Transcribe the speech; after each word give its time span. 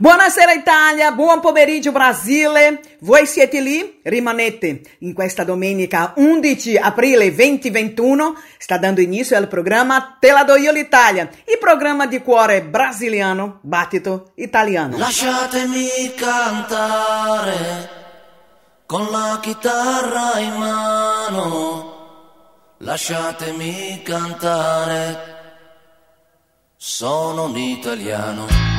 Buonasera 0.00 0.54
Italia, 0.54 1.12
buon 1.12 1.40
pomeriggio 1.40 1.92
Brasile. 1.92 2.80
Voi 3.00 3.26
siete 3.26 3.60
lì? 3.60 4.00
Rimanete. 4.02 4.80
In 5.00 5.12
questa 5.12 5.44
domenica 5.44 6.14
11 6.16 6.78
aprile 6.78 7.30
2021 7.34 8.34
sta 8.56 8.78
dando 8.78 9.02
inizio 9.02 9.36
al 9.36 9.46
programma 9.46 10.16
Te 10.18 10.32
la 10.32 10.42
do 10.42 10.56
io 10.56 10.72
l'Italia, 10.72 11.28
il 11.44 11.58
programma 11.60 12.06
di 12.06 12.22
cuore 12.22 12.62
brasiliano, 12.62 13.58
battito 13.60 14.32
italiano. 14.36 14.96
Lasciatemi 14.96 16.14
cantare 16.16 17.90
con 18.86 19.06
la 19.10 19.38
chitarra 19.42 20.38
in 20.38 20.54
mano. 20.54 21.94
Lasciatemi 22.78 24.00
cantare. 24.02 25.18
Sono 26.74 27.44
un 27.44 27.56
italiano. 27.58 28.69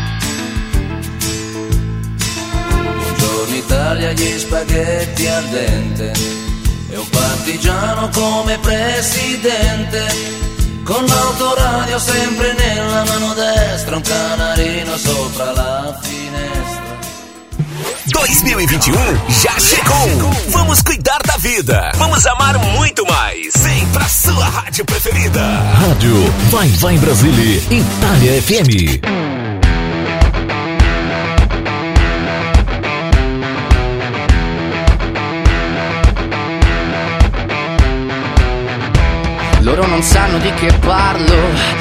Italia, 3.49 4.11
gli 4.13 4.37
spaghetti 4.37 5.27
al 5.27 5.43
dente 5.45 6.11
e 6.89 6.97
un 6.97 7.09
partigiano 7.09 8.09
come 8.09 8.57
presidente. 8.59 10.39
Con 10.83 11.05
l'autoradio 11.05 11.99
sempre 11.99 12.53
nella 12.53 13.03
mano 13.05 13.33
destra, 13.33 13.95
un 13.95 14.01
canarino 14.01 14.97
sopra 14.97 15.51
la 15.53 15.99
finestra. 16.01 16.81
2021 18.11 18.97
já 19.29 19.59
chegou! 19.59 20.31
Vamos 20.49 20.81
cuidar 20.81 21.21
da 21.25 21.37
vida! 21.37 21.91
Vamos 21.95 22.25
amar 22.25 22.57
muito 22.59 23.05
mais! 23.05 23.53
Vem 23.63 23.87
pra 23.87 24.07
sua 24.07 24.45
rádio 24.45 24.83
preferida! 24.85 25.41
Rádio 25.41 26.13
Vai 26.49 26.67
Vai 26.69 26.97
Brasília, 26.97 27.61
Itália 27.69 28.41
FM. 28.41 29.60
Loro 39.73 39.87
non 39.87 40.03
sanno 40.03 40.37
di 40.39 40.53
che 40.55 40.69
parlo 40.79 41.80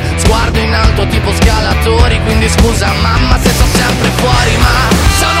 Sguardo 0.17 0.59
in 0.59 0.73
alto 0.73 1.07
tipo 1.07 1.31
scalatori 1.33 2.19
Quindi 2.23 2.49
scusa 2.49 2.91
mamma 3.01 3.39
se 3.39 3.49
sto 3.49 3.65
sempre 3.73 4.09
fuori 4.15 4.57
Ma 4.57 4.95
sono 5.17 5.40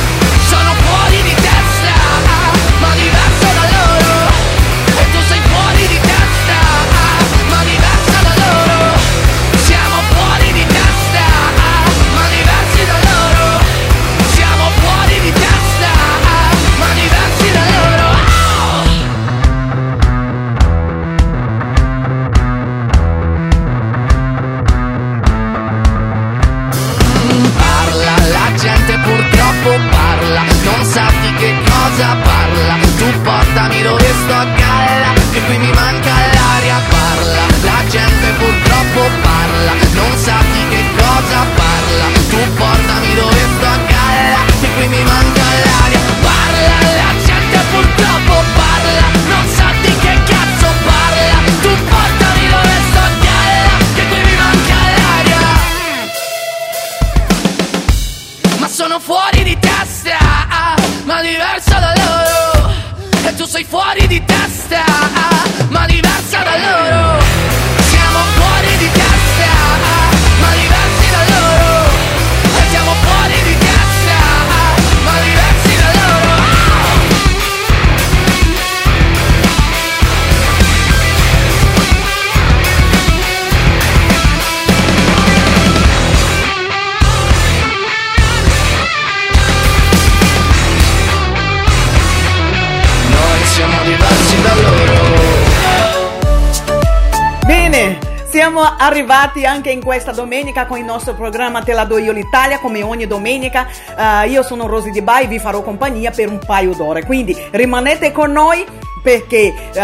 arrivati 98.63 99.45
anche 99.45 99.71
in 99.71 99.83
questa 99.83 100.11
domenica 100.11 100.65
con 100.65 100.77
il 100.77 100.85
nostro 100.85 101.13
programma 101.13 101.61
Te 101.61 101.73
la 101.73 101.85
do 101.85 101.97
io 101.97 102.11
l'Italia, 102.11 102.59
come 102.59 102.81
ogni 102.81 103.07
domenica. 103.07 103.67
Eh, 103.97 104.29
io 104.29 104.43
sono 104.43 104.67
Rosy 104.67 104.91
Di 104.91 105.01
Bai, 105.01 105.27
vi 105.27 105.39
farò 105.39 105.61
compagnia 105.61 106.11
per 106.11 106.29
un 106.29 106.39
paio 106.39 106.73
d'ore, 106.73 107.05
quindi 107.05 107.35
rimanete 107.51 108.11
con 108.11 108.31
noi 108.31 108.65
perché 109.01 109.53
eh, 109.73 109.79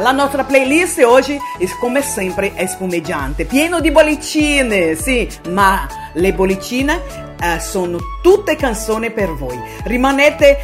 la 0.00 0.12
nostra 0.12 0.44
playlist 0.44 1.02
oggi, 1.04 1.38
è, 1.58 1.64
come 1.78 2.02
sempre, 2.02 2.54
è 2.54 2.66
spumeggiante, 2.66 3.44
pieno 3.44 3.80
di 3.80 3.90
bollicine, 3.90 4.94
sì, 4.96 5.28
ma 5.50 5.86
le 6.14 6.32
bollicine 6.32 7.00
eh, 7.40 7.60
sono 7.60 7.98
tutte 8.20 8.56
canzoni 8.56 9.10
per 9.10 9.32
voi. 9.34 9.58
Rimanete 9.84 10.50
eh, 10.50 10.58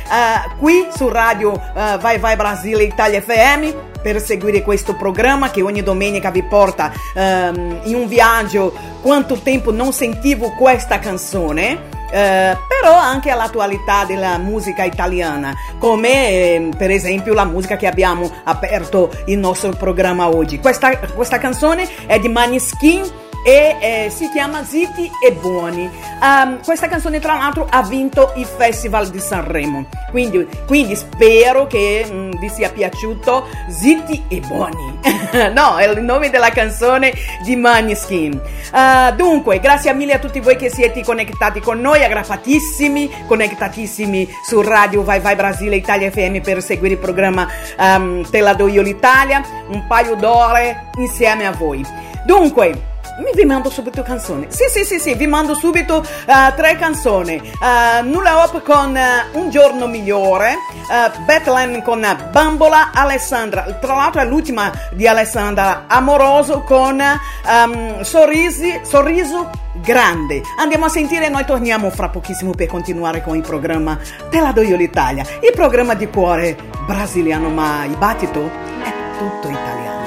qui 0.59 0.87
su 0.95 1.09
Radio 1.09 1.55
eh, 1.55 1.99
Vai 1.99 2.19
Vai 2.19 2.37
Brasile 2.37 2.83
Italia 2.83 3.21
FM 3.21 3.94
per 4.05 4.21
seguire 4.21 4.61
questo 4.61 4.95
programma 4.95 5.51
che 5.51 5.63
ogni 5.63 5.83
domenica 5.83 6.31
vi 6.31 6.43
porta 6.43 6.93
ehm, 7.15 7.81
in 7.85 7.95
un 7.95 8.07
viaggio. 8.07 8.75
Quanto 9.01 9.37
tempo 9.37 9.73
non 9.73 9.95
sentivo 9.95 10.51
questa 10.51 10.99
canzone? 10.99 11.95
eh, 12.15 12.57
però 12.69 12.95
anche 12.95 13.31
all'attualità 13.31 14.05
della 14.05 14.39
musica 14.39 14.85
italiana, 14.85 15.53
come 15.79 16.29
eh, 16.29 16.69
per 16.77 16.93
esempio 16.93 17.35
la 17.35 17.45
musica 17.45 17.77
che 17.77 17.89
abbiamo 17.89 18.31
aperto 18.45 19.11
il 19.27 19.37
nostro 19.37 19.71
programma 19.71 20.29
oggi. 20.29 20.61
Questa, 20.61 20.97
questa 20.97 21.39
canzone 21.39 21.89
è 22.07 22.21
di 22.21 22.29
Maniskin 22.29 23.03
e 23.45 23.77
eh, 23.79 24.11
si 24.11 24.31
chiama 24.31 24.65
Zitti 24.65 25.11
e 25.23 25.33
Buoni. 25.33 25.89
Um, 26.21 26.63
questa 26.65 26.89
canzone 26.89 27.21
tra 27.21 27.37
l'altro 27.37 27.67
ha 27.69 27.83
vinto 27.83 28.33
il 28.37 28.47
Festival 28.47 29.09
di 29.11 29.21
Sanremo, 29.21 29.85
quindi, 30.11 30.49
quindi 30.67 30.97
spero 30.97 31.67
che 31.67 32.07
mh, 32.11 32.15
mm, 32.15 32.31
vi 32.41 32.49
sia 32.49 32.71
piaciuto 32.71 33.47
Zitti 33.69 34.25
e 34.29 34.41
Buoni. 34.41 34.99
no, 35.53 35.77
è 35.77 35.87
il 35.87 36.03
nome 36.03 36.31
della 36.31 36.49
canzone 36.49 37.13
di 37.43 37.55
Maneskin. 37.55 38.41
Uh, 38.73 39.15
dunque, 39.15 39.61
grazie 39.61 39.93
mille 39.93 40.15
a 40.15 40.19
tutti 40.19 40.41
voi 40.41 40.57
che 40.57 40.71
siete 40.71 41.05
connettati 41.05 41.61
con 41.61 41.81
noi, 41.81 42.03
aggrappatissimi, 42.03 43.27
connettatissimi 43.27 44.29
su 44.43 44.63
Radio 44.63 45.03
Vai 45.03 45.21
Vai 45.21 45.37
Brasile 45.37 45.77
Italia 45.77 46.11
FM 46.11 46.41
per 46.41 46.63
seguire 46.63 46.95
il 46.95 47.01
programma 47.01 47.47
um, 47.79 48.29
Te 48.29 48.41
la 48.41 48.55
do 48.55 48.69
io 48.69 48.81
l'Italia, 48.81 49.43
un 49.69 49.87
paio 49.87 50.15
d'ore 50.15 50.91
insieme 50.97 51.47
a 51.47 51.53
voi. 51.53 51.85
Dunque, 52.25 52.93
vi 53.35 53.45
mando 53.45 53.71
subito 53.71 54.03
canzoni. 54.03 54.47
Sì, 54.49 54.65
sì, 54.71 54.85
sì, 54.85 54.99
sì, 54.99 55.15
vi 55.15 55.27
mando 55.27 55.55
subito 55.55 55.99
uh, 55.99 56.55
tre 56.55 56.77
canzoni. 56.77 57.41
Uh, 57.61 58.07
Nulla 58.09 58.43
Hop 58.43 58.63
con 58.63 58.97
uh, 58.97 59.39
Un 59.39 59.51
giorno 59.51 59.87
migliore, 59.87 60.55
uh, 60.55 61.23
Bethlehem 61.25 61.83
con 61.83 62.07
Bambola, 62.31 62.91
Alessandra. 62.93 63.63
Tra 63.81 63.95
l'altro 63.95 64.21
è 64.21 64.25
l'ultima 64.25 64.73
di 64.93 65.07
Alessandra 65.07 65.85
Amoroso 65.87 66.63
con 66.63 67.01
um, 67.01 68.03
sorrisi, 68.03 68.81
Sorriso 68.83 69.51
grande. 69.75 70.43
Andiamo 70.59 70.87
a 70.87 70.89
sentire 70.89 71.27
e 71.27 71.29
noi 71.29 71.45
torniamo 71.45 71.91
fra 71.91 72.09
pochissimo 72.09 72.53
per 72.53 72.67
continuare 72.67 73.23
con 73.23 73.37
il 73.37 73.43
programma 73.43 73.99
Te 74.31 74.41
la 74.41 74.53
do 74.53 74.63
io 74.63 74.77
l'Italia, 74.77 75.25
il 75.41 75.53
programma 75.55 75.95
di 75.95 76.09
cuore 76.09 76.57
brasiliano, 76.87 77.49
ma 77.49 77.85
il 77.85 77.97
battito 77.97 78.51
è 78.83 78.93
tutto 79.19 79.49
italiano. 79.49 80.04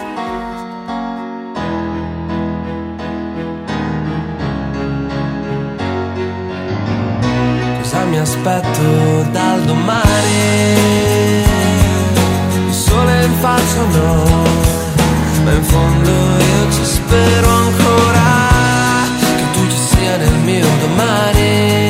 Mi 8.18 8.24
aspetto 8.24 9.25
dal 9.31 9.62
domani? 9.62 10.74
Il 12.68 12.74
sole 12.74 13.25
in 13.25 13.34
faccia 13.40 13.84
no, 13.92 14.24
ma 15.44 15.52
in 15.52 15.64
fondo 15.64 16.10
io 16.10 16.72
ci 16.72 16.86
spero 16.86 17.50
ancora 17.50 18.56
nel 20.18 20.34
mio 20.46 20.66
domani 20.80 21.87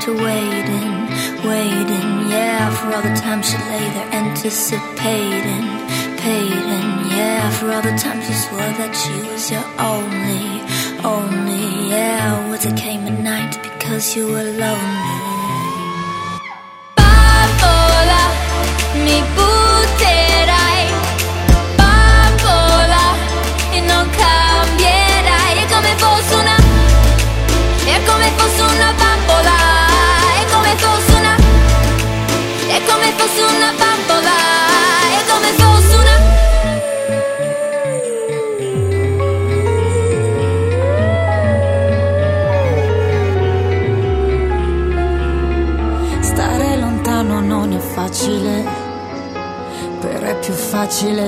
to 0.00 0.14
wait. 0.14 0.49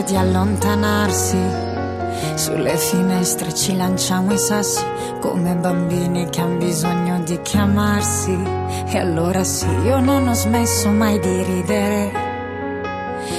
di 0.02 0.16
allontanarsi. 0.16 1.38
Sulle 2.34 2.76
finestre 2.76 3.54
ci 3.54 3.76
lanciamo 3.76 4.32
i 4.32 4.38
sassi 4.38 4.84
come 5.20 5.54
bambini 5.54 6.28
che 6.28 6.40
hanno 6.40 6.58
bisogno 6.58 7.20
di 7.20 7.40
chiamarsi. 7.42 8.36
E 8.86 8.98
allora 8.98 9.44
sì, 9.44 9.68
io 9.84 10.00
non 10.00 10.28
ho 10.28 10.34
smesso 10.34 10.90
mai 10.90 11.18
di 11.18 11.42
ridere 11.42 12.30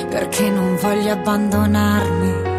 perché 0.09 0.49
non 0.49 0.77
voglio 0.77 1.11
abbandonarmi. 1.11 2.51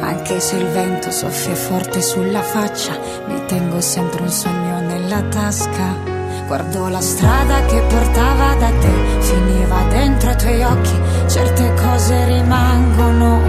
Anche 0.00 0.40
se 0.40 0.56
il 0.56 0.66
vento 0.66 1.10
soffia 1.10 1.54
forte 1.54 2.00
sulla 2.00 2.42
faccia, 2.42 2.92
mi 3.26 3.44
tengo 3.46 3.80
sempre 3.80 4.22
un 4.22 4.30
sogno 4.30 4.80
nella 4.80 5.22
tasca 5.22 6.05
Guardo 6.46 6.86
la 6.86 7.00
strada 7.00 7.64
che 7.66 7.80
portava 7.88 8.54
da 8.54 8.68
te, 8.68 9.20
finiva 9.20 9.82
dentro 9.90 10.30
i 10.30 10.36
tuoi 10.36 10.62
occhi, 10.62 11.00
certe 11.26 11.74
cose 11.74 12.24
rimangono. 12.24 13.40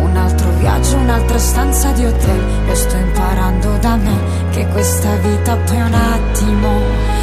Un 0.00 0.16
altro 0.16 0.48
viaggio, 0.52 0.96
un'altra 0.96 1.38
stanza 1.38 1.90
di 1.90 2.06
hotel, 2.06 2.66
lo 2.66 2.74
sto 2.74 2.96
imparando 2.96 3.76
da 3.80 3.96
me, 3.96 4.16
che 4.50 4.66
questa 4.68 5.14
vita 5.16 5.56
poi 5.56 5.76
è 5.76 5.82
un 5.82 5.94
attimo. 5.94 7.17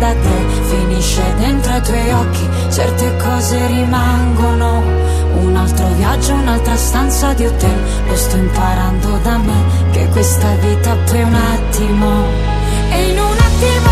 da 0.00 0.12
te 0.14 0.36
finisce 0.70 1.22
dentro 1.36 1.76
i 1.76 1.82
tuoi 1.82 2.10
occhi, 2.10 2.48
certe 2.70 3.16
cose 3.18 3.66
rimangono. 3.66 4.82
Un 5.42 5.54
altro 5.54 5.86
viaggio, 5.96 6.32
un'altra 6.32 6.74
stanza 6.74 7.32
di 7.34 7.44
hotel, 7.44 7.78
lo 8.08 8.16
sto 8.16 8.36
imparando 8.36 9.18
da 9.22 9.36
me, 9.36 9.62
che 9.92 10.08
questa 10.08 10.48
vita 10.56 10.96
poi 11.04 11.22
un 11.22 11.34
attimo, 11.34 12.24
e 12.90 13.10
in 13.10 13.18
un 13.18 13.36
attimo... 13.38 13.89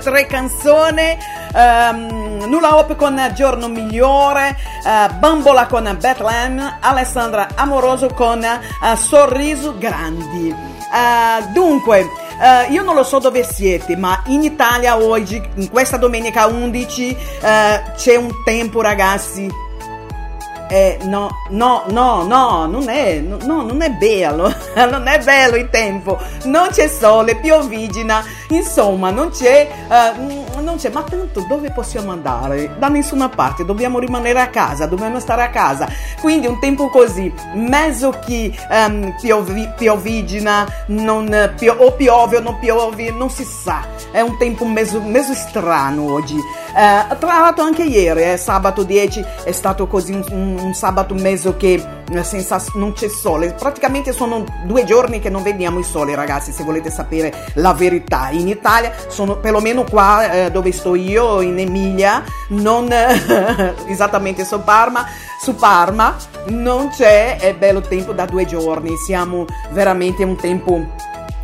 tre 0.00 0.26
canzoni? 0.26 1.16
Um, 1.52 2.44
Nulla 2.48 2.76
Hope 2.76 2.96
con 2.96 3.30
Giorno 3.34 3.68
Migliore, 3.68 4.56
uh, 4.84 5.14
Bambola 5.18 5.66
con 5.66 5.96
Bethlehem, 6.00 6.78
Alessandra 6.80 7.48
Amoroso 7.54 8.08
con 8.08 8.40
uh, 8.40 8.96
Sorriso 8.96 9.76
Grandi. 9.78 10.50
Uh, 10.52 11.52
dunque, 11.52 12.00
uh, 12.02 12.72
io 12.72 12.82
non 12.82 12.94
lo 12.94 13.04
so 13.04 13.18
dove 13.18 13.44
siete, 13.44 13.96
ma 13.96 14.22
in 14.26 14.42
Italia 14.42 14.98
oggi, 14.98 15.40
in 15.54 15.70
questa 15.70 15.96
domenica 15.96 16.46
11, 16.46 17.16
uh, 17.40 17.46
c'è 17.94 18.16
un 18.16 18.30
tempo, 18.44 18.80
ragazzi. 18.80 19.69
Eh, 20.72 20.98
no, 21.02 21.28
no, 21.48 21.82
no, 21.88 22.22
no, 22.22 22.66
non 22.66 22.88
è, 22.88 23.18
no, 23.18 23.62
non 23.62 23.82
è 23.82 23.90
bello, 23.90 24.54
non 24.88 25.08
è 25.08 25.18
bello 25.18 25.56
il 25.56 25.68
tempo, 25.68 26.16
non 26.44 26.68
c'è 26.68 26.86
sole, 26.86 27.34
piovigina, 27.40 28.24
insomma, 28.50 29.10
non 29.10 29.30
c'è, 29.30 29.68
uh, 29.88 30.44
non 30.60 30.76
c'è, 30.76 30.90
ma 30.90 31.02
tanto 31.02 31.44
dove 31.48 31.70
possiamo 31.70 32.12
andare? 32.12 32.76
Da 32.78 32.88
nessuna 32.88 33.28
parte, 33.28 33.64
dobbiamo 33.64 33.98
rimanere 33.98 34.40
a 34.40 34.48
casa, 34.48 34.86
dobbiamo 34.86 35.20
stare 35.20 35.42
a 35.42 35.50
casa, 35.50 35.88
quindi 36.20 36.46
un 36.46 36.58
tempo 36.58 36.88
così, 36.88 37.32
mezzo 37.54 38.10
che 38.24 38.54
um, 38.70 39.14
piovi, 39.20 39.68
piovigina, 39.76 40.66
non, 40.86 41.52
pio, 41.56 41.74
o 41.78 41.92
piove 41.92 42.36
o 42.38 42.40
non 42.40 42.58
piove, 42.58 43.10
non 43.10 43.30
si 43.30 43.44
sa, 43.44 43.84
è 44.12 44.20
un 44.20 44.36
tempo 44.38 44.64
mezzo, 44.64 45.00
mezzo 45.00 45.34
strano 45.34 46.12
oggi. 46.12 46.36
Uh, 46.36 47.18
tra 47.18 47.40
l'altro 47.40 47.64
anche 47.64 47.82
ieri, 47.82 48.22
eh, 48.32 48.36
sabato 48.36 48.84
10, 48.84 49.24
è 49.44 49.52
stato 49.52 49.88
così 49.88 50.12
un, 50.12 50.24
un 50.30 50.70
un 50.70 50.74
sabato 50.74 51.14
mezzo 51.14 51.56
che 51.56 51.84
eh, 52.10 52.24
senza, 52.24 52.62
non 52.74 52.92
c'è 52.92 53.08
sole. 53.08 53.52
Praticamente 53.52 54.12
sono 54.12 54.44
due 54.64 54.84
giorni 54.84 55.18
che 55.18 55.28
non 55.28 55.42
vediamo 55.42 55.78
il 55.78 55.84
sole, 55.84 56.14
ragazzi, 56.14 56.52
se 56.52 56.64
volete 56.64 56.90
sapere 56.90 57.32
la 57.54 57.72
verità. 57.72 58.30
In 58.30 58.48
Italia, 58.48 58.92
sono 59.08 59.36
perlomeno 59.36 59.84
qua 59.84 60.30
eh, 60.30 60.49
dove 60.50 60.72
sto 60.72 60.94
io, 60.94 61.40
in 61.40 61.58
Emilia, 61.58 62.22
non 62.48 62.88
esattamente 63.86 64.44
su 64.44 64.62
Parma, 64.62 65.06
su 65.40 65.54
Parma, 65.54 66.16
non 66.48 66.88
c'è 66.90 67.38
è 67.38 67.54
bello 67.54 67.80
tempo 67.80 68.12
da 68.12 68.26
due 68.26 68.44
giorni. 68.44 68.96
Siamo 68.96 69.46
veramente 69.70 70.24
un 70.24 70.36
tempo 70.36 70.84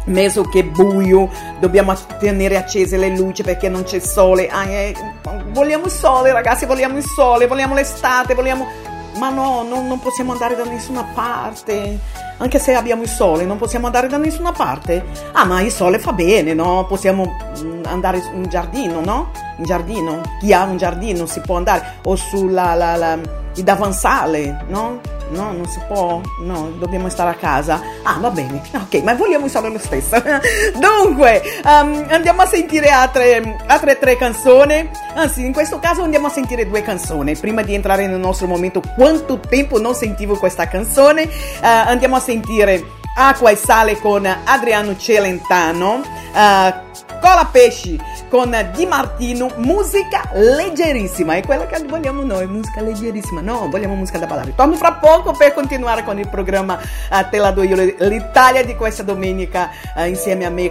meso 0.06 0.42
che 0.42 0.64
buio, 0.64 1.28
dobbiamo 1.58 1.94
tenere 2.18 2.56
accese 2.56 2.96
le 2.96 3.16
luci 3.16 3.42
perché 3.42 3.68
non 3.68 3.84
c'è 3.84 3.98
sole. 3.98 4.48
Ah, 4.48 4.66
eh, 4.66 4.94
vogliamo 5.50 5.84
il 5.86 5.90
sole, 5.90 6.32
ragazzi, 6.32 6.66
vogliamo 6.66 6.96
il 6.96 7.04
sole, 7.04 7.46
vogliamo 7.46 7.74
l'estate, 7.74 8.34
vogliamo 8.34 8.66
ma 9.18 9.30
no, 9.30 9.62
non, 9.62 9.86
non, 9.86 9.98
possiamo 10.00 10.32
andare 10.32 10.56
da 10.56 10.64
nessuna 10.64 11.04
parte. 11.04 11.98
Anche 12.38 12.58
se 12.58 12.74
abbiamo 12.74 13.02
il 13.02 13.08
sole, 13.08 13.44
non 13.44 13.56
possiamo 13.56 13.86
andare 13.86 14.08
da 14.08 14.16
nessuna 14.18 14.52
parte. 14.52 15.04
Ah, 15.32 15.44
ma 15.44 15.60
il 15.60 15.70
sole 15.70 15.98
fa 15.98 16.12
bene, 16.12 16.52
no? 16.54 16.84
Possiamo 16.86 17.36
mm, 17.58 17.84
andare 17.86 18.22
in 18.34 18.46
giardino, 18.48 19.00
no? 19.00 19.30
In 19.56 19.64
giardino. 19.64 20.20
Chi 20.40 20.52
ha 20.52 20.64
un 20.64 20.76
giardino 20.76 21.26
si 21.26 21.40
può 21.40 21.56
andare. 21.56 21.96
O 22.04 22.16
sulla 22.16 22.74
la, 22.74 22.96
la, 22.96 23.18
il 23.56 23.64
davanzale, 23.64 24.64
no? 24.68 25.00
no, 25.30 25.52
non 25.52 25.66
si 25.66 25.80
può, 25.86 26.20
no, 26.40 26.72
dobbiamo 26.78 27.08
stare 27.08 27.30
a 27.30 27.34
casa. 27.34 27.80
Ah, 28.02 28.18
va 28.20 28.30
bene, 28.30 28.62
ok, 28.72 29.02
ma 29.02 29.14
vogliamo 29.14 29.46
usare 29.46 29.68
lo 29.68 29.78
stesso. 29.78 30.16
Dunque, 30.78 31.42
um, 31.64 32.06
andiamo 32.08 32.42
a 32.42 32.46
sentire 32.46 32.88
altre, 32.88 33.58
altre 33.66 33.98
tre 33.98 34.16
canzoni. 34.16 34.88
Anzi, 35.14 35.44
in 35.44 35.52
questo 35.52 35.78
caso 35.78 36.02
andiamo 36.02 36.26
a 36.26 36.30
sentire 36.30 36.66
due 36.68 36.82
canzoni. 36.82 37.34
Prima 37.36 37.62
di 37.62 37.74
entrare 37.74 38.06
nel 38.06 38.18
nostro 38.18 38.46
momento, 38.46 38.82
quanto 38.94 39.40
tempo 39.40 39.80
non 39.80 39.94
sentivo 39.94 40.36
questa 40.36 40.68
canzone? 40.68 41.22
Uh, 41.22 41.28
andiamo 41.60 42.16
a 42.16 42.20
sentire 42.20 43.04
Acqua 43.18 43.50
e 43.50 43.56
Sale 43.56 43.98
con 43.98 44.26
Adriano 44.26 44.96
Celentano. 44.96 46.02
Uh, 46.32 46.84
Cola 47.20 47.48
Pesci 47.50 47.98
con 48.28 48.54
Di 48.74 48.86
Martino, 48.86 49.50
musica 49.56 50.28
leggerissima, 50.34 51.34
è 51.36 51.42
quella 51.42 51.66
che 51.66 51.82
vogliamo 51.84 52.22
noi, 52.22 52.46
musica 52.46 52.82
leggerissima, 52.82 53.40
no, 53.40 53.68
vogliamo 53.70 53.94
musica 53.94 54.18
da 54.18 54.26
ballare. 54.26 54.54
Torno 54.54 54.74
fra 54.74 54.92
poco 54.94 55.32
per 55.32 55.54
continuare 55.54 56.04
con 56.04 56.18
il 56.18 56.28
programma 56.28 56.78
uh, 56.78 57.28
Te 57.30 57.38
la 57.38 57.52
do 57.52 57.62
l'Italia 57.62 58.64
di 58.64 58.76
questa 58.76 59.02
domenica 59.02 59.70
uh, 59.96 60.04
insieme 60.04 60.44
a 60.44 60.50
me, 60.50 60.70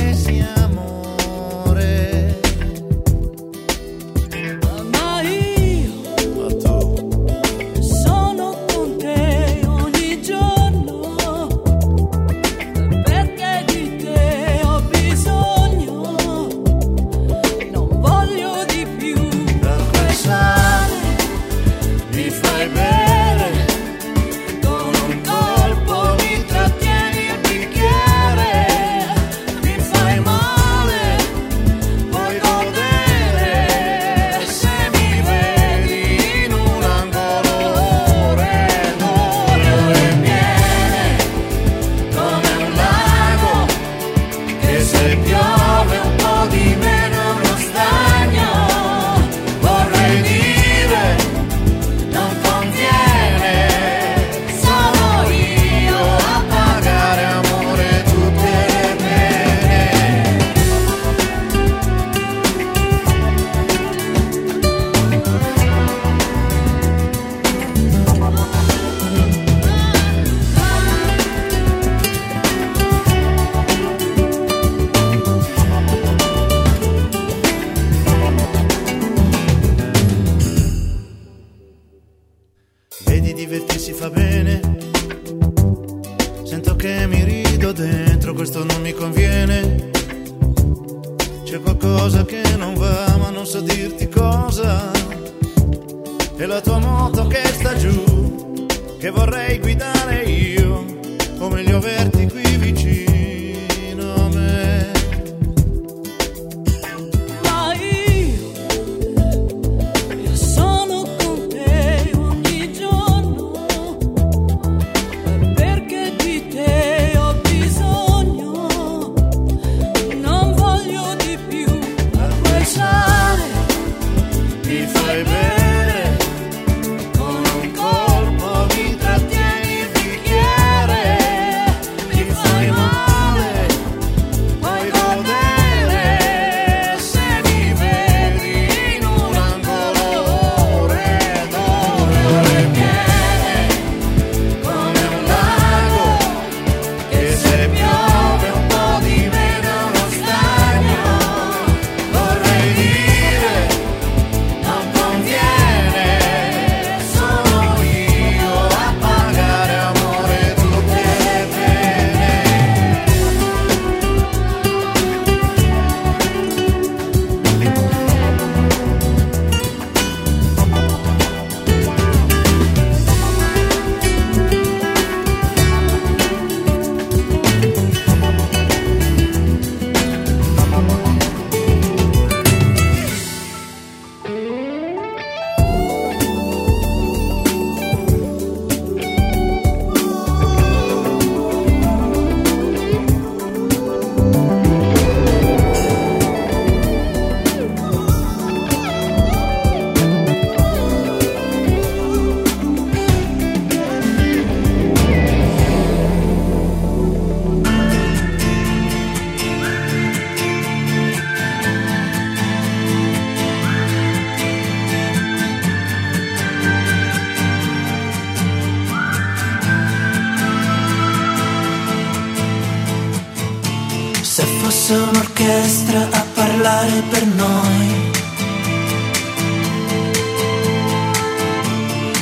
l'orchestra 225.41 226.07
a 226.11 226.25
parlare 226.33 227.03
per 227.09 227.25
noi. 227.25 228.09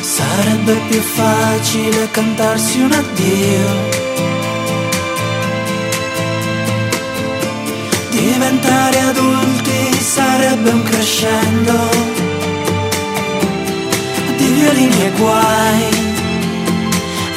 Sarebbe 0.02 0.74
più 0.90 1.02
facile 1.02 2.10
cantarsi 2.12 2.80
un 2.80 2.92
addio. 2.92 4.08
Diventare 8.10 9.00
adulti 9.00 10.02
sarebbe 10.02 10.70
un 10.70 10.84
crescendo 10.84 11.90
di 14.38 14.48
violini 14.48 15.04
e 15.04 15.12
guai. 15.18 16.08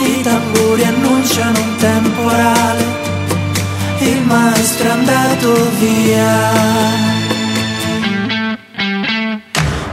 I 0.01 0.21
tamburi 0.23 0.85
annunciano 0.85 1.61
un 1.61 1.77
temporale 1.77 2.92
il 4.03 4.23
maestro 4.23 4.89
è 4.89 4.91
andato 4.91 5.71
via. 5.79 6.51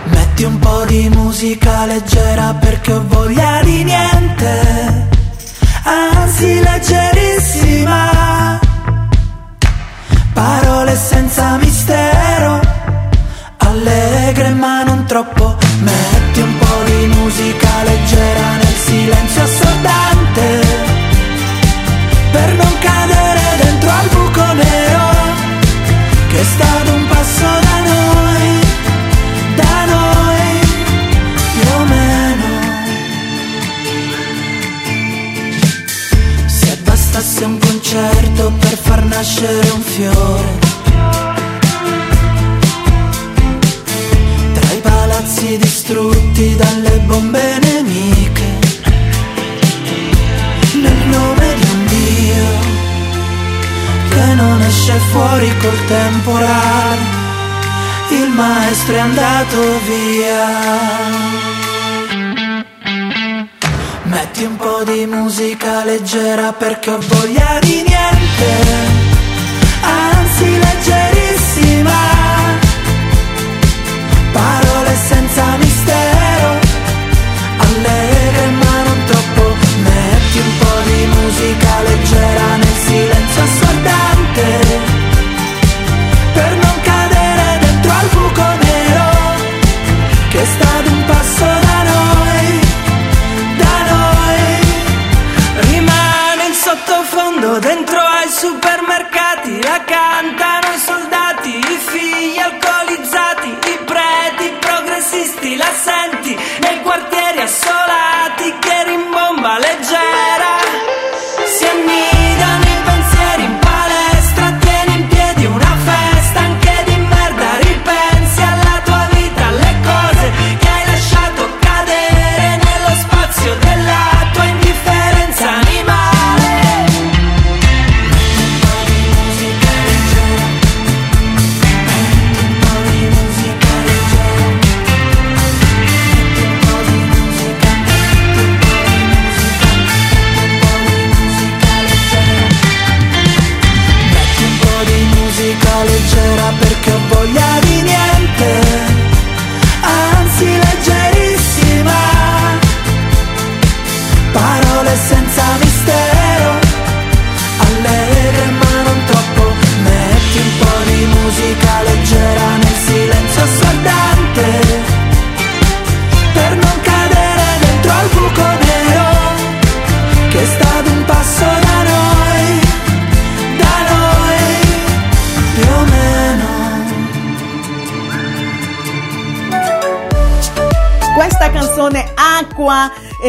Metti 0.06 0.43
un 0.43 0.60
po' 0.60 0.84
di 0.86 1.10
musica 1.10 1.86
leggera 1.86 2.54
perché 2.54 2.93
ho 2.93 3.04
voglia 3.08 3.62
di 3.63 3.84
niente, 3.84 5.08
anzi 5.84 6.60
leggerissima. 6.62 8.60
Parole 10.34 10.95
senza 10.95 11.58
mistero, 11.58 12.60
allegre 13.58 14.50
ma 14.50 14.84
non 14.84 15.06
troppo. 15.06 15.58
Metti 15.82 16.39
un 16.41 16.58
po' 16.58 16.84
di 16.86 17.06
musica 17.08 17.84
leggera 17.84 18.56
nel 18.56 18.76
silenzio 18.76 19.28
deserto 37.99 38.51
per 38.59 38.77
far 38.77 39.03
nascere 39.05 39.69
un 39.71 39.81
fiore. 39.81 40.59
Tra 44.53 44.71
i 44.71 44.79
palazzi 44.81 45.57
distrutti 45.57 46.55
dalle 46.55 46.99
bombe 47.05 47.59
nemiche. 47.62 48.57
Nel 50.81 51.07
nome 51.07 51.53
di 51.59 51.67
un 51.73 51.85
Dio 51.88 52.47
che 54.09 54.33
non 54.35 54.62
esce 54.62 54.97
fuori 55.12 55.51
col 55.57 55.85
temporale. 55.88 57.17
Il 58.12 58.29
maestro 58.29 58.95
è 58.95 58.99
andato 58.99 59.57
via. 59.88 61.28
Metti 64.39 64.52
un 64.52 64.56
po' 64.56 64.84
di 64.86 65.06
musica 65.06 65.84
leggera 65.84 66.54
perché 66.54 66.91
ho 66.91 66.99
voglia 66.99 67.60
di 67.60 67.84
niente. 67.86 68.98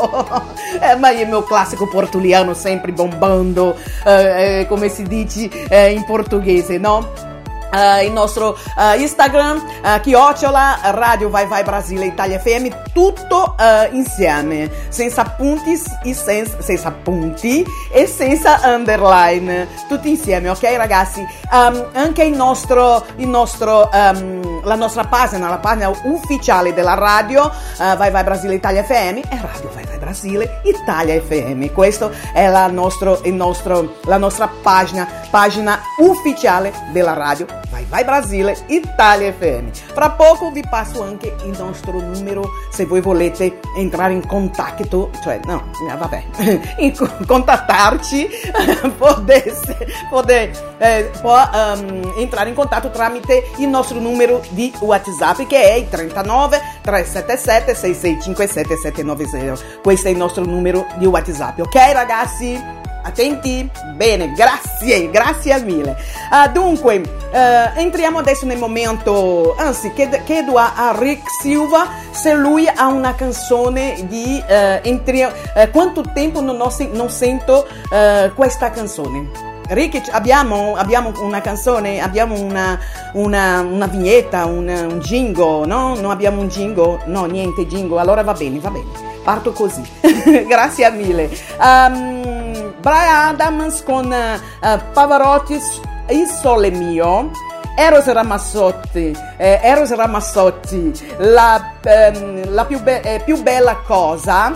É, 0.82 0.96
mas 0.96 1.20
é 1.20 1.26
meu 1.26 1.44
clássico 1.44 1.88
portuliano 1.88 2.54
sempre 2.56 2.92
bombando, 2.92 3.76
eh, 4.06 4.62
eh, 4.62 4.66
come 4.66 4.90
si 4.90 5.04
dice 5.04 5.50
eh, 5.70 5.94
in 5.94 6.04
portoghese, 6.04 6.80
no? 7.72 7.80
Eh, 7.80 8.06
il 8.06 8.12
nostro 8.12 8.58
eh, 8.78 9.02
Instagram, 9.02 9.64
eh, 9.84 10.00
chiocciola, 10.02 10.80
Radio 10.92 11.30
Vai 11.30 11.48
Vai 11.48 11.64
Brasile 11.64 12.06
Italia 12.06 12.40
FM, 12.40 12.68
tutto 12.94 13.56
eh, 13.60 13.90
insieme, 13.92 14.70
senza 14.90 15.24
punti 15.24 15.82
e 16.04 16.14
senza, 16.14 16.62
senza 16.62 16.92
punti 16.92 17.66
e 17.92 18.08
senza 18.08 18.60
underline, 18.64 19.68
tutti 19.88 20.10
insieme, 20.10 20.50
ok 20.50 20.64
ragazzi? 20.78 21.26
Um, 21.52 21.88
anche 21.94 22.24
il 22.24 22.36
nostro, 22.36 23.06
il 23.18 23.28
nostro 23.28 23.90
um, 23.92 24.50
la 24.64 24.76
nostra 24.76 25.04
pagina, 25.04 25.50
la 25.50 25.58
pagina 25.58 25.92
ufficiale 26.04 26.74
della 26.74 26.94
radio 26.94 27.50
eh, 27.50 27.96
Vai 27.96 28.12
Vai 28.12 28.24
Brasile 28.24 28.56
Italia 28.56 28.84
FM 28.84 29.20
è 29.30 29.40
Radio 29.42 29.70
Vai 29.74 29.86
Vai 29.86 29.98
Brasile 29.98 30.62
Italia 30.64 31.20
FM. 31.22 31.68
Questo 31.74 32.12
è 32.34 32.48
la, 32.48 32.68
nostro, 32.68 33.22
nostro, 33.26 33.98
la 34.06 34.18
nostra 34.18 34.50
pagina, 34.62 35.08
pagina 35.30 35.80
ufficiale 35.98 36.74
della 36.92 37.14
radio 37.14 37.59
Vai 37.70 37.86
Vai 37.86 38.04
Brasile 38.04 38.56
Italia 38.68 39.34
FM. 39.34 39.70
Fra 39.94 40.12
poco 40.12 40.52
vi 40.52 40.64
passo 40.70 41.04
anche 41.04 41.36
il 41.44 41.56
nostro 41.58 42.00
numero 42.00 42.44
se 42.72 42.86
voi 42.86 43.02
volete 43.02 43.60
entrare 43.76 44.14
in 44.14 44.26
contatto, 44.26 45.10
cioè 45.24 45.40
no, 45.46 45.70
vabbè, 45.98 46.24
in 46.80 46.96
co- 46.96 47.10
contattarci, 47.26 48.30
potesse, 48.98 49.78
potete, 50.10 50.76
eh, 50.78 51.12
può 51.22 51.38
ehm, 51.38 52.14
entrare 52.18 52.50
in 52.50 52.56
contatto 52.56 52.90
tramite 52.90 53.44
il 53.58 53.68
nostro 53.68 54.00
numero 54.00 54.42
di 54.50 54.74
WhatsApp 54.80 55.42
che 55.48 55.62
è 55.62 55.74
il 55.74 55.90
39 55.90 56.62
377 56.82 57.76
6657 57.76 58.76
790. 58.78 59.80
Questo 59.82 60.08
è 60.08 60.12
il 60.12 60.18
nostro 60.18 60.44
numero 60.44 60.86
di 60.98 61.06
WhatsApp, 61.06 61.60
ok 61.60 61.76
ragazzi? 61.94 62.79
Attenti? 63.04 63.70
Bene, 63.96 64.34
grazie, 64.34 65.10
grazie 65.12 65.54
mille. 65.64 65.96
Ah, 66.30 66.48
dunque, 66.48 67.02
eh, 67.32 67.72
entriamo 67.76 68.20
adesso 68.20 68.46
nel 68.46 68.58
momento, 68.58 69.56
anzi, 69.58 69.92
chied- 69.94 70.24
chiedo 70.24 70.58
a, 70.58 70.74
Rick 70.98 71.24
Silva 71.42 71.88
se 72.12 72.34
lui 72.34 72.68
ha 72.68 72.88
una 72.88 73.16
canzone 73.16 73.96
di... 74.08 74.42
eh, 74.48 74.82
entri- 74.84 75.22
eh, 75.56 75.70
quanto 75.72 76.04
tempo 76.14 76.42
non, 76.42 76.60
ho 76.62 76.70
non 76.92 77.10
sento 77.10 77.68
questa 78.36 78.70
canzone? 78.72 79.49
Rick, 79.70 80.10
abbiamo, 80.12 80.76
abbiamo 80.76 81.12
una 81.22 81.42
canzone, 81.42 82.02
abbiamo 82.02 82.40
una, 82.40 82.80
una, 83.14 83.62
una 83.62 83.86
vignetta, 83.88 84.46
un, 84.46 84.68
un 84.68 85.00
jingle, 85.00 85.66
no? 85.66 85.96
Non 85.96 86.10
abbiamo 86.10 86.42
un 86.42 86.48
jingle? 86.48 87.02
No, 87.06 87.26
niente 87.26 87.68
jingle, 87.68 88.00
allora 88.00 88.24
va 88.24 88.34
bene, 88.34 88.60
va 88.60 88.70
bene. 88.72 88.88
Parto 89.24 89.52
così. 89.52 89.82
Grazie 90.48 90.90
mille. 90.92 91.30
Um, 91.60 92.74
Brian 92.82 93.36
Adams 93.36 93.84
con 93.84 94.12
eh, 94.12 94.40
Pavarotti, 94.94 95.60
Il 96.10 96.28
sole 96.28 96.72
mio. 96.72 97.30
Eros 97.76 98.12
Ramazzotti, 98.12 99.16
eh, 99.38 99.60
Eros 99.64 99.96
Ramazzotti, 99.96 100.92
la, 101.20 101.76
ehm, 101.82 102.54
la 102.54 102.66
più, 102.66 102.82
be- 102.82 103.00
eh, 103.02 103.22
più 103.24 103.42
bella 103.42 103.78
cosa. 103.86 104.52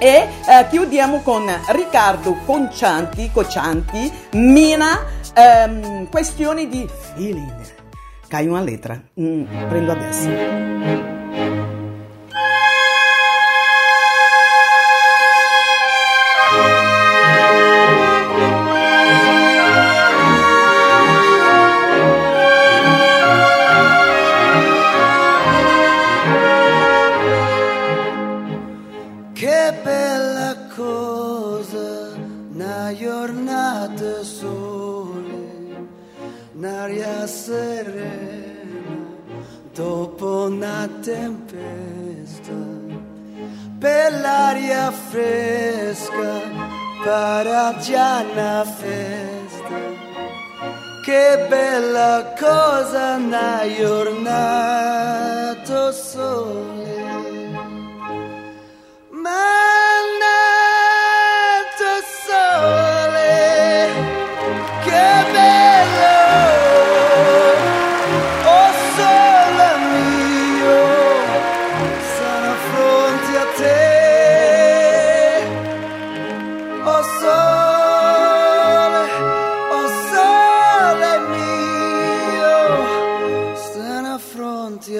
E 0.00 0.06
eh, 0.06 0.66
chiudiamo 0.70 1.22
con 1.22 1.44
Riccardo 1.70 2.34
Concianti, 2.46 3.30
Coccianti, 3.32 4.10
Mina, 4.32 5.04
ehm, 5.34 6.08
questioni 6.08 6.68
di 6.68 6.88
feeling. 7.14 7.76
Cai 8.28 8.46
una 8.46 8.60
lettera, 8.60 9.00
Mm, 9.20 9.44
prendo 9.68 9.92
adesso. 9.92 10.28
Tempesta, 41.08 42.60
per 43.78 44.12
l'aria 44.20 44.90
fresca, 44.90 46.32
para 47.02 47.76
già 47.78 48.24
una 48.30 48.64
festa. 48.64 49.76
Che 51.04 51.46
bella 51.48 52.34
cosa, 52.38 53.14
una 53.16 53.62
giornata 53.78 54.72
sole. 55.92 56.96
Mannato 59.10 60.57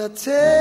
take 0.09 0.58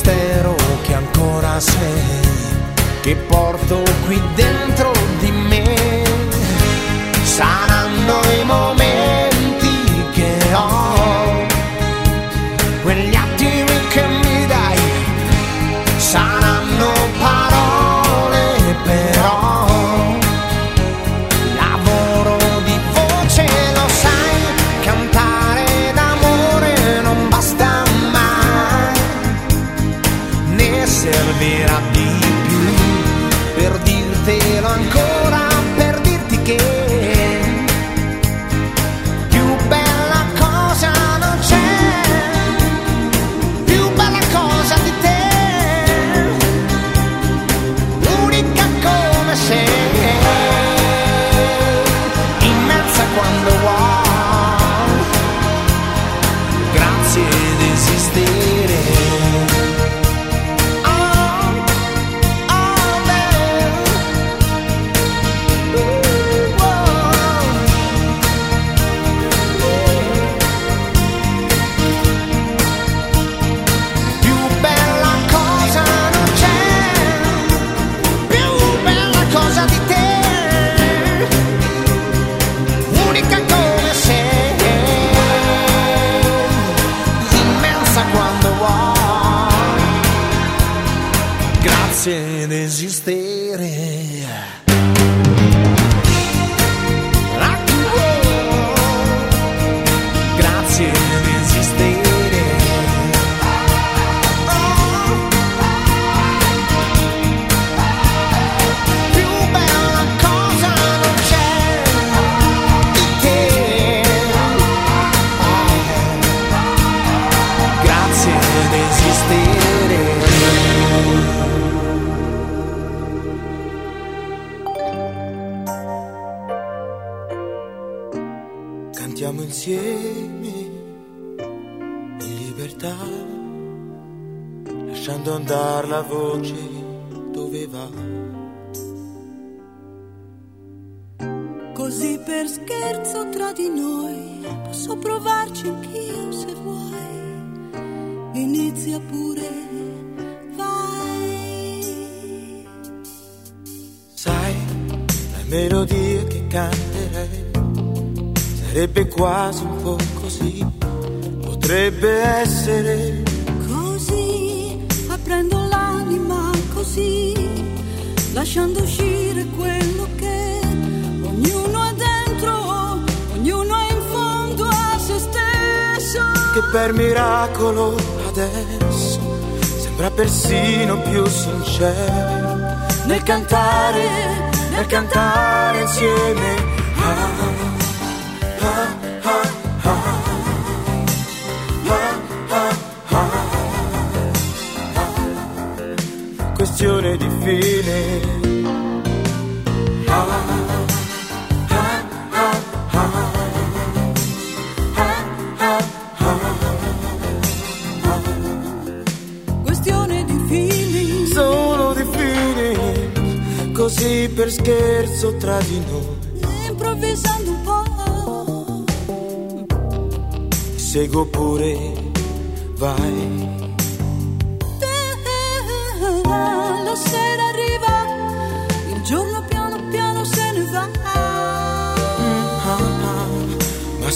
mistero 0.00 0.56
che 0.82 0.94
ancora 0.94 1.60
sei, 1.60 2.20
che 3.02 3.16
porto 3.16 3.82
qui 4.06 4.18
dentro 4.34 4.49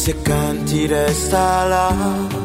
se 0.04 0.12
canti 0.20 0.86
resta 0.86 1.64
là. 1.64 2.43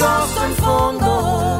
Nascosto 0.00 0.44
in 0.44 0.54
fondo. 0.54 1.58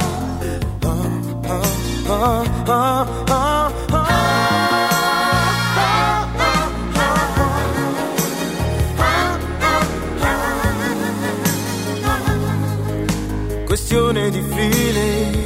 Questione 13.66 14.30
di 14.30 14.42
fine. 14.42 15.39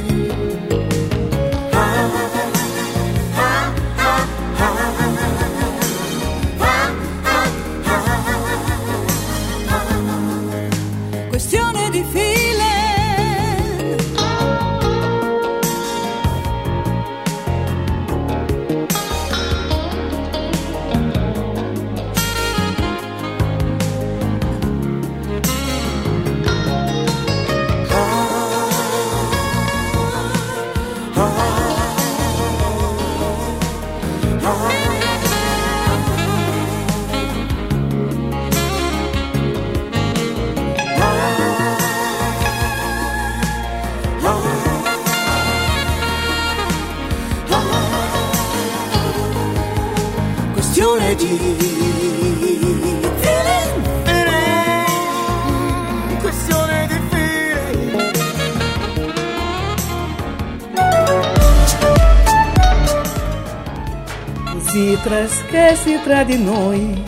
Se 64.75 64.99
esquece 65.23 66.01
tra 66.03 66.25
di 66.25 66.37
noi, 66.37 67.01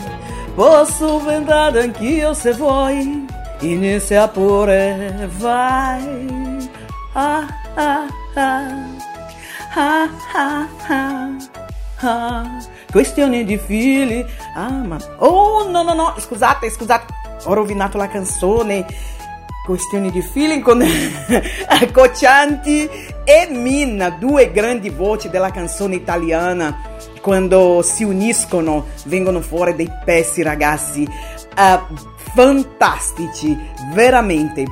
posso 0.54 1.20
vendar 1.20 1.76
anch'io 1.76 2.32
se 2.32 2.54
vuoi, 2.54 3.26
inizia 3.60 4.26
pure, 4.26 5.28
vai. 5.36 6.70
Ah, 7.12 7.46
ah, 7.74 8.06
ah, 8.36 8.88
ah, 9.74 10.08
ah, 10.34 10.68
ah, 10.88 11.36
ah. 12.00 12.58
Questione 12.90 13.44
di 13.44 13.58
fili. 13.58 14.24
Ah, 14.54 14.70
ma... 14.70 14.96
Oh, 15.18 15.68
no, 15.68 15.82
no, 15.82 15.92
no, 15.92 16.14
scusate, 16.16 16.70
scusate, 16.70 17.12
ho 17.44 17.52
rovinato 17.52 17.98
la 17.98 18.08
canzone. 18.08 18.86
Questioni 19.66 20.10
di 20.10 20.22
feeling 20.22 20.62
con 20.62 20.82
Coccianti 21.92 22.88
e 23.24 23.46
Minna, 23.50 24.08
due 24.08 24.50
grandi 24.52 24.88
voci 24.88 25.28
della 25.28 25.50
canzone 25.50 25.96
italiana. 25.96 26.87
Quando 27.20 27.82
si 27.82 28.04
uniscono 28.04 28.86
vengono 29.04 29.40
fuori 29.40 29.74
dei 29.74 29.90
pezzi, 30.04 30.42
ragazzi, 30.42 31.08
eh, 31.56 31.80
fantastici, 32.34 33.56
veramente. 33.92 34.64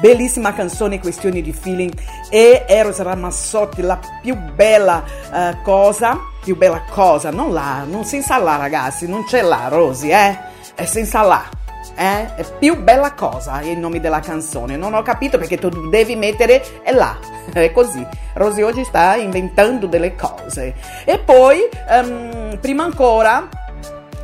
Bellissima 0.00 0.54
canzone, 0.54 0.98
questioni 0.98 1.42
di 1.42 1.52
feeling. 1.52 1.92
E 2.30 2.64
Eros 2.66 2.98
Ramazzotti, 2.98 3.82
la 3.82 3.98
più 4.22 4.36
bella 4.36 5.04
eh, 5.32 5.56
cosa, 5.62 6.18
più 6.42 6.56
bella 6.56 6.82
cosa, 6.90 7.30
non 7.30 7.52
la, 7.52 7.84
non 7.86 8.04
senza 8.04 8.38
la 8.38 8.56
ragazzi, 8.56 9.06
non 9.06 9.24
c'è 9.24 9.42
la 9.42 9.68
Rosy, 9.68 10.10
eh? 10.10 10.38
È 10.74 10.84
senza 10.84 11.22
la. 11.22 11.63
Eh? 11.96 12.34
È 12.34 12.44
più 12.58 12.82
bella 12.82 13.12
cosa 13.12 13.60
il 13.62 13.78
nome 13.78 14.00
della 14.00 14.20
canzone. 14.20 14.76
Non 14.76 14.94
ho 14.94 15.02
capito 15.02 15.38
perché 15.38 15.58
tu 15.58 15.88
devi 15.88 16.16
mettere 16.16 16.82
è 16.82 16.92
là. 16.92 17.16
È 17.52 17.70
così. 17.72 18.06
Rosy 18.34 18.62
oggi 18.62 18.84
sta 18.84 19.16
inventando 19.16 19.86
delle 19.86 20.14
cose. 20.14 20.74
E 21.04 21.18
poi, 21.18 21.60
ehm, 21.88 22.58
prima 22.60 22.84
ancora, 22.84 23.48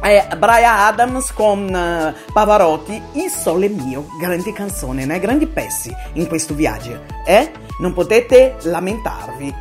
eh, 0.03 0.27
Brian 0.37 0.79
Adams 0.79 1.33
con 1.33 1.75
eh, 1.75 2.15
Pavarotti, 2.33 3.01
Il 3.13 3.31
Sole 3.31 3.69
Mio, 3.69 4.07
grandi 4.19 4.53
canzoni, 4.53 5.05
né? 5.05 5.19
grandi 5.19 5.47
pezzi 5.47 5.95
in 6.15 6.27
questo 6.27 6.55
viaggio. 6.55 7.03
Eh? 7.25 7.51
Non 7.79 7.95
potete 7.95 8.57
lamentarvi, 8.63 9.55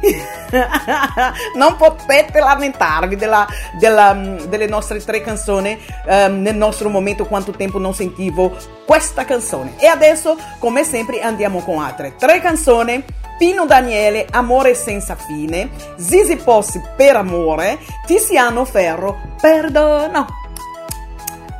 non 1.56 1.78
potete 1.78 2.40
lamentarvi 2.40 3.16
della, 3.16 3.48
della, 3.80 4.14
mm, 4.14 4.38
delle 4.50 4.68
nostre 4.68 5.02
tre 5.04 5.22
canzoni 5.22 5.80
ehm, 6.06 6.42
nel 6.42 6.56
nostro 6.56 6.90
momento 6.90 7.26
quanto 7.26 7.52
tempo 7.52 7.80
non 7.80 7.94
sentivo 7.94 8.56
questa 8.86 9.24
canzone. 9.24 9.76
E 9.78 9.86
adesso, 9.86 10.38
come 10.60 10.84
sempre, 10.84 11.22
andiamo 11.22 11.60
con 11.62 11.82
altre 11.82 12.16
tre 12.18 12.42
canzoni 12.42 13.04
Pino 13.40 13.66
Daniele, 13.66 14.28
Amore 14.32 14.76
senza 14.76 15.16
fine, 15.16 15.70
Zizi 15.96 16.36
Possi, 16.36 16.82
Per 16.98 17.16
amore, 17.16 17.80
Tiziano 18.06 18.66
Ferro, 18.66 19.18
Perdono. 19.40 20.28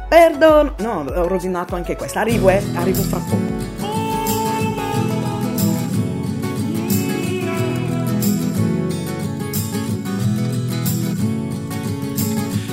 Perdono. 0.10 0.74
No, 0.80 1.06
ho 1.08 1.28
rovinato 1.30 1.76
anche 1.76 1.96
questa. 1.96 2.20
Arrivo, 2.20 2.50
eh, 2.50 2.62
arrivo 2.76 3.02
fra 3.04 3.20
poco. 3.20 3.58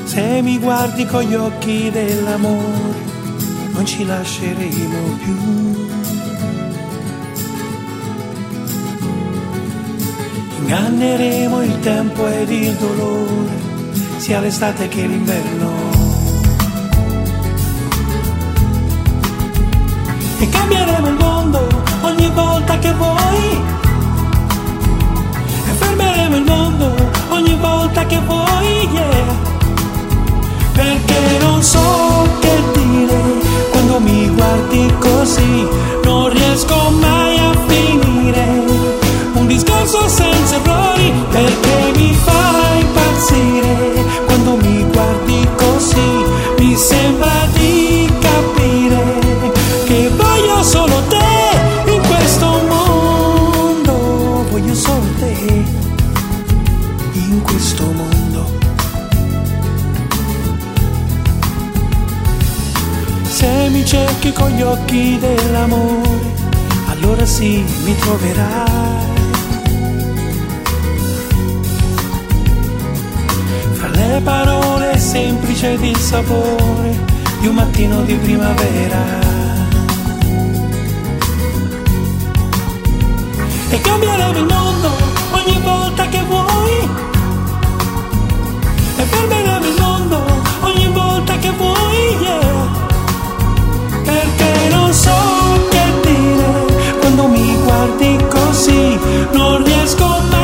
Se 0.04 0.42
mi 0.42 0.58
guardi 0.58 1.06
con 1.06 1.22
gli 1.22 1.34
occhi 1.34 1.92
dell'amore, 1.92 2.94
non 3.70 3.86
ci 3.86 4.04
lasceremo 4.04 5.16
più. 5.22 5.95
Inganneremo 10.68 11.62
il 11.62 11.78
tempo 11.78 12.26
ed 12.26 12.50
il 12.50 12.74
dolore, 12.74 13.52
sia 14.16 14.40
l'estate 14.40 14.88
che 14.88 15.06
l'inverno. 15.06 15.70
E 20.40 20.48
cambieremo 20.48 21.06
il 21.06 21.14
mondo 21.14 21.68
ogni 22.00 22.28
volta 22.30 22.76
che 22.80 22.92
vuoi. 22.94 23.60
E 25.68 25.70
fermeremo 25.78 26.34
il 26.34 26.44
mondo 26.44 26.94
ogni 27.28 27.54
volta 27.54 28.04
che 28.06 28.18
vuoi, 28.26 28.88
yeah 28.92 29.54
perché 30.72 31.38
non 31.40 31.62
so 31.62 32.28
che 32.40 32.62
dire 32.72 33.18
quando 33.70 33.98
mi 34.00 34.28
guardi 34.28 34.92
così, 34.98 35.66
non 36.04 36.28
riesco 36.28 36.90
mai 36.90 37.38
a 37.38 37.52
finire. 37.66 38.55
Discorso 39.56 40.06
senza 40.06 40.56
errori 40.56 41.10
perché 41.30 41.92
mi 41.96 42.12
fa 42.12 42.74
impazzire 42.78 44.04
quando 44.26 44.56
mi 44.56 44.84
guardi 44.92 45.48
così, 45.56 46.24
mi 46.58 46.76
sembra 46.76 47.48
di 47.54 48.06
capire 48.20 49.52
che 49.86 50.10
voglio 50.14 50.62
solo 50.62 51.02
te 51.08 51.90
in 51.90 52.02
questo 52.06 52.46
mondo, 52.68 54.44
voglio 54.50 54.74
solo 54.74 55.06
te 55.20 55.64
in 57.14 57.40
questo 57.42 57.84
mondo. 57.84 58.58
Se 63.22 63.68
mi 63.70 63.86
cerchi 63.86 64.32
con 64.34 64.50
gli 64.50 64.60
occhi 64.60 65.18
dell'amore, 65.18 66.34
allora 66.90 67.24
sì 67.24 67.64
mi 67.84 67.96
troverai. 67.96 69.15
Parole 74.26 74.98
semplici 74.98 75.66
ed 75.66 75.84
il 75.84 75.96
sapore 75.96 76.90
di 77.38 77.46
un 77.46 77.54
mattino 77.54 78.02
di 78.02 78.14
primavera. 78.16 79.02
E 83.70 83.80
cambieremo 83.80 84.38
il 84.38 84.46
mondo 84.46 84.88
ogni 85.30 85.60
volta 85.62 86.08
che 86.08 86.22
vuoi. 86.22 86.88
E 88.96 89.02
fermeremo 89.02 89.66
il 89.66 89.80
mondo 89.80 90.18
ogni 90.62 90.88
volta 90.88 91.38
che 91.38 91.50
vuoi, 91.50 92.16
yeah 92.20 92.84
perché 94.04 94.68
non 94.70 94.92
so 94.92 95.18
che 95.70 95.84
dire 96.02 96.64
quando 96.98 97.26
mi 97.28 97.56
guardi 97.62 98.18
così, 98.28 98.98
non 99.32 99.62
riesco 99.62 100.06
mai 100.30 100.35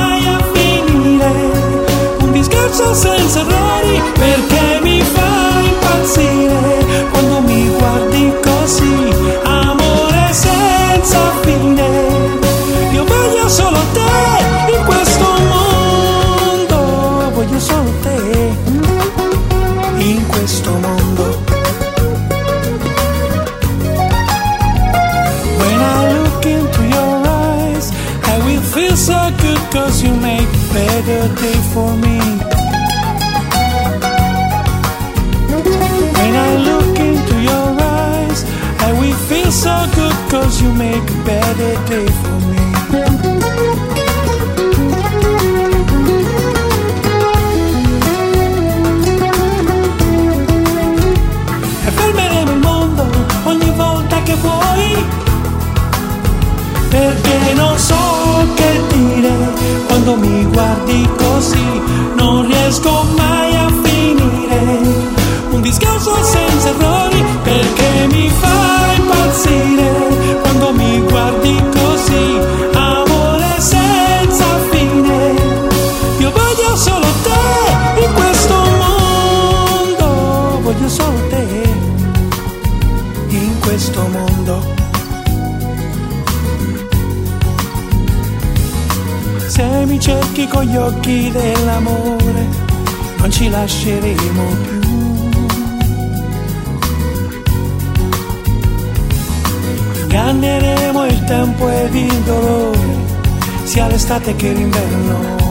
senza 2.94 3.40
errori 3.40 4.02
perché 4.12 4.80
mi 4.82 5.00
fa 5.00 5.60
impazzire 5.60 7.06
quando 7.10 7.40
mi 7.40 7.68
guardi 7.68 8.32
così, 8.42 9.12
amore 9.44 10.28
senza 10.32 11.18
fine. 11.40 11.88
Io 12.92 13.04
voglio 13.04 13.48
solo 13.48 13.78
te 13.92 14.74
in 14.76 14.84
questo 14.84 15.24
mondo, 15.48 17.30
voglio 17.32 17.58
solo 17.58 17.90
te 18.02 18.54
in 19.96 20.26
questo 20.26 20.70
mondo. 20.72 21.40
When 25.58 25.80
I 25.80 26.12
look 26.12 26.44
into 26.44 26.82
your 26.82 27.26
eyes, 27.26 27.90
I 28.24 28.38
will 28.44 28.60
feel 28.60 28.96
so 28.96 29.30
good 29.38 29.60
cause 29.70 30.02
you 30.02 30.14
make 30.14 30.48
better 30.72 31.28
day 31.40 31.51
so 39.52 39.86
good 39.94 40.30
cause 40.30 40.62
you 40.62 40.72
make 40.72 41.02
a 41.10 41.24
better 41.24 41.74
day 41.84 42.06
for 42.06 42.38
me. 42.48 42.62
E 51.84 51.90
fermeremo 51.90 52.50
il 52.52 52.58
mondo 52.58 53.06
ogni 53.44 53.70
volta 53.76 54.22
che 54.22 54.34
vuoi 54.36 55.04
perché 56.88 57.52
non 57.54 57.78
so 57.78 58.46
che 58.54 58.80
dire 58.88 59.32
quando 59.86 60.16
mi 60.16 60.44
guardi 60.46 61.06
così, 61.16 61.82
non 62.16 62.46
riesco 62.46 63.04
mai 63.16 63.54
a 63.54 63.68
finire. 63.82 65.10
Un 65.50 65.60
discorso 65.60 66.14
senza 66.24 66.51
gli 90.72 90.76
occhi 90.76 91.30
dell'amore, 91.30 92.46
non 93.18 93.30
ci 93.30 93.50
lasceremo 93.50 94.44
più. 94.62 94.80
Inganneremo 100.04 101.06
il 101.06 101.24
tempo 101.24 101.68
ed 101.68 101.94
il 101.94 102.18
dolore, 102.22 102.96
sia 103.64 103.86
l'estate 103.86 104.34
che 104.34 104.52
l'inverno. 104.52 105.41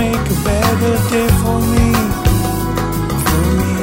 Make 0.00 0.26
a 0.34 0.38
better 0.48 0.96
day 1.12 1.28
for 1.42 1.58
me. 1.72 1.88
For 3.26 3.42
me. 3.60 3.74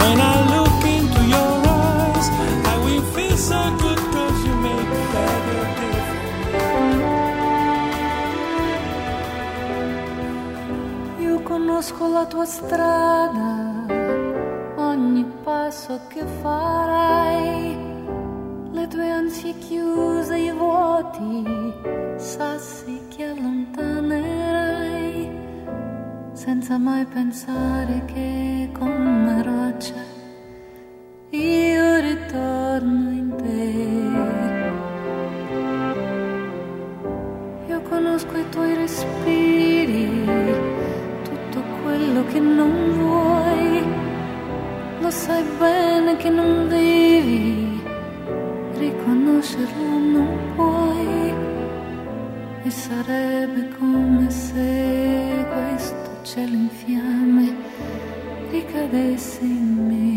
When 0.00 0.16
I 0.32 0.34
look 0.54 0.82
into 0.96 1.20
your 1.34 1.54
eyes, 1.78 2.26
I 2.72 2.74
will 2.84 3.04
feel 3.14 3.36
so 3.50 3.60
good 3.82 4.00
cause 4.12 4.38
you 4.46 4.54
make 4.66 4.90
a 4.98 5.02
better 5.14 5.62
day 5.78 5.98
for 6.08 6.84
Io 11.26 11.36
conosco 11.50 12.02
la 12.16 12.24
tua 12.26 12.46
strada, 12.46 13.50
ogni 14.76 15.24
passo 15.44 16.00
che 16.08 16.24
farai, 16.42 17.76
le 18.72 18.84
tue 18.88 19.10
ansie 19.10 19.54
chiuse, 19.58 20.36
i 20.36 20.50
vuoti, 20.50 21.44
sassi 22.16 22.99
senza 26.50 26.78
mai 26.78 27.04
pensare 27.04 28.02
che 28.06 28.70
come 28.76 29.40
roccia 29.40 30.02
io 31.30 32.00
ritorno 32.00 33.10
in 33.22 33.34
te. 33.36 33.72
Io 37.72 37.80
conosco 37.82 38.36
i 38.36 38.48
tuoi 38.48 38.74
respiri, 38.74 40.24
tutto 41.22 41.62
quello 41.84 42.24
che 42.32 42.40
non 42.40 42.74
vuoi, 42.98 43.84
lo 45.02 45.10
sai 45.10 45.44
bene 45.56 46.16
che 46.16 46.30
non 46.30 46.66
vivi, 46.66 47.80
riconoscerlo 48.76 49.98
non 50.16 50.36
puoi. 50.56 51.32
E 52.64 52.70
sarebbe 52.70 53.68
come 53.78 54.28
se 54.30 55.46
questo 55.52 56.09
cielo 56.32 56.54
in 56.54 56.68
fiamme 56.68 57.52
ricadesse 58.52 59.40
in 59.42 59.86
me. 59.88 60.09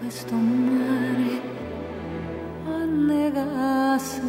Questo 0.00 0.34
mare 0.34 1.40
annegasse 2.64 4.22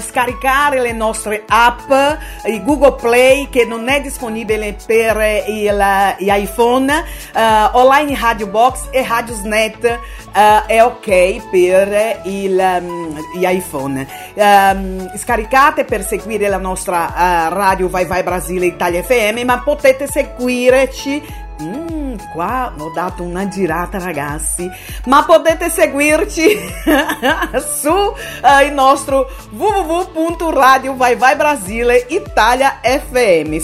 scaricare 0.00 0.80
le 0.80 0.92
nostre 0.92 1.44
app, 1.46 1.90
il 2.46 2.62
Google 2.62 2.94
Play 2.94 3.48
che 3.48 3.64
non 3.64 3.88
è 3.88 4.00
disponibile 4.00 4.76
per 4.86 5.44
il, 5.46 5.84
iPhone, 6.18 6.92
eh, 7.34 7.68
online 7.72 8.18
Radio 8.18 8.46
Box 8.46 8.88
e 8.90 9.06
Radiosnet 9.06 9.84
eh, 9.84 10.66
è 10.66 10.82
ok 10.82 11.50
per 11.50 12.20
il, 12.24 12.80
um, 12.80 13.18
iPhone. 13.40 14.06
Um, 14.34 15.16
scaricate 15.16 15.84
per 15.84 16.04
seguire 16.04 16.48
la 16.48 16.58
nostra 16.58 17.06
uh, 17.06 17.54
radio 17.54 17.88
Vai 17.88 18.04
Vai 18.04 18.22
Brasile 18.22 18.66
Italia 18.66 19.02
FM, 19.02 19.42
ma 19.44 19.60
potete 19.60 20.06
seguirci 20.06 21.43
Mm, 22.14 22.18
qua 22.32 22.72
ho 22.78 22.90
dato 22.90 23.22
una 23.22 23.48
girata 23.48 23.98
ragazzi, 23.98 24.70
ma 25.06 25.24
potete 25.24 25.68
seguirci 25.68 26.58
su 27.80 27.90
uh, 27.90 28.64
il 28.64 28.72
nostro 28.72 29.28
www.radio 29.50 30.94
Vai 30.94 31.16
Vai 31.16 31.36
Brasile 31.36 32.06
Italia. 32.08 32.80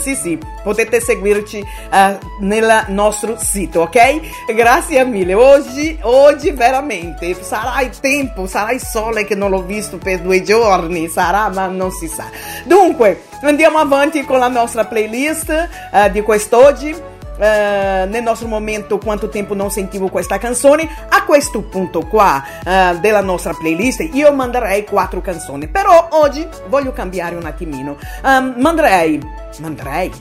Sì, 0.00 0.14
sì, 0.14 0.38
potete 0.62 1.00
seguirci 1.00 1.58
uh, 1.58 2.18
nel 2.40 2.84
nostro 2.88 3.36
sito, 3.38 3.82
ok? 3.82 4.52
Grazie 4.54 5.04
mille. 5.04 5.34
Oggi, 5.34 5.98
oggi 6.02 6.50
veramente 6.50 7.34
sarà 7.42 7.80
il 7.82 7.98
tempo, 8.00 8.46
sarà 8.46 8.72
il 8.72 8.80
sole 8.80 9.24
che 9.24 9.34
non 9.34 9.50
l'ho 9.50 9.62
visto 9.62 9.98
per 9.98 10.20
due 10.20 10.42
giorni, 10.42 11.08
sarà, 11.08 11.48
ma 11.48 11.66
non 11.66 11.90
si 11.90 12.08
sa. 12.08 12.24
Dunque, 12.64 13.24
andiamo 13.42 13.78
avanti 13.78 14.24
con 14.24 14.38
la 14.38 14.48
nostra 14.48 14.84
playlist 14.84 15.68
uh, 15.92 16.10
di 16.10 16.22
quest'oggi. 16.22 17.18
Uh, 17.40 18.06
nel 18.06 18.22
nostro 18.22 18.48
momento 18.48 18.98
quanto 18.98 19.30
tempo 19.30 19.54
non 19.54 19.70
sentivo 19.70 20.08
questa 20.08 20.36
canzone 20.36 20.86
a 21.08 21.24
questo 21.24 21.62
punto 21.62 22.00
qua 22.06 22.44
uh, 22.62 22.98
della 23.00 23.22
nostra 23.22 23.54
playlist 23.54 24.06
io 24.12 24.30
manderei 24.32 24.84
quattro 24.84 25.22
canzoni. 25.22 25.66
Però 25.66 26.08
oggi 26.10 26.46
voglio 26.68 26.92
cambiare 26.92 27.36
un 27.36 27.46
attimino. 27.46 27.96
Um, 28.22 28.56
manderei 28.58 29.18
manderei? 29.58 30.12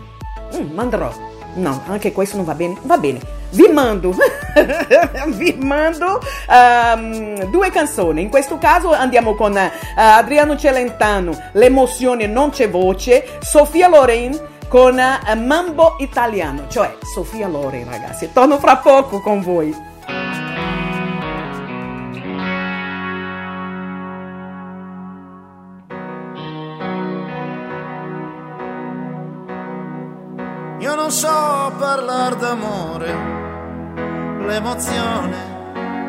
Mm, 0.55 0.73
manderò. 0.73 1.11
No 1.55 1.83
anche 1.87 2.11
questo 2.11 2.37
non 2.37 2.45
va 2.45 2.53
bene. 2.53 2.77
Va 2.83 2.97
bene. 2.97 3.19
Vi 3.51 3.67
mando 3.67 4.15
vi 5.35 5.57
mando 5.59 6.21
um, 6.47 7.49
due 7.49 7.71
canzoni. 7.71 8.21
In 8.21 8.29
questo 8.29 8.57
caso 8.57 8.93
andiamo 8.93 9.35
con 9.35 9.53
uh, 9.53 9.69
Adriano 9.95 10.55
Celentano 10.55 11.37
l'emozione 11.53 12.27
non 12.27 12.51
c'è 12.51 12.69
voce 12.69 13.39
Sofia 13.39 13.87
Loren 13.87 14.57
con 14.69 14.93
uh, 14.93 15.35
Mambo 15.35 15.95
Italiano, 15.97 16.67
cioè 16.69 16.95
Sofia 17.01 17.47
Loren 17.47 17.89
ragazzi. 17.89 18.31
Torno 18.31 18.59
fra 18.59 18.77
poco 18.77 19.19
con 19.19 19.41
voi. 19.41 19.87
Io 30.79 30.95
non 30.95 31.11
so 31.11 31.73
parlare 31.77 32.35
d'amore, 32.37 33.13
l'emozione 34.45 35.57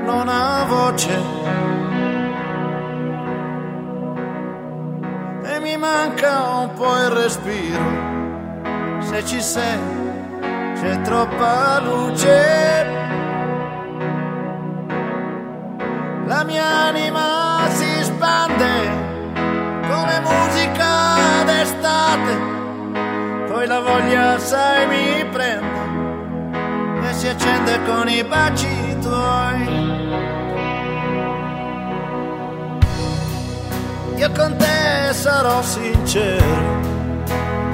non 0.04 0.28
ha 0.28 0.64
voce. 0.68 1.18
E 5.44 5.58
mi 5.60 5.76
manca 5.78 6.60
un 6.60 6.72
po' 6.74 6.96
il 6.96 7.10
respiro 7.10 8.19
se 9.00 9.24
ci 9.24 9.40
sei 9.40 9.78
c'è 10.80 11.00
troppa 11.02 11.80
luce. 11.80 12.98
La 16.26 16.44
mia 16.44 16.64
anima 16.88 17.68
si 17.70 18.04
spande 18.04 18.88
come 19.88 20.20
musica 20.20 21.42
d'estate, 21.44 22.38
poi 23.48 23.66
la 23.66 23.80
voglia 23.80 24.38
sai 24.38 24.86
mi 24.86 25.24
prende 25.26 27.08
e 27.08 27.12
si 27.12 27.28
accende 27.28 27.82
con 27.84 28.08
i 28.08 28.24
baci 28.24 28.96
tuoi. 29.00 29.88
Io 34.16 34.30
con 34.32 34.56
te 34.56 35.12
sarò 35.12 35.62
sincero, 35.62 36.44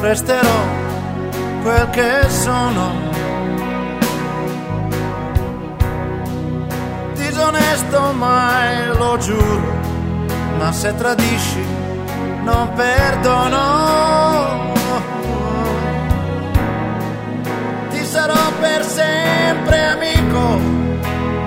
resterò 0.00 0.85
quel 1.66 1.90
che 1.90 2.28
sono. 2.28 2.92
Disonesto 7.14 8.12
mai 8.12 8.86
lo 8.96 9.16
giuro, 9.18 9.74
ma 10.58 10.70
se 10.70 10.94
tradisci 10.94 11.64
non 12.44 12.72
perdono. 12.74 13.64
Ti 17.90 18.04
sarò 18.04 18.44
per 18.60 18.84
sempre 18.84 19.76
amico, 19.94 20.60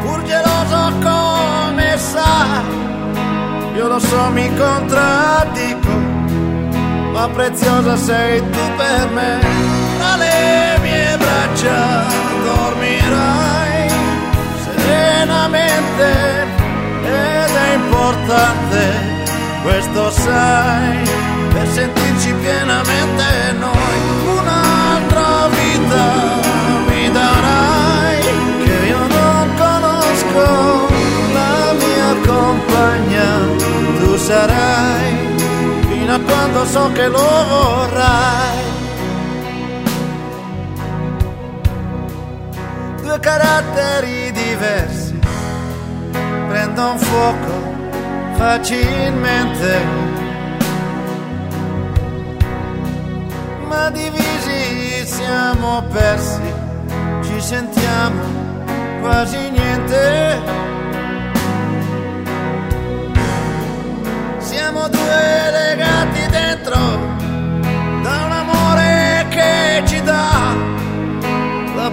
pur 0.02 0.22
geloso 0.24 0.92
come 1.02 1.98
sa. 1.98 2.62
Io 3.74 3.88
lo 3.88 4.00
so, 4.00 4.30
mi 4.32 4.50
contraddico, 4.54 5.94
ma 7.14 7.30
preziosa 7.30 7.96
sei 7.96 8.42
tu 8.50 8.60
per 8.76 9.10
me 9.12 9.79
tra 10.00 10.16
mie 10.82 11.18
braccia 11.18 12.06
dormirai 12.44 13.90
serenamente 14.64 16.08
ed 17.04 17.56
è 17.68 17.74
importante, 17.74 18.82
questo 19.62 20.12
sai, 20.12 20.98
per 21.54 21.68
sentirci 21.68 22.34
pienamente 22.34 23.26
noi 23.60 23.98
un'altra 24.38 25.50
vita 25.50 26.06
mi 26.88 27.12
darai 27.12 28.22
che 28.64 28.88
io 28.88 29.04
non 29.18 29.54
conosco 29.64 30.88
la 31.34 31.74
mia 31.84 32.12
compagna, 32.26 33.28
tu 34.00 34.16
sarai 34.16 35.18
fino 35.90 36.14
a 36.14 36.20
quando 36.20 36.66
so 36.66 36.90
che 36.94 37.08
lo 37.08 37.46
vorrai. 37.50 38.69
Due 43.10 43.20
caratteri 43.22 44.32
diversi. 44.32 45.20
Prendono 46.48 46.98
fuoco 46.98 47.52
facilmente, 48.38 49.82
ma 53.68 53.90
divisi 53.90 55.06
siamo 55.06 55.82
persi, 55.92 56.54
ci 57.24 57.42
sentiamo 57.42 58.22
quasi 59.02 59.38
niente. 59.50 60.68
Siamo 64.38 64.88
due 64.88 65.52
legati 65.52 66.28
dentro 66.30 67.09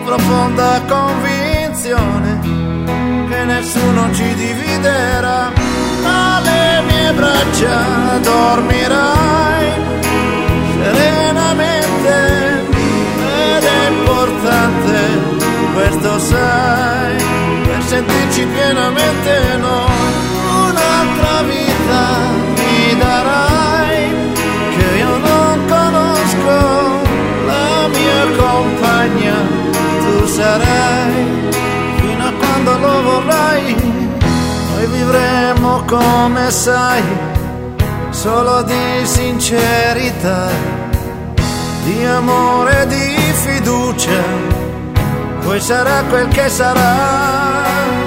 profonda 0.07 0.81
convinzione 0.87 2.39
che 3.29 3.45
nessuno 3.45 4.15
ci 4.15 4.35
dividerà. 4.35 5.51
Alle 6.05 6.83
mie 6.87 7.13
braccia 7.13 8.19
dormirai 8.23 9.69
serenamente 10.81 12.15
ed 13.57 13.65
è 13.65 13.89
importante, 13.89 14.97
questo 15.75 16.19
sai, 16.21 17.17
per 17.65 17.83
sentirci 17.83 18.47
pienamente 18.47 19.57
noi. 19.59 20.15
Un'altra 20.69 21.43
vita 21.43 22.03
mi 22.55 22.97
darai 22.97 24.15
che 24.77 24.99
io 24.99 25.17
non 25.19 25.67
conosco 25.67 26.55
la 27.47 27.89
mia 27.89 28.37
compagna 28.37 29.56
sarai 30.27 31.51
fino 31.97 32.27
a 32.27 32.33
quando 32.33 32.79
lo 32.79 33.03
vorrai. 33.03 33.75
Noi 34.73 34.87
vivremo 34.87 35.85
come 35.87 36.51
sai, 36.51 37.03
solo 38.11 38.63
di 38.63 39.05
sincerità, 39.05 40.49
di 41.85 42.05
amore, 42.05 42.87
di 42.87 43.33
fiducia. 43.33 44.23
Poi 45.45 45.61
sarà 45.61 46.03
quel 46.09 46.29
che 46.29 46.49
sarà. 46.49 48.06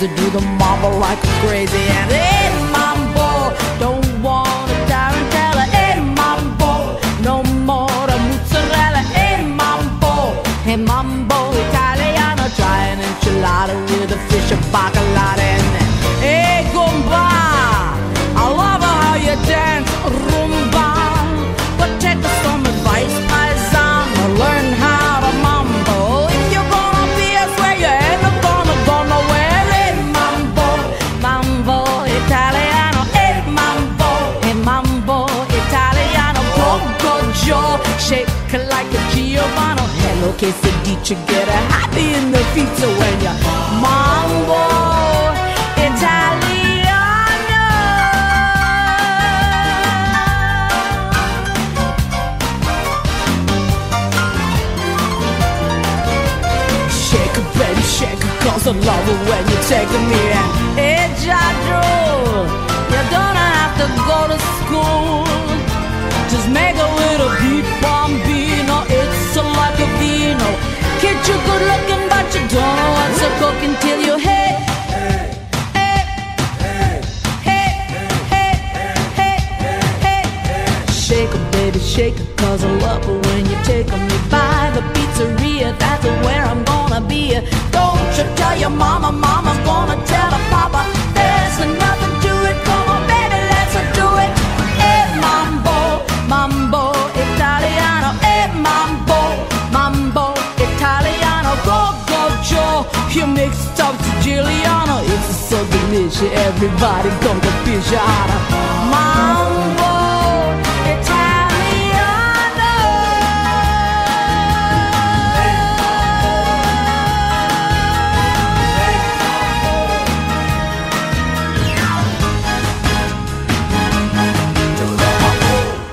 To 0.00 0.08
do 0.08 0.30
the 0.30 0.40
mambo 0.40 0.98
like 0.98 1.18
crazy. 1.44 1.76
And 1.76 2.29
Hello, 40.30 40.38
che 40.38 40.52
se 40.62 40.70
dice 40.82 41.16
get 41.26 41.48
a 41.48 41.60
happy 41.72 42.14
in 42.14 42.30
the 42.30 42.38
feet 42.54 42.68
when 42.98 43.20
you 43.20 43.32
mambo 43.80 44.62
Italiano. 45.76 46.88
Shake 56.90 57.36
it, 57.36 57.58
baby, 57.58 57.82
shake 57.82 58.12
it, 58.12 58.40
cause 58.40 58.66
I 58.68 58.72
love 58.72 59.08
it 59.08 59.20
when 59.28 59.44
you 59.50 59.58
take 59.68 59.90
me. 60.10 60.22
Hey, 60.76 61.10
Jadro, 61.18 62.46
you 62.92 63.02
don't 63.10 63.36
have 63.36 63.74
to 63.80 63.86
go 64.06 64.18
to 64.30 64.38
school. 64.58 65.24
Just 66.30 66.48
make 66.50 66.76
a 66.76 66.88
little 67.02 67.30
beat 67.40 67.66
Kid, 71.22 71.28
you 71.28 71.40
good 71.44 71.62
looking, 71.62 72.08
but 72.08 72.34
you 72.34 72.40
don't 72.48 72.76
know 72.76 72.90
what's 72.96 73.22
a 73.22 73.30
cooking 73.38 73.74
till 73.80 74.00
you 74.00 74.18
hit. 74.18 74.56
Shake 80.90 81.28
it, 81.34 81.52
baby, 81.52 81.78
shake 81.80 82.16
it, 82.18 82.36
cause 82.36 82.64
I 82.64 82.70
love 82.78 83.02
it 83.08 83.26
when 83.26 83.46
you 83.46 83.56
take 83.64 83.88
me 83.88 84.16
by 84.30 84.70
the 84.74 84.82
pizzeria. 84.94 85.76
That's 85.78 86.04
where 86.24 86.44
I'm 86.44 86.64
gonna 86.64 87.00
be. 87.00 87.34
Don't 87.72 88.00
you 88.16 88.24
tell 88.36 88.56
your 88.56 88.70
mama, 88.70 89.10
mama's 89.12 89.58
gonna 89.66 89.96
tell 90.06 90.30
her 90.30 90.44
papa. 90.50 90.86
There's 91.14 91.58
nothing 91.58 92.14
to 92.24 92.32
it, 92.50 92.56
come 92.64 92.88
on, 92.94 93.02
baby, 93.08 93.38
let's 93.52 93.74
do 93.98 94.06
it. 94.24 94.30
Hey, 94.80 95.20
mambo, 95.20 96.06
mambo 96.28 96.89
Giuliano. 104.22 105.00
It's 105.04 105.36
so 105.48 105.58
delicious, 105.66 106.22
everybody 106.46 107.08
gonna 107.24 107.40
get 107.40 107.64
fish 107.64 107.92
out 107.94 108.30
of. 108.30 109.50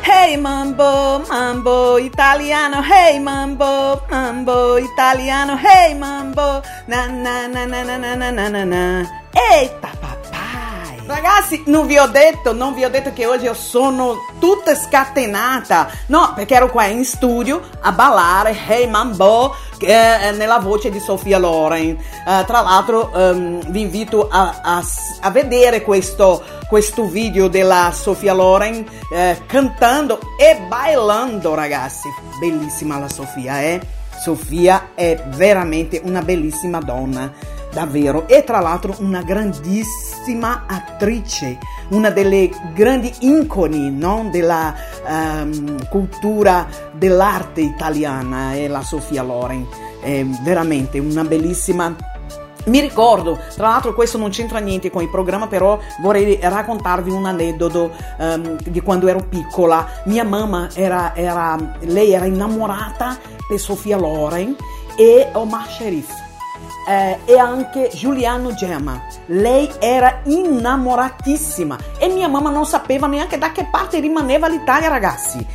Hey 0.03 0.35
mambo, 0.37 1.19
mambo 1.29 1.97
italiano, 1.99 2.81
hey 2.81 3.19
mambo, 3.19 4.01
mambo 4.17 4.77
italiano, 4.79 5.55
hey 5.57 5.93
mambo, 5.93 6.61
na 6.87 7.05
na 7.05 7.45
na 7.45 7.65
na 7.65 7.83
na 7.83 8.15
na 8.15 8.31
na 8.31 8.49
na 8.49 8.65
na. 8.65 8.83
Eita 9.31 9.89
papai! 9.99 11.05
Ragazzi, 11.05 11.63
non 11.67 11.85
vi 11.85 11.99
ho 11.99 12.07
detto, 12.07 12.51
non 12.51 12.73
vi 12.73 12.83
ho 12.83 12.89
detto 12.89 13.13
che 13.13 13.27
oggi 13.27 13.45
io 13.45 13.53
sono 13.53 14.15
tutta 14.39 14.75
scatenata, 14.75 15.87
no, 16.07 16.33
perché 16.35 16.55
ero 16.55 16.69
qua 16.69 16.85
in 16.85 17.05
studio 17.05 17.61
a 17.81 17.91
ballare 17.91 18.57
Hey 18.67 18.87
Mambo 18.87 19.55
eh, 19.79 20.31
nella 20.35 20.57
voce 20.57 20.89
di 20.89 20.99
Sofia 20.99 21.37
Loren. 21.37 21.89
Eh, 21.91 22.43
tra 22.45 22.61
l'altro 22.61 23.13
ehm, 23.13 23.69
vi 23.69 23.81
invito 23.81 24.27
a, 24.29 24.61
a 24.63 24.83
a 25.21 25.31
vedere 25.31 25.81
questo, 25.83 26.43
questo 26.67 27.05
video 27.05 27.47
della 27.47 27.91
Sofia 27.93 28.33
Loren 28.33 28.85
eh, 29.13 29.43
cantando 29.45 30.19
e 30.37 30.59
bailando, 30.67 31.53
ragazzi. 31.53 32.09
Bellissima 32.39 32.97
la 32.99 33.09
Sofia, 33.09 33.61
eh? 33.61 33.95
Sofia 34.19 34.89
è 34.95 35.23
veramente 35.35 36.01
una 36.03 36.21
bellissima 36.21 36.79
donna, 36.79 37.31
davvero. 37.71 38.27
E 38.27 38.43
tra 38.43 38.59
l'altro 38.59 38.95
una 38.99 39.21
grandissima 39.21 40.65
attrice, 40.67 41.57
una 41.89 42.09
delle 42.09 42.49
grandi 42.73 43.13
iconi 43.19 43.91
no? 43.91 44.29
della 44.31 44.73
ehm, 45.07 45.87
cultura 45.89 46.67
dell'arte 46.91 47.61
italiana, 47.61 48.53
è 48.53 48.67
la 48.67 48.81
Sofia 48.81 49.23
Loren. 49.23 49.65
È 50.01 50.23
veramente 50.43 50.99
una 50.99 51.23
bellissima 51.23 51.95
mi 52.67 52.79
ricordo, 52.79 53.39
tra 53.55 53.69
l'altro 53.69 53.93
questo 53.93 54.17
non 54.17 54.29
c'entra 54.29 54.59
niente 54.59 54.91
con 54.91 55.01
il 55.01 55.09
programma, 55.09 55.47
però 55.47 55.79
vorrei 56.01 56.37
raccontarvi 56.41 57.09
un 57.09 57.25
aneddoto 57.25 57.91
ehm, 58.17 58.57
di 58.63 58.81
quando 58.81 59.07
ero 59.07 59.23
piccola. 59.27 59.87
Mia 60.05 60.23
mamma 60.23 60.69
era, 60.73 61.15
era, 61.15 61.57
lei 61.81 62.11
era 62.11 62.25
innamorata 62.25 63.17
di 63.49 63.57
Sofia 63.57 63.97
Loren 63.97 64.55
e 64.97 65.29
Omar 65.33 65.67
Sharif 65.69 66.09
eh, 66.87 67.19
e 67.25 67.37
anche 67.37 67.89
Giuliano 67.93 68.53
Gemma. 68.53 69.01
Lei 69.27 69.69
era 69.79 70.19
innamoratissima 70.23 71.77
e 71.97 72.09
mia 72.09 72.27
mamma 72.27 72.49
non 72.49 72.65
sapeva 72.65 73.07
neanche 73.07 73.37
da 73.37 73.51
che 73.51 73.67
parte 73.69 73.99
rimaneva 73.99 74.47
l'Italia, 74.47 74.89
ragazzi. 74.89 75.45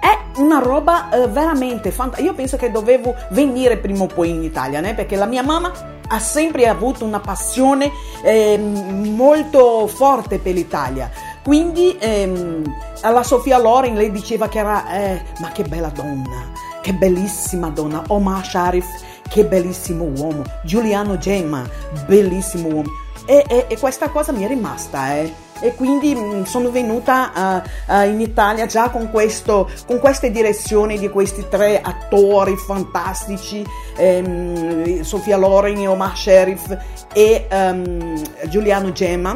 È 0.00 0.40
una 0.40 0.58
roba 0.58 1.10
eh, 1.10 1.28
veramente 1.28 1.90
fantastica. 1.90 2.26
Io 2.26 2.34
penso 2.34 2.56
che 2.56 2.70
dovevo 2.70 3.14
venire 3.30 3.76
prima 3.76 4.04
o 4.04 4.06
poi 4.06 4.30
in 4.30 4.42
Italia, 4.42 4.80
né? 4.80 4.94
perché 4.94 5.16
la 5.16 5.26
mia 5.26 5.42
mamma 5.42 5.91
ha 6.08 6.18
sempre 6.18 6.66
avuto 6.66 7.04
una 7.04 7.20
passione 7.20 7.90
ehm, 8.22 9.14
molto 9.14 9.86
forte 9.86 10.38
per 10.38 10.54
l'Italia. 10.54 11.10
Quindi 11.42 11.96
ehm, 11.98 12.62
alla 13.00 13.22
Sofia 13.22 13.58
Loren 13.58 13.94
lei 13.94 14.10
diceva 14.10 14.48
che 14.48 14.58
era, 14.58 14.92
eh, 14.92 15.22
ma 15.40 15.50
che 15.50 15.64
bella 15.64 15.88
donna, 15.88 16.52
che 16.80 16.94
bellissima 16.94 17.68
donna. 17.68 18.02
Omar 18.08 18.44
Sharif, 18.46 18.86
che 19.28 19.44
bellissimo 19.44 20.04
uomo. 20.04 20.42
Giuliano 20.64 21.18
Gemma, 21.18 21.68
bellissimo 22.06 22.68
uomo. 22.68 22.90
E, 23.24 23.44
e- 23.48 23.66
e 23.68 23.78
questa 23.78 24.08
cosa 24.10 24.32
mi 24.32 24.44
è 24.44 24.48
rimasta, 24.48 25.16
eh. 25.16 25.50
E 25.62 25.76
quindi 25.76 26.12
mh, 26.14 26.42
sono 26.42 26.70
venuta 26.72 27.62
eh, 27.62 27.70
eh, 27.88 28.08
in 28.08 28.20
Italia 28.20 28.66
già 28.66 28.90
con, 28.90 29.10
questo, 29.10 29.70
con 29.86 30.00
queste 30.00 30.32
direzioni 30.32 30.98
di 30.98 31.08
questi 31.08 31.46
tre 31.48 31.80
attori 31.80 32.56
fantastici, 32.56 33.64
ehm, 33.96 35.02
Sofia 35.02 35.36
Loren 35.36 35.86
Omar 35.86 36.16
Sharif 36.16 36.76
e 37.14 37.46
ehm, 37.48 38.48
Giuliano 38.48 38.90
Gemma, 38.90 39.34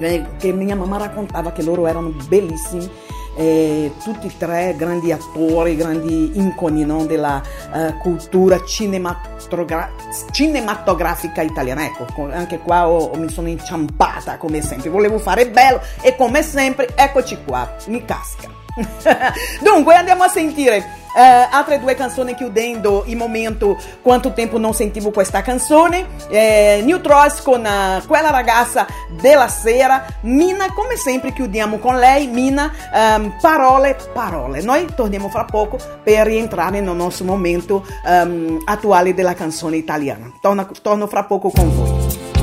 eh, 0.00 0.24
che 0.36 0.52
mia 0.52 0.74
mamma 0.74 0.98
raccontava 0.98 1.52
che 1.52 1.62
loro 1.62 1.86
erano 1.86 2.12
bellissimi 2.28 2.90
eh, 3.36 3.92
tutti 4.02 4.26
e 4.26 4.32
tre 4.36 4.74
grandi 4.76 5.12
attori, 5.12 5.76
grandi 5.76 6.32
iconi 6.34 6.84
no, 6.84 7.04
della 7.06 7.40
eh, 7.74 7.96
cultura 7.98 8.62
cinematogra- 8.64 9.90
cinematografica 10.30 11.42
italiana. 11.42 11.84
Ecco, 11.84 12.06
co- 12.14 12.30
anche 12.32 12.58
qua 12.58 12.88
ho- 12.88 13.10
ho- 13.12 13.16
mi 13.16 13.28
sono 13.30 13.48
inciampata 13.48 14.36
come 14.38 14.62
sempre. 14.62 14.90
Volevo 14.90 15.18
fare 15.18 15.48
bello 15.50 15.80
e 16.00 16.16
come 16.16 16.42
sempre, 16.42 16.88
eccoci 16.94 17.38
qua, 17.44 17.76
mi 17.88 18.04
casca. 18.04 18.55
Dunque, 19.60 19.94
andiamo 19.94 20.24
a 20.24 20.28
sentire 20.28 21.04
eh, 21.16 21.48
altre 21.50 21.80
due 21.80 21.94
canzoni 21.94 22.34
chiudendo 22.34 23.04
il 23.06 23.16
momento 23.16 23.78
quanto 24.02 24.34
tempo 24.34 24.58
non 24.58 24.74
sentivo 24.74 25.10
questa 25.10 25.40
canzone. 25.40 26.06
Eh, 26.28 26.82
New 26.84 27.00
Trolls 27.00 27.40
con 27.40 27.64
eh, 27.64 28.02
quella 28.06 28.30
ragazza 28.30 28.86
della 29.18 29.48
sera. 29.48 30.04
Mina, 30.22 30.66
come 30.74 30.96
sempre, 30.96 31.32
chiudiamo 31.32 31.78
con 31.78 31.96
lei. 31.96 32.26
Mina, 32.26 32.70
ehm, 32.92 33.38
parole, 33.40 33.96
parole. 34.12 34.60
Noi 34.60 34.86
torniamo 34.94 35.30
fra 35.30 35.44
poco 35.44 35.78
per 36.02 36.26
rientrare 36.26 36.80
nel 36.80 36.94
nostro 36.94 37.24
momento 37.24 37.86
ehm, 38.06 38.62
attuale 38.66 39.14
della 39.14 39.34
canzone 39.34 39.76
italiana. 39.76 40.30
Torno, 40.40 40.68
torno 40.82 41.06
fra 41.06 41.24
poco 41.24 41.50
con 41.50 41.74
voi. 41.74 42.35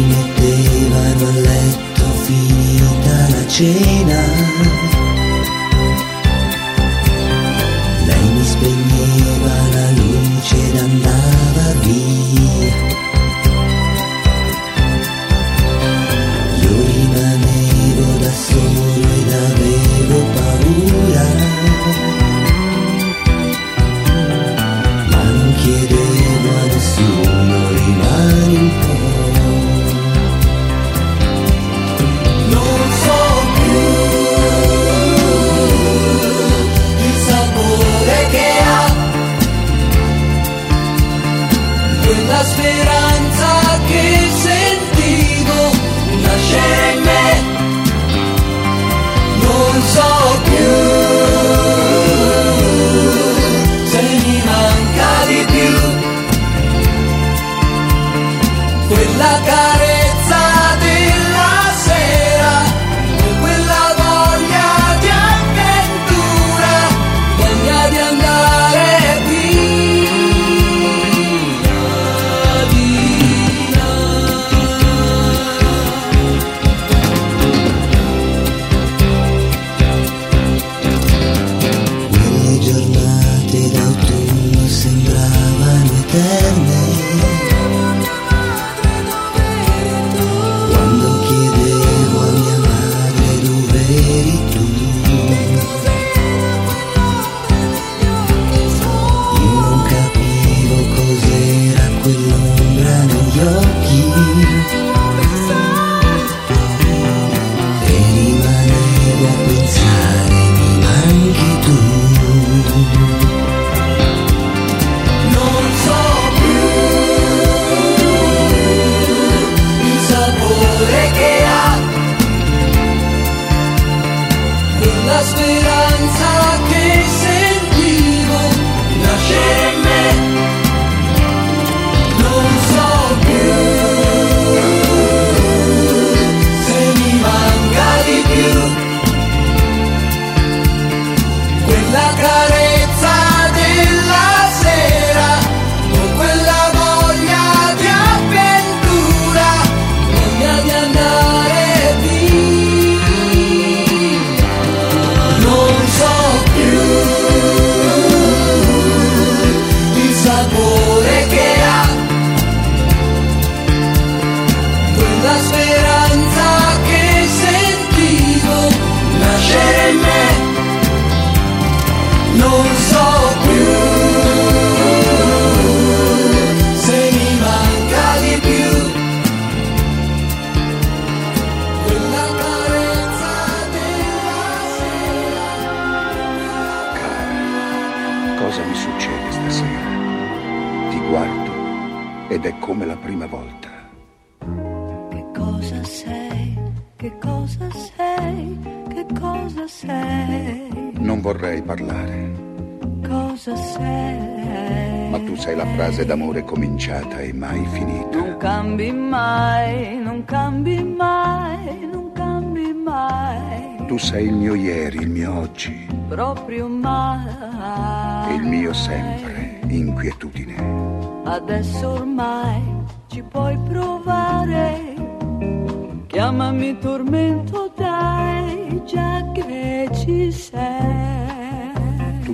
metteva 0.00 1.08
il 1.08 1.40
letto 1.40 2.04
finita 2.24 3.28
la 3.30 3.46
cena. 3.46 4.27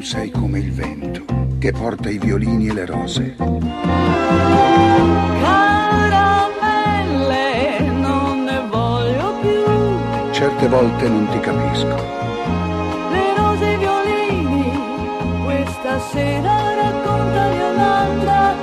sei 0.05 0.31
come 0.31 0.59
il 0.59 0.71
vento 0.71 1.25
che 1.59 1.73
porta 1.73 2.11
i 2.11 2.19
violini 2.19 2.69
e 2.69 2.75
le 2.75 2.85
rose. 2.85 3.37
Caramelle, 5.41 6.61
non 7.89 8.45
ne 8.45 8.63
voglio 8.69 9.33
più. 9.41 9.65
Certe 10.31 10.69
volte 10.69 11.09
non 11.09 11.27
ti 11.31 11.41
capisco. 11.41 11.97
Le 13.13 13.35
rose 13.35 13.65
e 13.65 13.73
i 13.73 13.79
violini, 13.79 14.71
questa 15.43 15.99
sera 15.99 16.75
raccontami 16.75 17.63
un'altra. 17.73 18.55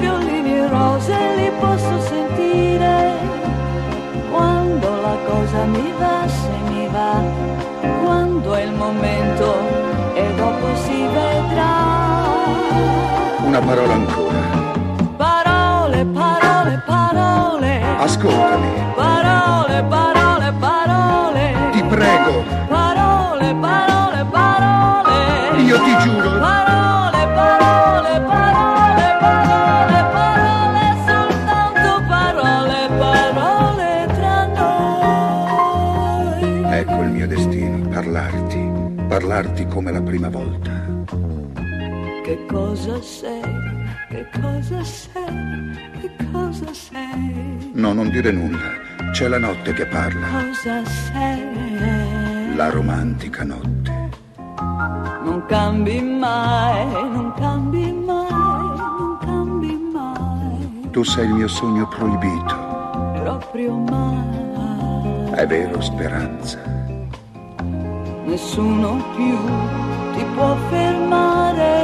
Violini 0.00 0.54
e 0.54 0.66
rose 0.66 1.36
li 1.36 1.52
posso 1.60 2.00
sentire 2.00 3.16
quando 4.28 5.00
la 5.00 5.16
cosa 5.24 5.64
mi 5.66 5.92
va, 6.00 6.26
se 6.26 6.50
mi 6.68 6.88
va, 6.88 7.22
quando 8.02 8.54
è 8.54 8.64
il 8.64 8.72
momento. 8.72 9.69
una 13.50 13.58
parola 13.58 13.94
ancora. 13.94 14.38
Parole, 15.16 16.04
parole, 16.04 16.82
parole. 16.86 17.82
Ascoltami. 17.98 18.68
Parole, 18.94 19.82
parole, 19.88 20.52
parole. 20.60 21.54
Ti 21.72 21.82
prego. 21.82 22.44
Parole, 22.68 23.54
parole, 23.56 24.24
parole. 24.30 25.62
Io 25.62 25.82
ti 25.82 25.96
giuro. 25.98 26.38
Parole, 26.38 27.26
parole, 27.34 28.20
parole, 28.20 29.16
parole, 29.18 29.98
parole, 30.14 30.82
soltanto 31.08 31.90
parole, 32.06 32.88
parole 33.02 34.06
tra 34.14 34.46
noi. 34.60 36.42
Ecco 36.72 37.02
il 37.02 37.10
mio 37.10 37.26
destino, 37.26 37.88
parlarti, 37.88 38.70
parlarti 39.08 39.66
come 39.66 39.90
la 39.90 40.00
prima 40.00 40.28
volta. 40.28 40.79
Sei, 42.80 43.42
che 44.08 44.26
cosa 44.40 44.82
sei, 44.82 45.76
che 46.00 46.10
cosa 46.32 46.72
sei? 46.72 47.70
No, 47.74 47.92
non 47.92 48.08
dire 48.08 48.32
nulla. 48.32 48.56
C'è 49.12 49.28
la 49.28 49.38
notte 49.38 49.74
che 49.74 49.84
parla. 49.84 50.26
Cosa 50.26 50.82
sei? 50.86 52.56
La 52.56 52.70
romantica 52.70 53.44
notte. 53.44 54.08
Non 54.56 55.44
cambi 55.46 56.00
mai, 56.00 56.90
non 56.90 57.34
cambi 57.36 57.92
mai, 57.92 58.78
non 58.78 59.18
cambi 59.20 59.90
mai. 59.92 60.90
Tu 60.90 61.02
sei 61.02 61.26
il 61.26 61.34
mio 61.34 61.48
sogno 61.48 61.86
proibito. 61.86 62.54
Proprio 63.22 63.76
mai. 63.76 65.32
È 65.32 65.46
vero, 65.46 65.82
speranza. 65.82 66.58
Nessuno 68.24 69.04
più 69.14 69.36
ti 70.14 70.24
può 70.34 70.56
fermare. 70.70 71.79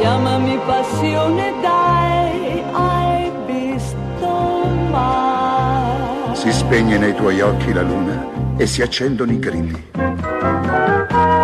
Chiamami 0.00 0.58
passione, 0.64 1.52
dai, 1.60 2.64
hai 2.72 3.30
visto 3.44 4.64
mai. 4.90 6.34
Si 6.34 6.50
spegne 6.50 6.96
nei 6.96 7.14
tuoi 7.14 7.42
occhi 7.42 7.74
la 7.74 7.82
luna 7.82 8.26
e 8.56 8.66
si 8.66 8.80
accendono 8.80 9.30
i 9.30 9.38
grilli. 9.38 9.90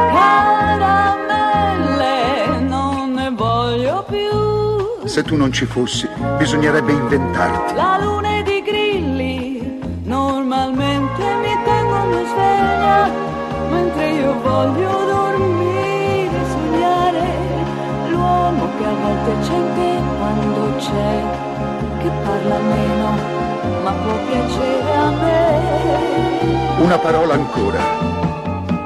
Caramelle, 0.09 1.37
non 2.61 3.13
ne 3.13 3.31
voglio 3.37 4.03
più. 4.09 5.05
Se 5.07 5.23
tu 5.23 5.37
non 5.37 5.53
ci 5.53 5.67
fossi, 5.67 6.09
bisognerebbe 6.39 6.93
inventarti. 6.93 7.75
La 7.75 7.96
c'è, 20.97 21.99
che 21.99 22.11
parla 22.25 22.59
meno, 22.59 23.09
ma 23.85 23.93
può 23.93 24.15
piacere 24.29 24.97
a 24.97 25.11
me. 25.11 25.45
Una 26.79 26.99
parola 26.99 27.35
ancora. 27.35 27.81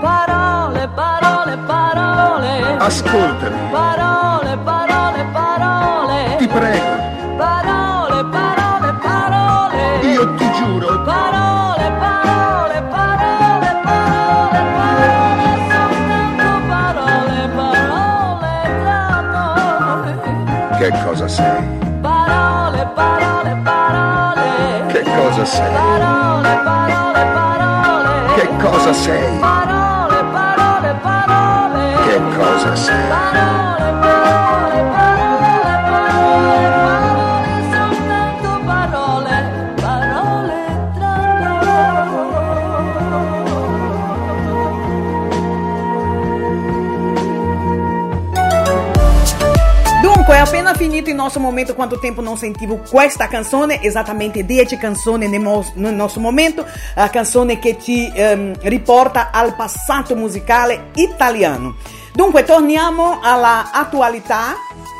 Parole, 0.01 0.89
parole, 0.95 1.57
parole. 1.67 2.77
Ascoltami. 2.79 3.57
Parole, 3.71 4.57
parole, 4.59 5.25
parole. 5.33 6.37
Ti 6.39 6.49
prego. 6.49 6.95
Parole, 7.37 8.25
parole, 8.37 8.93
parole. 9.09 9.83
Io 10.13 10.35
ti 10.35 10.51
giuro. 10.53 11.03
Parole, 11.03 11.87
parole, 12.05 12.83
parole, 12.97 13.71
parole, 13.89 14.61
parole, 14.79 15.47
soltanto 15.71 16.51
parole, 16.69 17.49
parole 17.55 18.67
noi. 19.85 20.79
Che 20.79 20.91
cosa 21.05 21.29
sei? 21.29 21.80
Cosa 25.41 25.57
sei? 25.57 25.73
Parole, 25.73 26.61
parole, 26.65 27.25
parole. 27.33 28.35
Che 28.35 28.49
cosa 28.59 28.93
sei? 28.93 29.39
Parole, 29.39 30.25
parole, 30.33 30.95
parole. 31.01 31.95
Che 32.05 32.21
cosa 32.37 32.77
sei? 32.77 33.09
Parole, 33.09 33.70
finito 50.81 51.11
il 51.11 51.15
nostro 51.15 51.43
momento 51.43 51.75
quanto 51.75 51.99
tempo 51.99 52.23
non 52.23 52.39
sentivo 52.39 52.81
questa 52.89 53.29
canzone, 53.29 53.83
esattamente 53.83 54.47
10 54.47 54.79
canzoni 54.79 55.29
nel, 55.29 55.93
nostro 55.95 56.23
momento, 56.23 56.65
la 56.95 57.11
canzone 57.11 57.59
che 57.59 57.77
ci 57.79 58.11
ehm, 58.11 58.55
riporta 58.63 59.29
al 59.31 59.55
passato 59.57 60.17
musicale 60.17 60.89
italiano. 60.95 61.77
Dunque, 62.15 62.45
torniamo 62.45 63.19
alla 63.21 63.73
attualità 63.73 64.55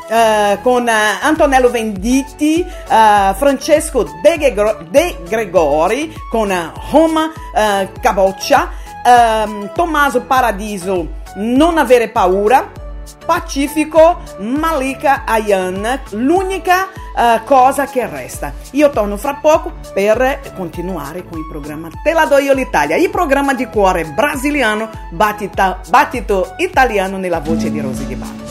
eh, 0.07 0.59
con 0.61 0.87
eh, 0.87 0.93
Antonello 1.19 1.71
Venditti, 1.71 2.61
eh, 2.61 3.33
Francesco 3.35 4.07
De 4.21 5.17
Gregori 5.27 6.13
con 6.29 6.51
eh, 6.51 6.71
Roma 6.91 7.31
eh, 7.55 7.89
Caboccia, 7.99 8.69
ehm, 9.03 9.71
Tommaso 9.73 10.21
Paradiso 10.21 11.07
Non 11.37 11.79
avere 11.79 12.09
paura, 12.09 12.69
Pacifico 13.31 14.19
Malika 14.39 15.23
Ayan, 15.25 16.01
l'unica 16.09 16.89
eh, 17.17 17.39
cosa 17.45 17.85
che 17.85 18.05
resta. 18.05 18.51
Io 18.71 18.89
torno 18.89 19.15
fra 19.15 19.35
poco 19.35 19.71
per 19.93 20.51
continuare 20.53 21.23
con 21.23 21.39
il 21.39 21.47
programma 21.49 21.87
Te 22.03 22.11
la 22.11 22.25
do 22.25 22.39
io 22.39 22.53
l'Italia, 22.53 22.97
il 22.97 23.09
programma 23.09 23.53
di 23.53 23.67
cuore 23.67 24.03
brasiliano, 24.03 24.89
battita- 25.11 25.79
battito 25.87 26.55
italiano 26.57 27.15
nella 27.15 27.39
voce 27.39 27.71
di 27.71 27.79
Rosy 27.79 28.05
Di 28.05 28.15
Bari. 28.15 28.50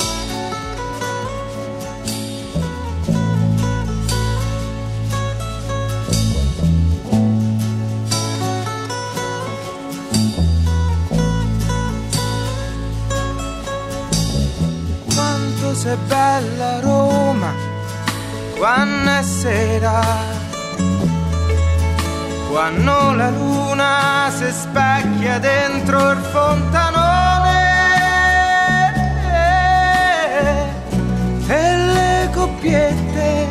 Quanto 15.91 16.07
sei 16.07 16.07
bella 16.07 16.81
Roma, 16.81 17.53
quando 18.57 19.11
è 19.11 19.23
sera, 19.25 20.01
quando 22.49 23.13
la 23.15 23.31
luna 23.31 24.31
si 24.31 24.53
specchia 24.53 25.41
dentro 25.41 26.13
il 26.13 26.19
fontanone 26.19 27.59
e 31.49 31.77
le 31.77 32.31
coppiette 32.33 33.49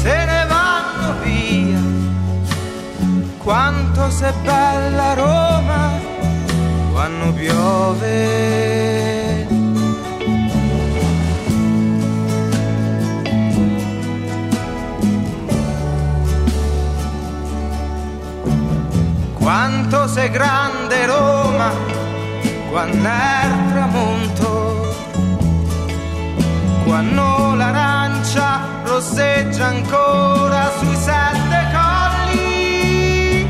se 0.00 0.24
ne 0.24 0.46
vanno 0.46 1.14
via. 1.24 1.80
Quanto 3.38 4.08
sei 4.10 4.32
bella 4.44 5.14
Roma, 5.14 5.90
quando 6.92 7.32
piove. 7.32 8.93
Quanto 19.44 20.08
sei 20.08 20.30
grande 20.30 21.04
Roma, 21.04 21.70
quando 22.70 23.06
è 23.06 23.44
il 23.44 23.72
tramonto, 23.72 24.96
quando 26.86 27.54
l'arancia 27.54 28.60
rosseggia 28.84 29.66
ancora 29.66 30.70
sui 30.78 30.96
sette 30.96 31.66
colli 31.74 33.46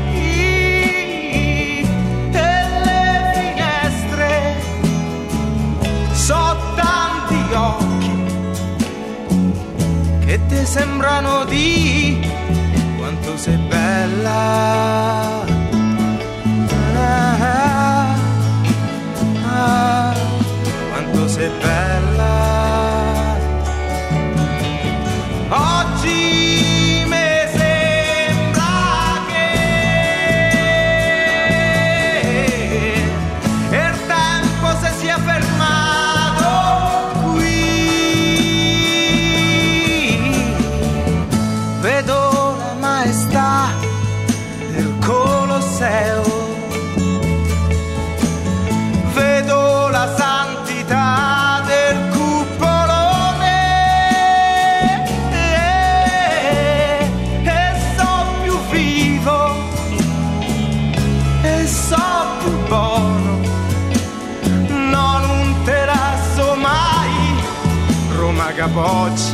e 2.31 2.43
le 2.83 3.31
finestre 3.33 4.53
so 6.11 6.57
tanti 6.75 7.53
occhi 7.53 8.11
che 10.25 10.45
ti 10.47 10.65
sembrano 10.65 11.45
di 11.45 12.19
quanto 12.97 13.37
sei 13.37 13.55
bella. 13.69 15.54
Ah, 19.65 20.13
quanto 20.91 21.27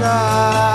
Roma 0.01 0.70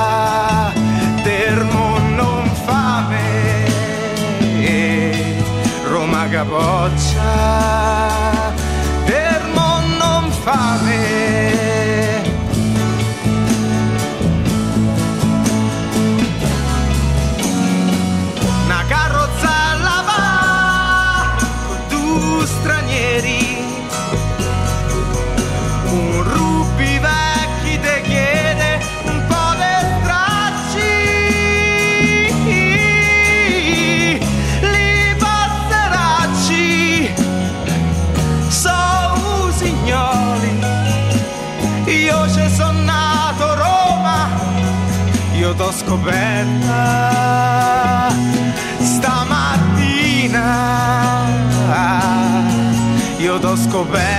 go 53.77 53.85
back. 53.93 54.15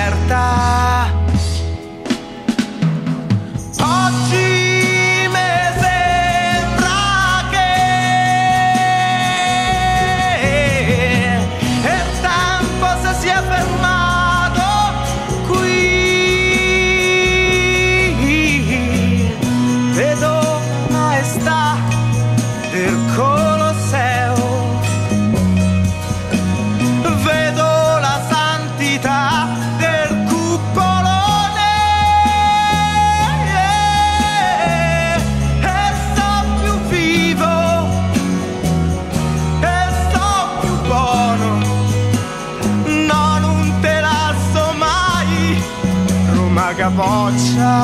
paga 46.78 46.90
boccia 46.92 47.76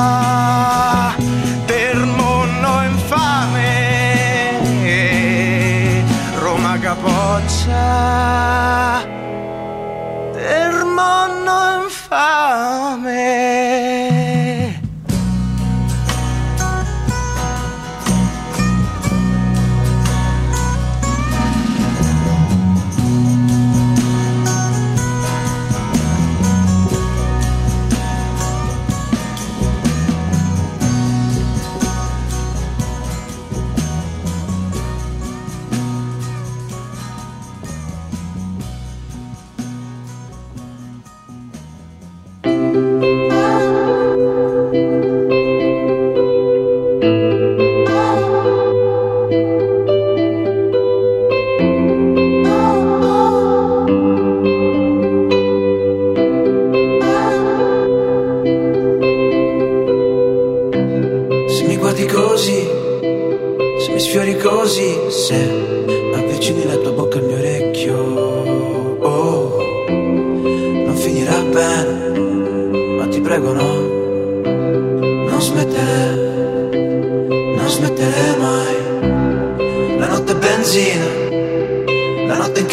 del 1.66 2.06
mondo 2.06 2.82
infame. 2.82 4.62
Roma 6.38 6.78
capoccia 6.78 7.72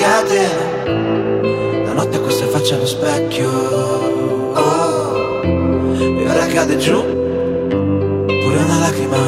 catena 0.02 1.86
La 1.86 1.94
notte 1.94 2.20
questa 2.20 2.48
faccia 2.48 2.76
allo 2.76 2.88
specchio. 2.88 3.50
Oh, 4.54 5.42
E 5.44 6.28
ora 6.28 6.46
cade 6.48 6.78
giù. 6.78 7.00
Pure 8.42 8.58
una 8.66 8.80
lacrima. 8.80 9.24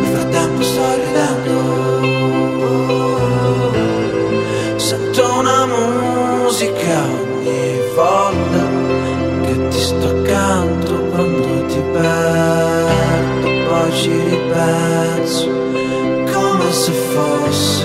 Nel 0.00 0.10
frattempo 0.14 0.62
sto 0.62 0.82
ridendo. 1.02 1.56
Sento 4.76 5.22
una 5.38 5.66
musica 5.66 6.98
ogni 7.02 7.80
volta 7.94 8.62
Che 9.44 9.68
ti 9.68 9.80
sto 9.80 10.08
accanto 10.08 10.92
quando 11.10 11.66
ti 11.66 11.80
perdo. 11.92 13.46
Poi 13.68 13.92
ci 13.92 14.10
ripenso 14.10 15.48
Come 16.32 16.72
se 16.72 16.92
fosse 16.92 17.77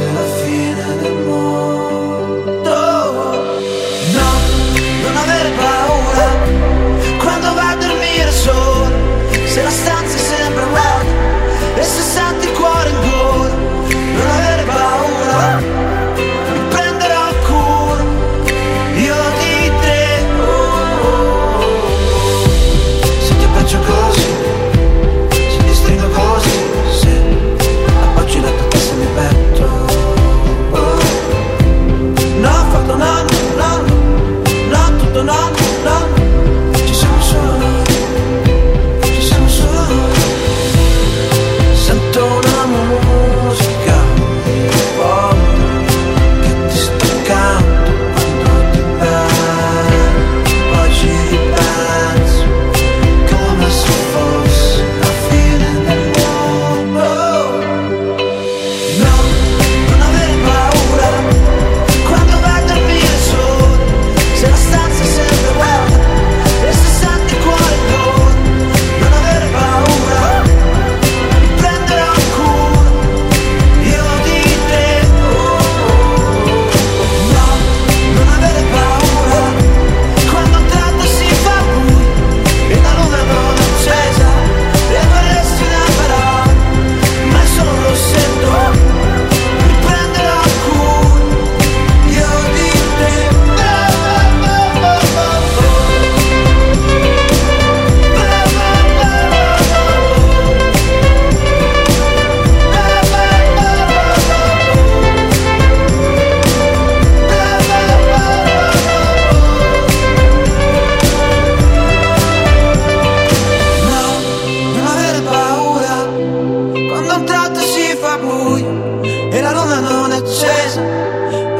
accesa 120.43 120.81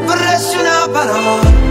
vorresti 0.05 0.57
una 0.57 0.87
parola? 0.91 1.62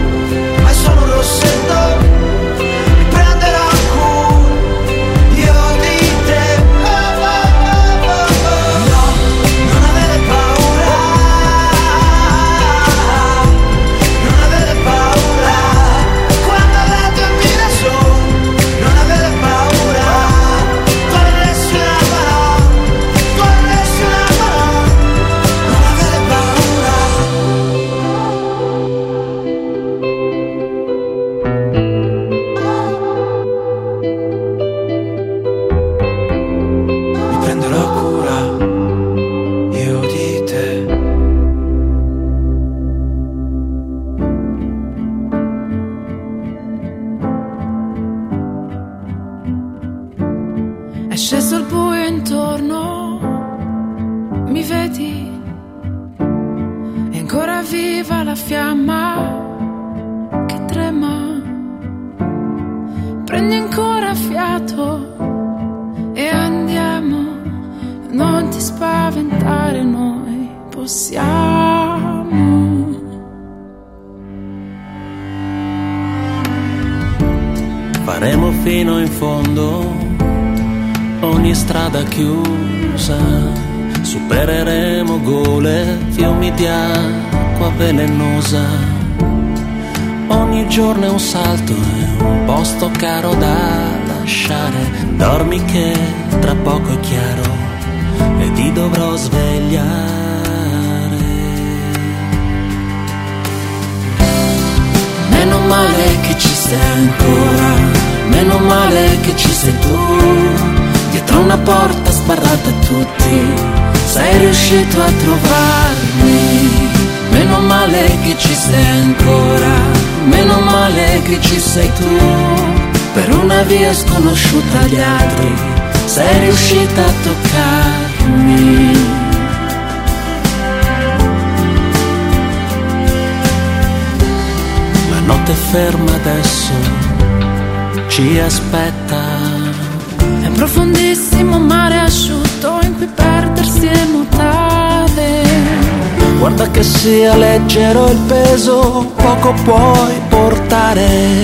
Poco 149.43 149.53
puoi 149.63 150.21
portare. 150.29 151.43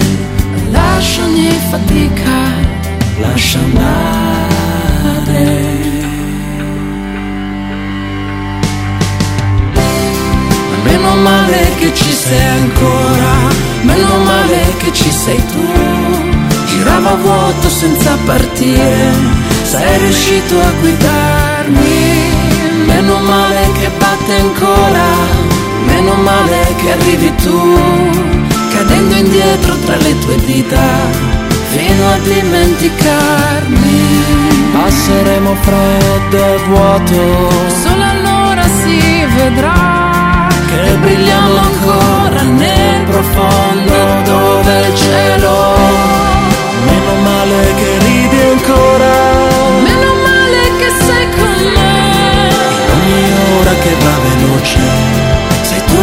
Lascia 0.70 1.24
ogni 1.24 1.52
fatica, 1.70 2.38
Lascia 3.20 3.60
andare. 3.60 5.48
Meno 10.84 11.16
male 11.16 11.72
che 11.78 11.94
ci 11.94 12.12
sei 12.12 12.48
ancora, 12.62 13.34
meno 13.82 14.18
male 14.24 14.74
che 14.78 14.94
ci 14.94 15.12
sei 15.12 15.44
tu. 15.52 15.68
Girava 16.68 17.16
vuoto 17.16 17.68
senza 17.68 18.18
partire, 18.26 19.12
sei 19.64 19.98
riuscito 19.98 20.58
a 20.62 20.72
guidarmi. 20.80 22.48
Meno 22.86 23.18
male 23.18 23.72
che 23.74 23.90
batte 23.98 24.36
ancora, 24.36 25.59
meno 26.00 26.14
male 26.16 26.76
che 26.78 26.92
arrivi 26.92 27.36
tu. 27.36 27.60
Cadendo 28.74 29.16
indietro 29.16 29.76
tra 29.80 29.98
le 29.98 30.18
tue 30.20 30.36
dita, 30.46 30.82
fino 31.72 32.10
a 32.10 32.18
dimenticarmi. 32.20 33.98
Passeremo 34.72 35.56
freddo 35.62 36.38
e 36.38 36.58
vuoto, 36.68 37.50
Solo 37.84 38.04
allora 38.04 38.64
si 38.82 39.26
vedrà 39.36 40.48
che 40.68 40.96
brilliamo 41.02 41.58
ancora 41.58 42.42
nel 42.44 43.04
profondo 43.06 44.22
dove 44.24 44.88
il 44.88 44.96
cielo. 44.96 45.54
meno 46.86 47.14
male 47.24 47.74
che 47.76 47.98
ridi 48.06 48.42
ancora. 48.54 49.14
Meno 49.82 50.12
male 50.28 50.62
che 50.78 50.90
sei 51.06 51.30
con 51.38 51.72
me. 51.74 52.50
Ogni 52.94 53.24
ora 53.60 53.74
che 53.84 53.94
va 54.04 54.16
veloce, 54.24 54.80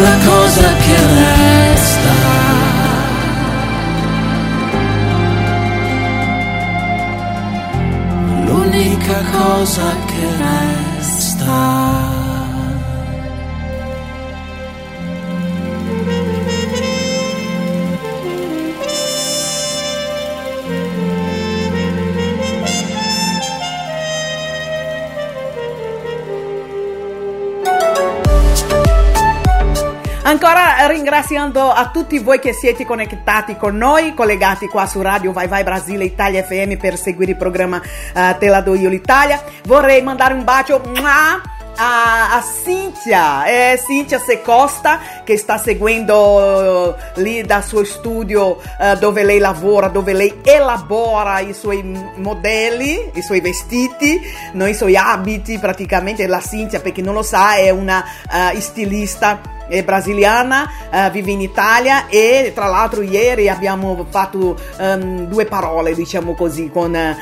la 0.00 0.16
cosa 0.24 0.68
che 0.84 0.96
resta. 1.20 2.14
L'unica 8.44 9.22
cosa 9.32 9.96
che 10.06 10.26
resta. 10.38 10.75
Ancora 30.36 30.86
ringraziando 30.88 31.70
a 31.72 31.88
tutti 31.88 32.18
voi 32.18 32.38
che 32.38 32.52
siete 32.52 32.84
connettati 32.84 33.56
con 33.56 33.74
noi, 33.74 34.12
collegati 34.12 34.66
qua 34.66 34.84
su 34.84 35.00
Radio 35.00 35.32
Vai 35.32 35.48
Vai 35.48 35.64
Brasile 35.64 36.04
Italia 36.04 36.42
FM 36.42 36.74
per 36.74 36.98
seguire 36.98 37.30
il 37.30 37.38
programma 37.38 37.80
eh, 37.80 38.36
Te 38.38 38.48
la 38.48 38.60
do 38.60 38.74
io 38.74 38.90
l'Italia. 38.90 39.42
Vorrei 39.64 40.02
mandare 40.02 40.34
un 40.34 40.44
bacio 40.44 40.82
a, 41.02 42.36
a 42.36 42.44
Cinzia, 42.64 43.44
è 43.44 43.80
Cinzia 43.82 44.18
Secosta 44.18 45.00
che 45.24 45.38
sta 45.38 45.56
seguendo 45.56 46.94
eh, 46.94 47.22
lì 47.22 47.40
dal 47.40 47.64
suo 47.64 47.82
studio 47.84 48.60
eh, 48.78 48.94
dove 48.98 49.22
lei 49.22 49.38
lavora, 49.38 49.88
dove 49.88 50.12
lei 50.12 50.40
elabora 50.42 51.40
i 51.40 51.54
suoi 51.54 51.82
modelli, 52.16 53.10
i 53.14 53.22
suoi 53.22 53.40
vestiti, 53.40 54.20
no, 54.52 54.66
i 54.66 54.74
suoi 54.74 54.98
abiti 54.98 55.58
praticamente. 55.58 56.26
La 56.26 56.42
Cinzia, 56.42 56.80
per 56.80 56.92
chi 56.92 57.00
non 57.00 57.14
lo 57.14 57.22
sa, 57.22 57.54
è 57.54 57.70
una 57.70 58.04
eh, 58.52 58.60
stilista 58.60 59.54
è 59.68 59.82
brasiliana, 59.82 60.70
eh, 60.90 61.10
vive 61.10 61.30
in 61.30 61.40
Italia 61.40 62.06
e 62.08 62.52
tra 62.54 62.66
l'altro 62.66 63.02
ieri 63.02 63.48
abbiamo 63.48 64.06
fatto 64.08 64.56
ehm, 64.78 65.26
due 65.26 65.46
parole, 65.46 65.94
diciamo 65.94 66.34
così, 66.34 66.70
con, 66.70 66.94
eh, 66.94 67.16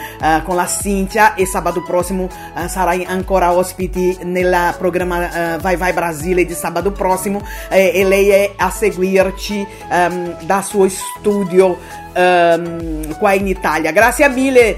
con 0.45 0.57
la 0.57 0.67
Cinzia 0.67 1.35
e 1.35 1.47
sabato 1.47 1.83
prossimo 1.83 2.29
eh, 2.57 2.69
sarai 2.69 3.05
ancora 3.05 3.53
ospiti 3.53 4.19
nel 4.23 4.75
programma 4.79 5.55
eh, 5.55 5.59
Vai 5.59 5.77
Vai 5.77 5.93
Brasile 5.93 6.45
di 6.45 6.55
sabato 6.55 6.93
prossimo 6.93 7.43
eh, 7.69 7.93
e 7.95 8.05
lei 8.05 8.29
è 8.29 8.53
a 8.57 8.71
seguirci 8.71 9.67
ehm, 9.91 10.45
dal 10.45 10.65
suo 10.65 10.89
studio 10.89 11.79
ehm, 12.13 13.19
qua 13.19 13.33
in 13.33 13.47
Italia. 13.47 13.91
Grazie 13.93 14.29
mille 14.29 14.77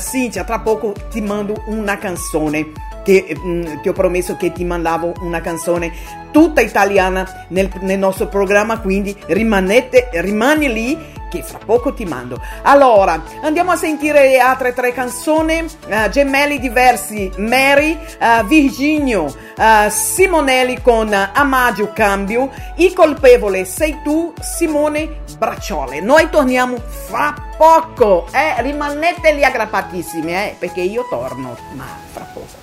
Cinzia, 0.00 0.44
tra 0.44 0.60
poco 0.60 0.94
ti 1.10 1.20
mando 1.20 1.62
una 1.66 1.98
canzone 1.98 2.89
ti, 3.10 3.36
mm, 3.36 3.80
ti 3.82 3.88
ho 3.88 3.92
promesso 3.92 4.36
che 4.36 4.52
ti 4.52 4.64
mandavo 4.64 5.14
una 5.22 5.40
canzone 5.40 5.92
tutta 6.30 6.60
italiana 6.60 7.46
nel, 7.48 7.68
nel 7.80 7.98
nostro 7.98 8.28
programma, 8.28 8.78
quindi 8.78 9.16
rimanete, 9.26 10.10
rimani 10.12 10.72
lì 10.72 11.18
che 11.28 11.42
fra 11.42 11.58
poco 11.64 11.92
ti 11.92 12.04
mando. 12.04 12.40
Allora, 12.62 13.22
andiamo 13.42 13.72
a 13.72 13.76
sentire 13.76 14.28
le 14.28 14.38
altre 14.38 14.72
tre 14.74 14.92
canzoni, 14.92 15.64
eh, 15.86 16.08
gemelli 16.10 16.58
diversi, 16.58 17.30
Mary, 17.36 17.96
eh, 18.18 18.44
Virginio, 18.44 19.32
eh, 19.56 19.90
Simonelli 19.90 20.80
con 20.80 21.12
Amadio 21.12 21.92
Cambio, 21.92 22.50
il 22.76 22.92
colpevole 22.92 23.64
sei 23.64 23.98
tu, 24.02 24.32
Simone 24.40 25.22
Bracciole. 25.38 26.00
Noi 26.00 26.28
torniamo 26.30 26.76
fra 26.78 27.34
poco, 27.56 28.26
eh, 28.32 28.60
rimanete 28.62 29.32
lì 29.32 29.44
aggrappatissimi, 29.44 30.32
eh, 30.32 30.56
perché 30.58 30.80
io 30.80 31.06
torno, 31.08 31.56
ma 31.74 31.86
fra 32.12 32.26
poco. 32.32 32.59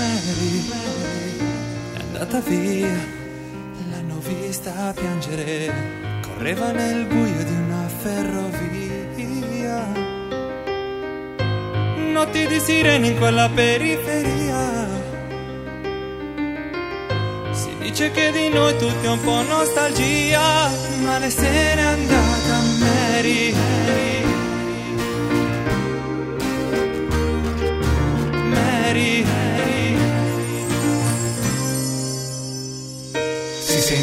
Mary, 0.00 0.64
è 1.92 2.00
andata 2.00 2.40
via, 2.40 2.88
l'hanno 3.90 4.18
vista 4.20 4.94
piangere, 4.96 5.70
correva 6.22 6.72
nel 6.72 7.04
buio 7.04 7.44
di 7.44 7.52
una 7.52 7.86
ferrovia. 7.86 8.48
Notti 12.12 12.46
di 12.46 12.60
sirene 12.60 13.08
in 13.08 13.18
quella 13.18 13.50
periferia. 13.50 14.88
Si 17.52 17.76
dice 17.78 18.10
che 18.10 18.32
di 18.32 18.48
noi 18.48 18.78
tutti 18.78 19.04
è 19.04 19.10
un 19.10 19.20
po' 19.20 19.42
nostalgia, 19.42 20.70
ma 21.02 21.18
lei 21.18 21.30
se 21.30 21.74
n'è 21.74 21.82
andata 21.82 22.60
Mary. 22.78 23.54
Mary. 28.48 29.24
Si 29.24 29.49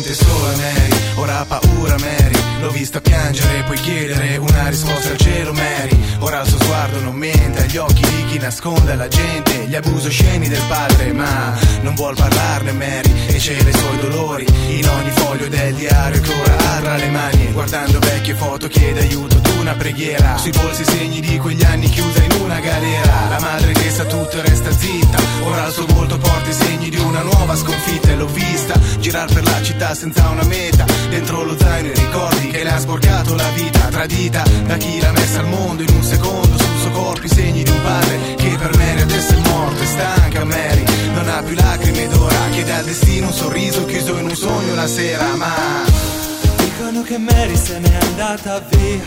sente 0.07 0.13
sola 0.13 0.55
Mary, 0.55 0.93
ora 1.17 1.39
ha 1.39 1.45
paura 1.45 1.97
Mary 1.99 2.46
L'ho 2.59 2.71
vista 2.71 2.99
piangere, 2.99 3.63
puoi 3.63 3.79
chiedere 3.79 4.37
una 4.37 4.69
risposta 4.69 5.09
al 5.09 5.17
cielo 5.17 5.53
Mary. 5.53 5.97
Ora 6.19 6.41
il 6.41 6.47
suo 6.47 6.59
sguardo 6.59 6.99
non 7.01 7.15
mente, 7.15 7.61
agli 7.61 7.77
occhi 7.77 8.01
di 8.01 8.25
chi 8.25 8.37
nasconde 8.39 8.91
alla 8.93 9.07
gente 9.07 9.65
Gli 9.67 9.75
abusi 9.75 10.07
osceni 10.07 10.47
del 10.47 10.61
padre 10.67 11.13
ma 11.13 11.53
non 11.81 11.93
vuol 11.93 12.15
parlarne 12.15 12.71
Mary 12.71 13.27
E 13.27 13.39
cela 13.39 13.69
i 13.69 13.73
suoi 13.73 13.99
dolori. 13.99 14.45
In 14.67 14.87
ogni 14.89 15.11
foglio 15.11 15.47
del 15.47 15.75
diario 15.75 16.19
che 16.19 16.31
ora 16.33 16.57
ha 16.57 16.79
tra 16.79 16.95
le 16.95 17.09
mani 17.09 17.51
Guardando 17.51 17.99
vecchie 17.99 18.33
foto 18.33 18.67
chiede 18.67 19.01
aiuto 19.01 19.35
d'una 19.35 19.73
preghiera. 19.75 20.37
Sui 20.37 20.51
polsi 20.51 20.83
segni 20.85 21.19
di 21.19 21.37
quegli 21.37 21.63
anni 21.63 21.87
chiusa 21.87 22.23
in 22.23 22.41
una 22.41 22.59
galera. 22.59 23.27
La 23.29 23.39
madre 23.39 23.71
che 23.73 23.89
sa 23.91 24.05
tutto 24.05 24.37
e 24.37 24.41
resta 24.41 24.71
zitta. 24.71 25.17
Ora 25.43 25.67
il 25.67 25.73
suo 25.73 25.85
volto 25.85 26.17
porta 26.17 26.49
i 26.49 26.53
segni 26.53 26.89
di 26.89 26.97
una 26.97 27.21
nuova 27.21 27.55
sconfitta 27.55 28.09
E 28.09 28.15
l'ho 28.15 28.27
vista 28.27 28.79
girar 28.99 29.31
per 29.31 29.43
la 29.43 29.61
città 29.61 29.93
senza 29.93 30.27
una 30.29 30.43
meta. 30.43 30.85
Dentro 31.09 31.43
lo 31.43 31.55
zaino 31.57 31.89
i 31.89 31.93
ricordi 31.93 32.46
che 32.49 32.63
le 32.63 32.69
ha 32.69 32.79
sporcato 32.79 33.35
la 33.35 33.49
vita 33.51 33.79
Tradita 33.87 34.43
da 34.65 34.77
chi 34.77 34.99
l'ha 34.99 35.11
messa 35.11 35.39
al 35.39 35.47
mondo 35.47 35.81
in 35.83 35.89
un 35.93 36.03
secondo 36.03 36.57
Sul 36.57 36.77
suo 36.79 36.91
corpo 36.91 37.25
i 37.25 37.29
segni 37.29 37.63
di 37.63 37.69
un 37.69 37.81
padre 37.81 38.35
Che 38.35 38.55
per 38.57 38.75
Mary 38.75 39.01
adesso 39.01 39.33
è 39.33 39.49
morto 39.49 39.81
E 39.81 39.85
stanca. 39.85 40.43
Mary 40.43 40.83
Non 41.13 41.29
ha 41.29 41.41
più 41.41 41.55
lacrime 41.55 42.03
ed 42.03 42.13
ora 42.13 42.49
Chiede 42.51 42.73
al 42.73 42.85
destino 42.85 43.27
un 43.27 43.33
sorriso 43.33 43.85
chiuso 43.85 44.17
in 44.17 44.25
un 44.25 44.35
sogno 44.35 44.75
la 44.75 44.87
sera 44.87 45.35
Ma 45.35 46.15
Dicono 46.57 47.01
che 47.01 47.17
Mary 47.17 47.55
se 47.55 47.79
n'è 47.79 47.95
andata 48.01 48.59
via, 48.69 49.01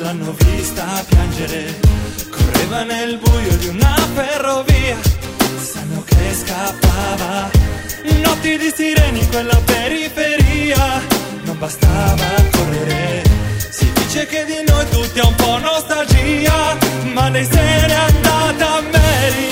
l'hanno 0.00 0.34
vista 0.38 1.04
piangere, 1.08 1.80
correva 2.30 2.84
nel 2.84 3.18
buio 3.18 3.56
di 3.56 3.66
una 3.66 3.94
ferrovia, 4.14 4.96
sanno 5.60 6.02
che 6.04 6.32
scappava, 6.32 7.50
notti 8.22 8.56
di 8.56 8.72
sireni 8.74 9.18
in 9.18 9.28
quella 9.28 9.60
periferia, 9.64 11.02
non 11.44 11.58
bastava 11.58 12.24
correre, 12.52 13.22
si 13.70 13.90
dice 13.92 14.26
che 14.26 14.44
di 14.44 14.62
noi 14.66 14.88
tutti 14.90 15.18
è 15.18 15.22
un 15.24 15.34
po' 15.34 15.58
nostalgia, 15.58 16.76
ma 17.12 17.28
lei 17.28 17.44
se 17.44 17.60
n'è 17.86 17.94
andata 17.94 18.80
Mary, 18.92 19.48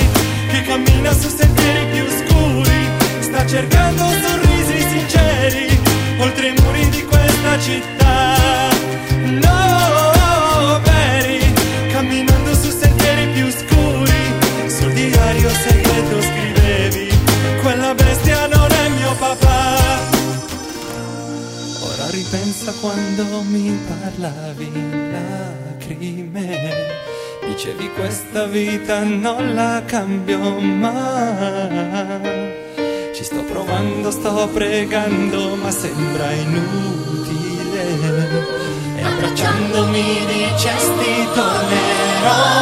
che 0.49 0.61
cammina 0.63 1.11
su 1.13 1.29
sentieri 1.29 1.85
più 1.91 2.05
scuri, 2.09 2.89
sta 3.19 3.45
cercando 3.45 4.03
sorrisi 4.03 4.81
sinceri 4.89 5.79
oltre 6.19 6.47
i 6.49 6.53
muri 6.61 6.89
di 6.89 7.03
questa 7.05 7.59
città. 7.59 8.69
No, 9.23 9.70
Ora 22.31 22.39
ripensa 22.39 22.71
quando 22.79 23.43
mi 23.43 23.77
parlavi 23.89 24.65
in 24.65 25.11
lacrime. 25.11 26.59
Dicevi 27.45 27.89
questa 27.91 28.45
vita 28.45 29.03
non 29.03 29.53
la 29.53 29.83
cambio 29.85 30.39
mai. 30.57 32.13
Ci 33.13 33.25
sto 33.25 33.43
provando, 33.43 34.11
sto 34.11 34.47
pregando, 34.47 35.57
ma 35.57 35.71
sembra 35.71 36.31
inutile. 36.31 37.83
E 38.95 39.03
abbracciandomi 39.03 40.25
dicesti 40.25 41.27
tornerò. 41.33 42.61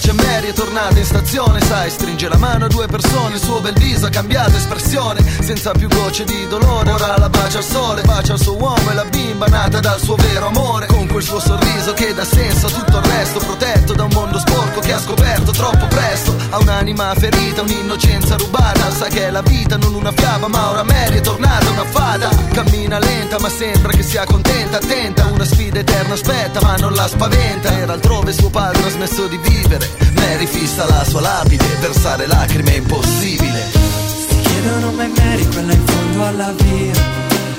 C'è 0.00 0.12
Mary 0.12 0.48
è 0.48 0.52
tornata 0.54 0.98
in 0.98 1.04
stazione 1.04 1.60
Sai, 1.60 1.90
stringe 1.90 2.26
la 2.26 2.38
mano 2.38 2.64
a 2.64 2.68
due 2.68 2.86
persone 2.86 3.34
Il 3.34 3.42
suo 3.42 3.60
bel 3.60 3.74
viso 3.74 4.06
ha 4.06 4.08
cambiato 4.08 4.56
espressione 4.56 5.22
Senza 5.42 5.72
più 5.72 5.88
gocce 5.88 6.24
di 6.24 6.46
dolore 6.48 6.90
Ora 6.90 7.18
la 7.18 7.28
bacia 7.28 7.58
al 7.58 7.64
sole, 7.64 8.00
bacia 8.00 8.32
il 8.32 8.40
suo 8.40 8.56
uomo 8.56 8.90
E 8.90 8.94
la 8.94 9.04
bimba 9.04 9.46
nata 9.48 9.78
dal 9.78 10.00
suo 10.00 10.16
vero 10.16 10.46
amore 10.46 10.86
Con 10.86 11.06
quel 11.06 11.22
suo 11.22 11.38
sorriso 11.38 11.92
che 11.92 12.14
dà 12.14 12.24
senso 12.24 12.68
a 12.68 12.70
tutto 12.70 12.96
il 12.96 13.04
resto 13.04 13.40
Protetto 13.40 13.92
da 13.92 14.04
un 14.04 14.10
mondo 14.14 14.38
sporco 14.38 14.80
che 14.80 14.94
ha 14.94 14.98
scoperto 14.98 15.52
troppo 15.52 15.86
presto 15.88 16.34
Ha 16.48 16.58
un'anima 16.58 17.14
ferita, 17.14 17.60
un'innocenza 17.60 18.36
rubata 18.36 18.90
Sa 18.90 19.06
che 19.08 19.26
è 19.26 19.30
la 19.30 19.42
vita, 19.42 19.76
non 19.76 19.92
una 19.92 20.12
fiaba 20.12 20.48
Ma 20.48 20.70
ora 20.70 20.82
Mary 20.82 21.18
è 21.18 21.20
tornata 21.20 21.68
una 21.68 21.84
fata 21.84 22.30
Cammina 22.52 22.98
lenta 22.98 23.38
ma 23.38 23.50
sembra 23.50 23.92
che 23.92 24.02
sia 24.02 24.24
contenta 24.24 24.78
Attenta, 24.78 25.26
una 25.26 25.44
sfida 25.44 25.80
eterna 25.80 26.14
aspetta 26.14 26.58
ma 26.62 26.76
non 26.76 26.94
la 26.94 27.06
spaventa 27.06 27.70
Era 27.76 27.92
altrove 27.92 28.32
suo 28.32 28.48
padre 28.48 28.86
ha 28.86 28.90
smesso 28.90 29.26
di 29.26 29.36
vivere 29.36 29.89
Mary 30.14 30.46
fissa 30.46 30.86
la 30.86 31.04
sua 31.04 31.20
lapide 31.20 31.64
Versare 31.80 32.26
lacrime 32.26 32.74
è 32.74 32.76
impossibile. 32.76 33.64
Si 34.28 34.40
chiedono 34.40 34.92
mai 34.92 35.12
Mary, 35.16 35.46
quella 35.48 35.72
in 35.72 35.86
fondo 35.86 36.24
alla 36.24 36.52
via 36.56 36.92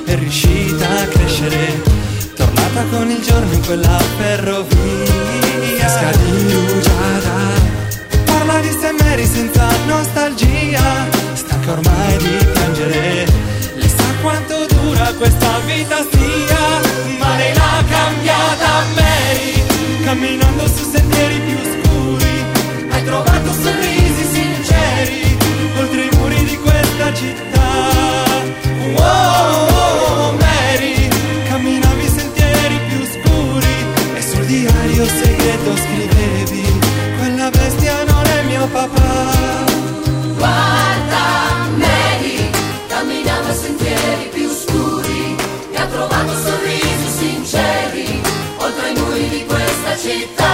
È 0.05 0.15
riuscita 0.15 0.87
a 0.87 1.05
crescere 1.05 1.81
Tornata 2.35 2.83
con 2.91 3.09
il 3.09 3.21
giorno 3.21 3.53
in 3.53 3.65
quella 3.65 3.99
ferrovia. 4.17 5.31
Fresca 5.91 6.11
di 6.17 6.53
rugiada 6.53 7.69
Parla 8.25 8.59
di 8.61 8.77
se 8.79 8.91
Mary 8.99 9.25
senza 9.25 9.67
nostalgia 9.85 11.07
Stanca 11.33 11.71
ormai 11.71 12.17
di 12.17 12.45
piangere 12.51 13.25
Lei 13.75 13.89
sa 13.89 14.05
quanto 14.21 14.65
dura 14.67 15.13
questa 15.17 15.59
vita 15.65 15.97
sia 16.09 16.79
Ma 17.17 17.35
lei 17.35 17.53
l'ha 17.53 17.83
cambiata 17.89 18.83
Mary 18.95 20.03
Camminando 20.03 20.67
su 20.67 20.89
sentieri 20.91 21.39
più 21.39 21.57
scuri 21.57 21.80
trovato 23.11 23.51
sorrisi 23.51 24.23
sinceri 24.23 25.37
Oltre 25.77 26.01
i 26.05 26.09
muri 26.17 26.43
di 26.45 26.57
questa 26.57 27.13
città 27.13 27.69
Wow, 28.95 30.37
Mary 30.39 31.09
Camminavi 31.49 32.07
sentieri 32.07 32.79
più 32.87 33.01
scuri 33.13 33.75
E 34.15 34.21
sul 34.21 34.45
diario 34.45 35.05
segreto 35.05 35.75
scrivevi 35.75 36.79
Quella 37.17 37.49
bestia 37.49 38.03
non 38.05 38.25
è 38.25 38.43
mio 38.43 38.65
papà 38.67 39.39
Guarda, 40.37 41.25
Mary, 41.75 42.49
camminava 42.87 43.53
sentieri 43.53 44.29
più 44.33 44.49
scuri 44.49 45.35
e 45.71 45.77
ha 45.77 45.85
trovato 45.85 46.33
sorrisi 46.45 47.07
sinceri 47.19 48.21
oltre 48.57 48.89
i 48.89 48.99
muri 48.99 49.29
di 49.29 49.45
questa 49.45 49.97
città. 49.97 50.50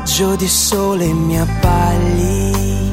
Raggio 0.00 0.34
di 0.34 0.48
sole 0.48 1.12
mi 1.12 1.38
abbagli. 1.38 2.90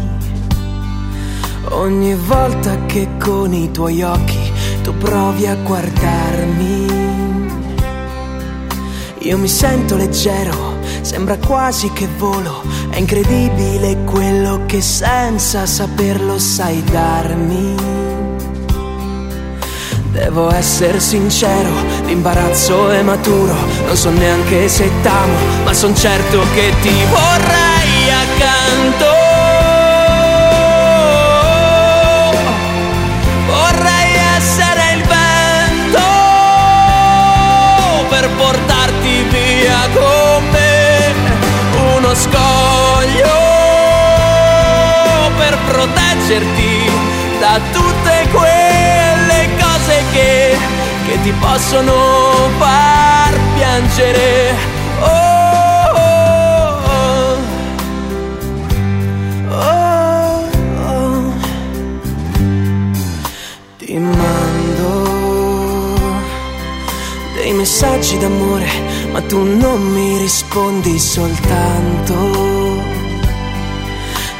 Ogni 1.69 2.13
volta 2.15 2.85
che 2.85 3.07
con 3.17 3.53
i 3.53 3.71
tuoi 3.71 4.01
occhi 4.01 4.51
tu 4.83 4.93
provi 4.97 5.47
a 5.47 5.55
guardarmi, 5.55 6.85
io 9.19 9.37
mi 9.37 9.47
sento 9.47 9.95
leggero, 9.95 10.79
sembra 10.99 11.37
quasi 11.37 11.89
che 11.93 12.09
volo, 12.17 12.61
è 12.89 12.97
incredibile 12.97 14.03
quello 14.03 14.63
che 14.65 14.81
senza 14.81 15.65
saperlo 15.65 16.37
sai 16.37 16.83
darmi. 16.83 17.96
Devo 20.17 20.51
essere 20.51 20.99
sincero, 20.99 21.69
l'imbarazzo 22.05 22.89
è 22.89 23.03
maturo, 23.03 23.55
non 23.85 23.95
so 23.95 24.09
neanche 24.09 24.67
se 24.67 24.89
t'amo, 25.03 25.37
ma 25.63 25.73
son 25.73 25.95
certo 25.95 26.41
che 26.55 26.73
ti 26.81 27.05
vorrei 27.05 28.09
accanto. 28.25 29.05
Vorrei 33.45 34.15
essere 34.35 34.93
il 34.95 35.03
vento 35.03 35.99
per 38.09 38.27
portarti 38.37 39.23
via 39.29 39.87
con 39.93 40.49
me, 40.49 41.13
uno 41.95 42.15
scoglio 42.15 43.35
per 45.37 45.57
proteggerti 45.67 46.89
da 47.39 47.59
tutte 47.71 47.86
possono 51.57 51.95
far 52.59 53.33
piangere. 53.55 54.53
Oh, 55.01 55.07
oh, 55.95 56.83
oh, 59.49 60.47
oh. 60.85 61.33
Ti 63.77 63.97
mando 63.97 64.91
dei 67.33 67.53
messaggi 67.53 68.19
d'amore, 68.19 68.69
ma 69.11 69.21
tu 69.21 69.41
non 69.41 69.81
mi 69.81 70.19
rispondi 70.19 70.99
soltanto 70.99 72.13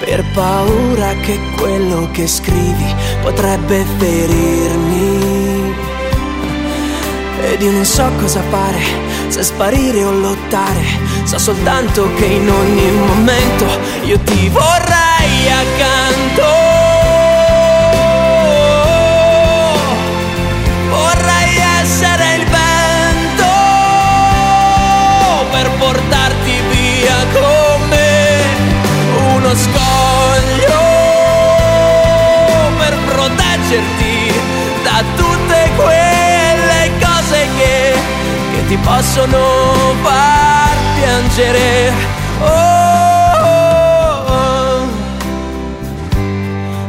per 0.02 0.24
paura 0.36 1.16
che 1.26 1.40
quello 1.58 2.10
che 2.12 2.28
scrivi 2.28 2.96
potrebbe 3.24 3.84
ferirmi. 3.98 5.17
Ed 7.50 7.62
io 7.62 7.72
non 7.72 7.86
so 7.86 8.12
cosa 8.20 8.42
fare, 8.50 8.82
se 9.30 9.42
sparire 9.42 10.04
o 10.04 10.12
lottare, 10.12 10.84
so 11.24 11.38
soltanto 11.40 12.14
che 12.16 12.26
in 12.26 12.50
ogni 12.50 12.92
momento 12.92 13.66
io 14.04 14.20
ti 14.20 14.50
vorrei 14.50 15.50
accanto. 15.50 16.44
Vorrei 20.90 21.58
essere 21.82 22.36
il 22.36 22.46
vento 22.46 23.54
per 25.50 25.72
portarti 25.80 26.52
via 26.70 27.26
con 27.32 27.88
me, 27.88 28.42
uno 29.36 29.56
scoglio 29.56 30.80
per 32.78 32.98
proteggerti 33.06 34.34
da 34.84 35.04
tutte 35.16 35.27
ti 38.68 38.78
possono 38.78 39.94
far 40.02 40.76
piangere. 40.96 41.94
Oh, 42.42 42.48
oh, 44.28 44.88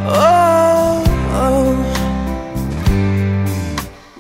oh, 0.06 1.02
oh. 1.34 1.74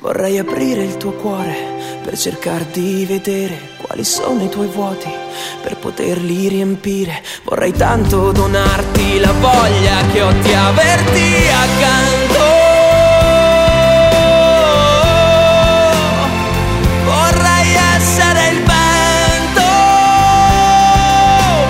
Vorrei 0.00 0.38
aprire 0.38 0.84
il 0.84 0.96
tuo 0.96 1.12
cuore 1.12 1.76
per 2.04 2.16
cercare 2.16 2.66
di 2.72 3.04
vedere 3.04 3.76
quali 3.82 4.04
sono 4.04 4.44
i 4.44 4.48
tuoi 4.48 4.68
vuoti, 4.68 5.10
per 5.60 5.76
poterli 5.76 6.48
riempire. 6.48 7.22
Vorrei 7.42 7.72
tanto 7.72 8.30
donarti 8.30 9.18
la 9.18 9.32
voglia 9.32 10.06
che 10.12 10.22
ho 10.22 10.32
di 10.32 10.54
averti 10.54 11.32
accanto. 11.48 12.17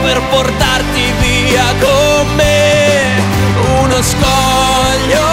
Per 0.09 0.23
portarti 0.31 1.13
via 1.21 1.67
con 1.81 2.35
me, 2.35 3.21
uno 3.83 4.01
scoglio 4.01 5.27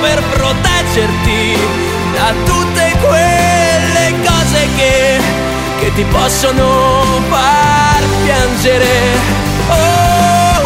per 0.00 0.22
proteggerti 0.30 1.58
da 2.14 2.32
tutte 2.44 2.96
quelle 3.00 4.14
cose 4.24 4.68
che, 4.76 5.20
che 5.80 5.94
ti 5.94 6.04
possono 6.04 7.02
far 7.28 8.02
piangere. 8.22 8.94
Oh, 9.68 10.60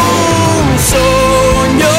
un 0.61 0.79
sogno 0.79 1.97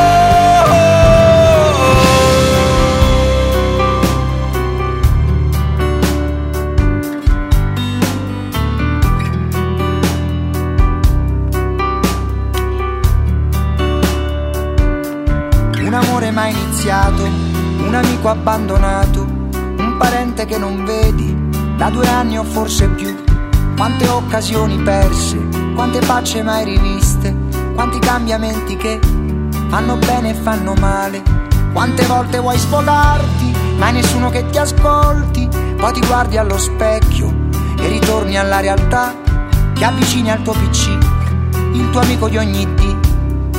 Un 15.86 15.94
amore 15.94 16.31
mai 16.31 16.52
iniziato, 16.52 17.23
un 17.24 17.94
amico 17.94 18.28
abbandonato, 18.28 19.19
parente 20.41 20.47
che 20.47 20.59
non 20.59 20.85
vedi 20.85 21.37
da 21.77 21.91
due 21.91 22.07
anni 22.07 22.39
o 22.39 22.45
forse 22.45 22.89
più. 22.89 23.15
Quante 23.77 24.09
occasioni 24.09 24.77
perse, 24.83 25.39
quante 25.75 26.01
facce 26.03 26.43
mai 26.43 26.65
riviste, 26.65 27.35
quanti 27.75 27.99
cambiamenti 27.99 28.77
che 28.77 28.99
fanno 29.69 29.97
bene 29.97 30.31
e 30.31 30.35
fanno 30.35 30.75
male. 30.75 31.23
Quante 31.73 32.05
volte 32.07 32.39
vuoi 32.39 32.59
sfogarti, 32.59 33.55
ma 33.79 33.87
hai 33.87 33.93
nessuno 33.95 34.31
che 34.31 34.49
ti 34.51 34.59
ascolti, 34.59 35.49
poi 35.77 35.93
ti 35.93 36.01
guardi 36.07 36.37
allo 36.37 36.59
specchio 36.59 37.33
e 37.79 37.89
ritorni 37.89 38.37
alla 38.37 38.61
realtà, 38.61 39.15
ti 39.75 39.85
avvicini 39.85 40.31
al 40.31 40.43
tuo 40.43 40.53
PC, 40.53 40.89
il 41.73 41.91
tuo 41.91 42.01
amico 42.01 42.29
di 42.29 42.37
ogni 42.37 42.67
dì, 42.75 42.97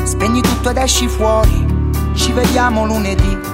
spegni 0.04 0.42
tutto 0.42 0.70
ed 0.70 0.78
esci 0.78 1.08
fuori 1.08 1.70
ci 2.14 2.32
vediamo 2.34 2.86
lunedì. 2.86 3.51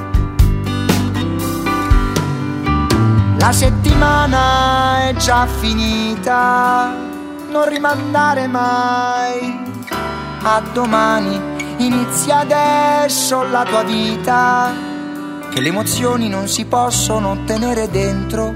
La 3.48 3.54
settimana 3.54 5.08
è 5.08 5.16
già 5.16 5.48
finita, 5.48 6.94
non 7.50 7.70
rimandare 7.70 8.46
mai. 8.46 9.58
A 10.42 10.62
domani 10.74 11.40
inizia 11.78 12.40
adesso 12.40 13.44
la 13.44 13.64
tua 13.64 13.84
vita, 13.84 14.74
che 15.50 15.62
le 15.62 15.70
emozioni 15.70 16.28
non 16.28 16.50
si 16.50 16.66
possono 16.66 17.46
tenere 17.46 17.90
dentro, 17.90 18.54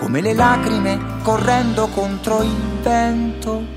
come 0.00 0.20
le 0.20 0.34
lacrime 0.34 1.20
correndo 1.22 1.86
contro 1.86 2.42
il 2.42 2.80
vento. 2.82 3.73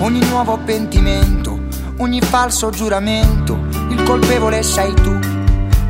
Ogni 0.00 0.20
nuovo 0.28 0.58
pentimento, 0.58 1.58
ogni 1.98 2.20
falso 2.20 2.70
giuramento, 2.70 3.58
il 3.88 4.02
colpevole 4.02 4.62
sei 4.62 4.94
tu. 4.94 5.18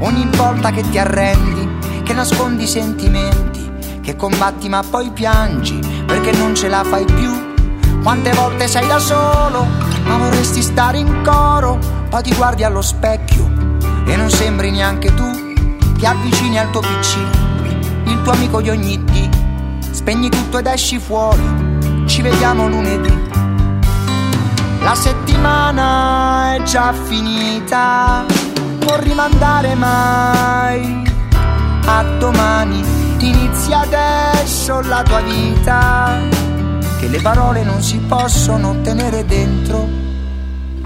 Ogni 0.01 0.29
volta 0.37 0.71
che 0.71 0.83
ti 0.89 0.99
arrendi, 0.99 2.03
che 2.03 2.13
nascondi 2.13 2.67
sentimenti, 2.67 3.71
che 4.01 4.17
combatti 4.17 4.69
ma 4.69 4.83
poi 4.89 5.11
piangi 5.11 5.79
perché 6.07 6.33
non 6.33 6.55
ce 6.55 6.69
la 6.69 6.83
fai 6.83 7.05
più. 7.05 7.49
Quante 8.03 8.33
volte 8.33 8.67
sei 8.67 8.87
da 8.87 8.99
solo, 8.99 9.67
ma 10.05 10.17
vorresti 10.17 10.63
stare 10.63 10.99
in 10.99 11.23
coro, 11.23 11.79
poi 12.09 12.23
ti 12.23 12.35
guardi 12.35 12.65
allo 12.65 12.83
specchio 12.83 13.49
e 14.07 14.17
non 14.17 14.31
sembri 14.31 14.71
neanche 14.71 15.15
tu. 15.15 15.31
Ti 15.99 16.07
avvicini 16.07 16.59
al 16.59 16.71
tuo 16.71 16.81
PC, 16.81 17.17
il 18.05 18.23
tuo 18.23 18.33
amico 18.33 18.63
di 18.63 18.71
ogni 18.71 19.05
dì, 19.05 19.29
spegni 19.91 20.31
tutto 20.31 20.59
ed 20.59 20.67
esci 20.67 20.99
fuori, 20.99 22.07
ci 22.07 22.23
vediamo 22.23 22.67
lunedì. 22.67 23.30
La 24.83 24.95
settimana 24.95 26.55
è 26.55 26.63
già 26.63 26.93
finita, 26.93 28.25
non 28.87 29.01
rimandare 29.01 29.75
mai 29.75 31.05
a 31.87 32.03
domani, 32.19 32.83
inizia 33.19 33.81
adesso 33.81 34.81
la 34.81 35.03
tua 35.03 35.21
vita, 35.21 36.19
che 36.99 37.09
le 37.09 37.21
parole 37.21 37.63
non 37.63 37.83
si 37.83 37.99
possono 37.99 38.81
tenere 38.81 39.25
dentro, 39.25 39.87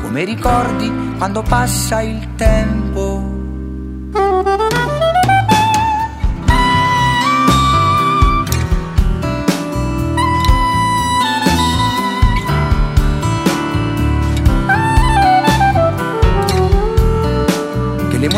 come 0.01 0.25
ricordi 0.25 1.15
quando 1.17 1.43
passa 1.43 2.01
il 2.01 2.35
tempo. 2.35 3.33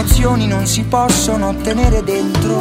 Emozioni 0.06 0.46
non 0.46 0.66
si 0.66 0.84
possono 0.84 1.56
tenere 1.56 2.04
dentro, 2.04 2.54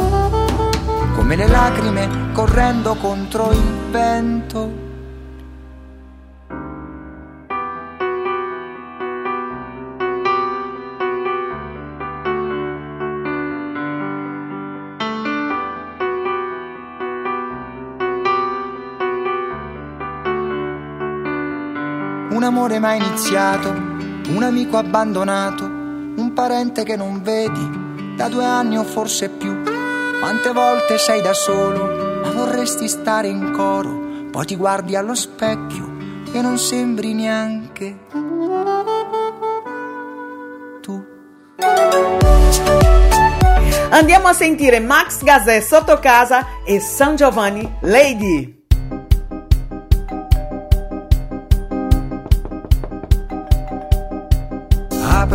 come 1.14 1.36
le 1.36 1.46
lacrime 1.46 2.32
correndo 2.32 2.96
contro 2.96 3.52
il 3.52 3.90
vento. 3.90 4.84
Un 22.28 22.42
amore 22.42 22.80
mai 22.80 22.98
iniziato, 22.98 23.70
un 23.70 24.42
amico 24.42 24.76
abbandonato, 24.76 25.75
un 26.16 26.32
parente 26.32 26.84
che 26.84 26.96
non 26.96 27.22
vedi 27.22 28.14
da 28.16 28.28
due 28.28 28.44
anni 28.44 28.78
o 28.78 28.84
forse 28.84 29.28
più. 29.28 29.62
Quante 30.20 30.52
volte 30.52 30.98
sei 30.98 31.20
da 31.22 31.34
solo, 31.34 32.20
ma 32.22 32.30
vorresti 32.30 32.88
stare 32.88 33.28
in 33.28 33.52
coro, 33.52 34.28
poi 34.30 34.46
ti 34.46 34.56
guardi 34.56 34.96
allo 34.96 35.14
specchio 35.14 35.94
e 36.32 36.40
non 36.40 36.58
sembri 36.58 37.14
neanche 37.14 38.34
Andiamo 43.96 44.28
a 44.28 44.34
sentire 44.34 44.78
Max 44.78 45.22
Gazzè 45.22 45.58
sotto 45.60 45.98
casa 46.00 46.44
e 46.66 46.80
San 46.80 47.16
Giovanni 47.16 47.66
Lady. 47.80 48.55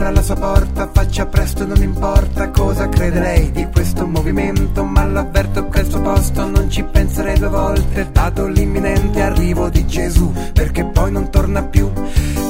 Apra 0.02 0.14
la 0.16 0.24
sua 0.24 0.36
porta, 0.36 0.90
faccia 0.92 1.28
presto, 1.28 1.64
non 1.64 1.80
importa 1.84 2.50
cosa 2.50 2.90
crede 2.90 3.20
lei 3.20 3.52
di 3.52 3.68
questo 3.72 4.08
movimento, 4.08 4.84
ma 4.84 5.06
l'avverto 5.06 5.70
che 5.70 5.82
al 5.82 5.90
suo 5.92 6.02
posto 6.02 6.50
non 6.50 6.72
ci 6.72 6.84
penserei 6.84 7.38
due 7.38 7.50
volte, 7.50 8.10
dato 8.12 8.48
l'imminente 8.48 9.22
arrivo 9.22 9.70
di 9.70 9.86
Gesù, 9.86 10.34
perché 10.54 10.86
poi 10.86 11.12
non 11.12 11.30
torna 11.30 11.62
più. 11.62 11.92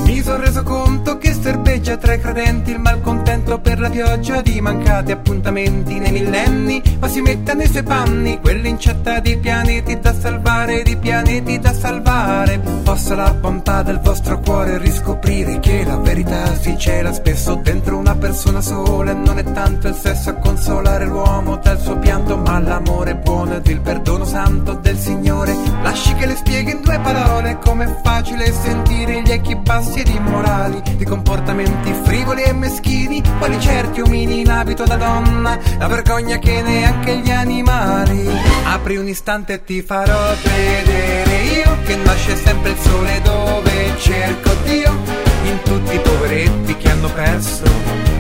Mi 0.06 0.22
sono 0.22 0.44
reso 0.44 0.64
conto 0.64 1.18
che 1.18 1.34
serpeggia 1.34 1.98
tra 1.98 2.14
i 2.14 2.22
credenti 2.22 2.72
il 2.72 2.80
malcontento 2.80 3.60
per 3.60 3.80
la 3.80 3.90
pioggia 3.90 4.42
di 4.42 4.62
mancati 4.62 5.12
appuntamenti 5.12 6.00
nei 6.00 6.12
millenni, 6.12 6.82
ma 7.00 7.08
si 7.08 7.22
metta 7.22 7.54
nei 7.54 7.68
suoi 7.68 7.84
panni, 7.84 8.40
quell'incetta 8.40 9.20
di 9.20 9.38
pianeti 9.38 10.00
da 10.00 10.14
salvare, 10.14 10.84
di 10.84 10.96
pianeti 10.96 11.60
da 11.60 11.74
salvare. 11.74 12.60
Possa 12.84 13.16
la 13.16 13.34
bontà 13.34 13.84
del 13.84 14.00
vostro 14.00 14.40
cuore 14.40 14.78
riscoprire 14.78 15.60
che 15.60 15.84
la 15.86 15.98
verità 15.98 16.56
si 16.56 16.78
cela 16.78 17.12
spesso 17.14 17.51
dentro 17.56 17.98
una 17.98 18.16
persona 18.16 18.62
sola 18.62 19.12
e 19.12 19.14
non 19.14 19.38
è 19.38 19.44
tanto 19.44 19.88
il 19.88 19.96
sesso 19.96 20.30
a 20.30 20.34
consolare 20.36 21.06
l'uomo 21.06 21.58
dal 21.58 21.80
suo 21.80 21.98
pianto, 21.98 22.38
ma 22.38 22.60
l'amore 22.60 23.16
buono 23.16 23.56
ed 23.56 23.68
il 23.68 23.80
perdono 23.82 24.26
santo 24.26 24.74
del 24.74 24.98
Signore. 24.98 25.56
Lasci 25.82 26.14
che 26.16 26.26
le 26.26 26.36
spieghi 26.36 26.72
in 26.72 26.82
due 26.82 27.00
parole 27.00 27.58
com'è 27.64 28.00
facile 28.04 28.52
sentire 28.52 29.22
gli 29.22 29.32
echi 29.32 29.56
bassi 29.56 30.00
ed 30.00 30.08
immorali 30.08 30.82
di 30.96 31.06
comportamenti 31.06 31.94
frivoli 32.04 32.44
e 32.44 32.54
meschini, 32.54 33.22
quali 33.38 33.60
certi 33.60 34.02
omini 34.02 34.42
in 34.42 34.50
abito 34.50 34.84
da 34.84 34.96
donna, 34.96 35.58
la 35.78 35.88
vergogna 35.88 36.38
che 36.38 36.62
neanche 36.62 37.18
gli 37.18 37.32
animali. 37.32 38.30
Apri 38.66 38.98
un 38.98 39.08
istante 39.08 39.54
e 39.54 39.64
ti 39.64 39.82
farò 39.82 40.34
vedere 40.44 41.44
io 41.64 41.78
che 41.86 41.96
nasce 41.96 42.36
sempre 42.36 42.72
il 42.72 42.78
sole 42.78 43.22
dove 43.22 43.96
cerco 43.98 44.50
Dio 44.64 45.31
in 45.44 45.62
tutti 45.64 45.96
i 45.96 46.00
poveretti 46.00 46.78
che 46.78 46.90
hanno 46.90 47.10
perso 47.10 47.64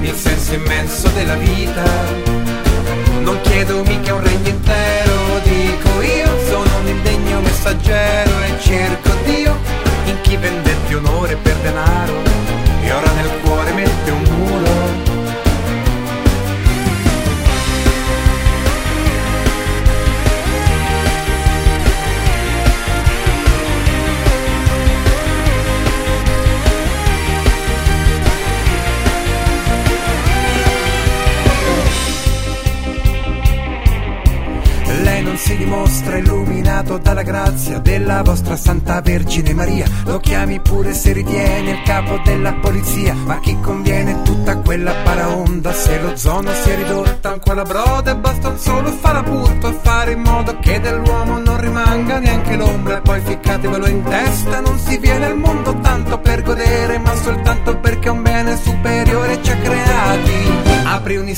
il 0.01 0.13
senso 0.15 0.53
immenso 0.53 1.07
della 1.09 1.35
vita. 1.35 1.83
Non 3.21 3.39
chiedo 3.41 3.83
mica 3.83 4.13
un 4.13 4.23
regno 4.23 4.47
intero, 4.47 5.39
dico 5.43 6.01
io, 6.01 6.27
sono 6.47 6.77
un 6.81 6.87
indegno 6.87 7.39
messaggero 7.41 8.31
e 8.41 8.59
cerco 8.59 9.09
Dio 9.25 9.57
in 10.05 10.19
chi 10.21 10.35
vendette 10.37 10.95
onore 10.95 11.35
per 11.35 11.55
denaro 11.57 12.13
e 12.81 12.91
ora 12.91 13.11
nel 13.11 13.29
cuore 13.43 13.71
mette 13.73 14.11
un 14.11 14.23
muro. 14.23 15.10
Non 35.31 35.39
si 35.39 35.55
dimostra 35.55 36.17
illuminato 36.17 36.97
dalla 36.97 37.21
grazia 37.21 37.79
della 37.79 38.21
vostra 38.21 38.57
Santa 38.57 38.99
Vergine 38.99 39.53
Maria. 39.53 39.85
Lo 40.03 40.19
chiami 40.19 40.59
pure 40.59 40.93
se 40.93 41.13
ritiene 41.13 41.71
il 41.71 41.81
capo 41.83 42.19
della 42.21 42.51
polizia. 42.55 43.13
Ma 43.13 43.39
chi 43.39 43.57
conviene 43.61 44.23
tutta 44.23 44.57
quella 44.57 44.93
paraonda 45.05 45.71
se 45.71 46.01
lo 46.01 46.17
zono 46.17 46.51
si 46.51 46.69
è 46.71 46.75
ridotta 46.75 47.29
ancora 47.29 47.63
broda 47.63 48.11
e 48.11 48.15
basta 48.17 48.49
un 48.49 48.57
solo 48.57 48.91
farapurto 48.91 49.67
a 49.67 49.73
fare 49.73 50.11
in 50.11 50.19
modo 50.19 50.57
che 50.59 50.81
dell'uomo 50.81 51.39
non 51.39 51.61
rimanga 51.61 52.19
neanche 52.19 52.57
l'ombra. 52.57 52.97
E 52.97 53.01
poi 53.01 53.21
ficcatevelo 53.21 53.87
in 53.87 54.03
testa, 54.03 54.59
non 54.59 54.77
si 54.79 54.97
viene 54.97 55.20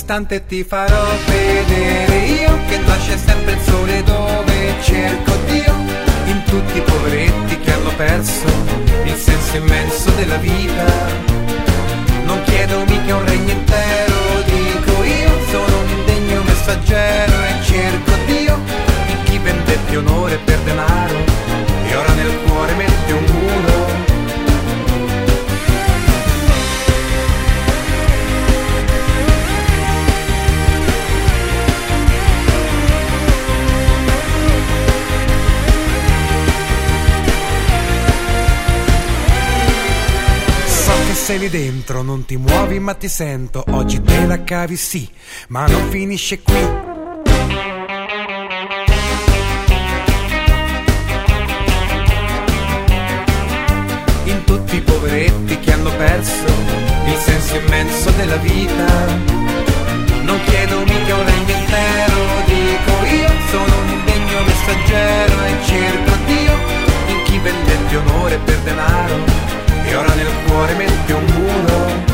istante 0.04 0.46
ti 0.46 0.66
farò 0.66 1.06
vedere 1.28 2.18
io 2.26 2.60
che 2.68 2.78
nasce 2.80 3.18
sempre 3.18 3.54
il 3.54 3.62
sole 3.62 4.04
dove 4.04 4.76
cerco 4.82 5.32
Dio 5.46 5.74
in 6.26 6.44
tutti 6.44 6.78
i 6.78 6.82
poveretti 6.82 7.58
che 7.58 7.72
hanno 7.72 7.90
perso 7.96 8.46
il 9.06 9.16
senso 9.16 9.56
immenso 9.56 10.10
della 10.12 10.36
vita. 10.36 10.84
Non 12.26 12.38
chiedo 12.44 12.84
mica 12.86 13.16
un 13.16 13.26
regno 13.26 13.52
intero, 13.52 14.16
dico 14.44 15.04
io, 15.04 15.32
sono 15.50 15.80
un 15.80 15.90
indegno 15.98 16.44
messaggero 16.44 17.32
e 17.32 17.64
cerco 17.64 18.12
Dio 18.26 18.60
in 19.08 19.24
chi 19.24 19.38
vendette 19.38 19.96
onore 19.96 20.38
per 20.44 20.60
denaro 20.66 21.16
e 21.88 21.96
ora 21.96 22.12
nel 22.12 22.40
cuore 22.46 22.74
mette 22.74 23.14
un 23.14 23.33
sei 41.24 41.40
lì 41.40 41.50
dentro, 41.50 42.02
non 42.02 42.26
ti 42.26 42.36
muovi 42.36 42.80
ma 42.80 42.96
ti 42.96 43.08
sento, 43.08 43.64
oggi 43.70 44.02
te 44.02 44.26
la 44.26 44.44
cavi 44.44 44.76
sì, 44.76 45.10
ma 45.48 45.66
non 45.68 45.90
finisce 45.90 46.42
qui. 46.42 46.60
In 54.26 54.44
tutti 54.44 54.76
i 54.76 54.82
poveretti 54.82 55.60
che 55.60 55.72
hanno 55.72 55.92
perso 55.96 56.46
il 57.06 57.18
senso 57.18 57.56
immenso 57.56 58.12
della 58.12 58.36
vita. 58.36 59.06
Non 60.24 60.42
chiedo 60.44 60.80
mica 60.80 61.16
un 61.16 61.26
regno 61.26 61.56
intero, 61.58 62.18
dico 62.48 63.06
io, 63.16 63.30
sono 63.50 63.80
un 63.82 63.88
indegno 63.88 64.42
messaggero 64.42 65.44
e 65.46 65.66
cerco 65.66 66.23
onore 68.06 68.38
per 68.38 68.58
denaro 68.60 69.16
e 69.86 69.96
ora 69.96 70.14
nel 70.14 70.28
cuore 70.46 70.74
mette 70.76 71.14
un 71.14 71.26
muro. 71.26 72.13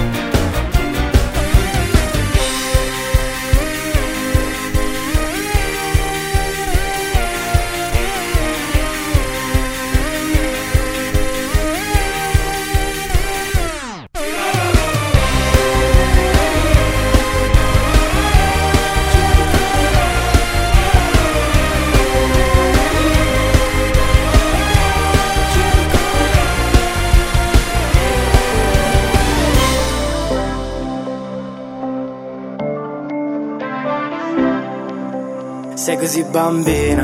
Sei 35.90 35.98
così 35.98 36.24
bambina 36.24 37.04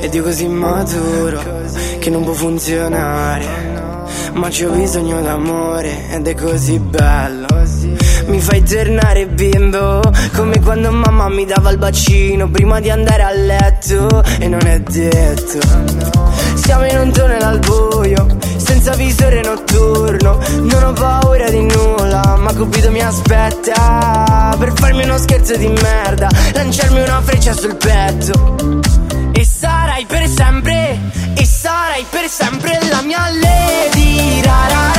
ed 0.00 0.14
io 0.14 0.22
così 0.22 0.48
maturo 0.48 1.42
che 1.98 2.08
non 2.08 2.24
può 2.24 2.32
funzionare. 2.32 3.46
Ma 4.32 4.48
c'ho 4.48 4.70
bisogno 4.70 5.20
d'amore 5.20 6.08
ed 6.08 6.26
è 6.26 6.34
così 6.34 6.78
bello. 6.78 7.46
Mi 8.28 8.40
fai 8.40 8.62
tornare 8.62 9.26
bimbo 9.26 10.00
come 10.34 10.58
quando 10.60 10.90
mamma 10.90 11.28
mi 11.28 11.44
dava 11.44 11.68
il 11.68 11.76
bacino 11.76 12.48
prima 12.48 12.80
di 12.80 12.88
andare 12.88 13.22
a 13.24 13.30
letto 13.30 14.22
e 14.38 14.48
non 14.48 14.66
è 14.66 14.80
detto. 14.80 15.58
Siamo 16.54 16.86
in 16.86 16.96
un 16.96 17.12
tunnel 17.12 17.42
al 17.42 17.58
buio, 17.58 18.17
senza 18.78 18.94
visore 18.94 19.40
notturno. 19.42 20.38
Non 20.60 20.84
ho 20.84 20.92
paura 20.92 21.50
di 21.50 21.62
nulla, 21.62 22.36
ma 22.38 22.52
Cupido 22.54 22.90
mi 22.90 23.00
aspetta 23.00 24.54
per 24.56 24.72
farmi 24.74 25.02
uno 25.02 25.18
scherzo 25.18 25.56
di 25.56 25.66
merda, 25.66 26.28
lanciarmi 26.54 27.00
una 27.00 27.20
freccia 27.22 27.52
sul 27.54 27.76
petto. 27.76 28.56
E 29.32 29.44
sarai 29.44 30.06
per 30.06 30.28
sempre, 30.28 30.96
e 31.34 31.44
sarai 31.44 32.04
per 32.08 32.28
sempre 32.28 32.78
la 32.88 33.02
mia 33.02 33.28
lady. 33.30 34.42
Ra, 34.42 34.97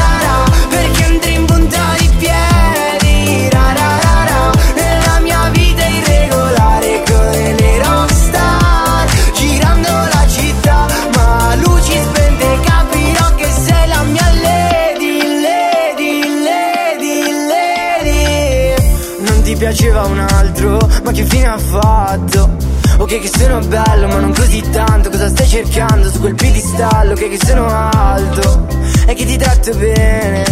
ha 21.54 21.58
fatto? 21.58 22.58
Ok 22.98 23.20
che 23.20 23.30
sono 23.34 23.60
bello 23.60 24.08
ma 24.08 24.20
non 24.20 24.34
così 24.34 24.62
tanto. 24.72 25.10
Cosa 25.10 25.30
stai 25.30 25.48
cercando 25.48 26.10
su 26.10 26.20
quel 26.20 26.36
piedistallo? 26.36 27.14
Ok 27.14 27.30
che 27.30 27.40
sono 27.46 27.68
alto 27.68 28.68
e 29.08 29.14
che 29.14 29.26
ti 29.26 29.38
tratto 29.38 29.74
bene. 29.76 30.44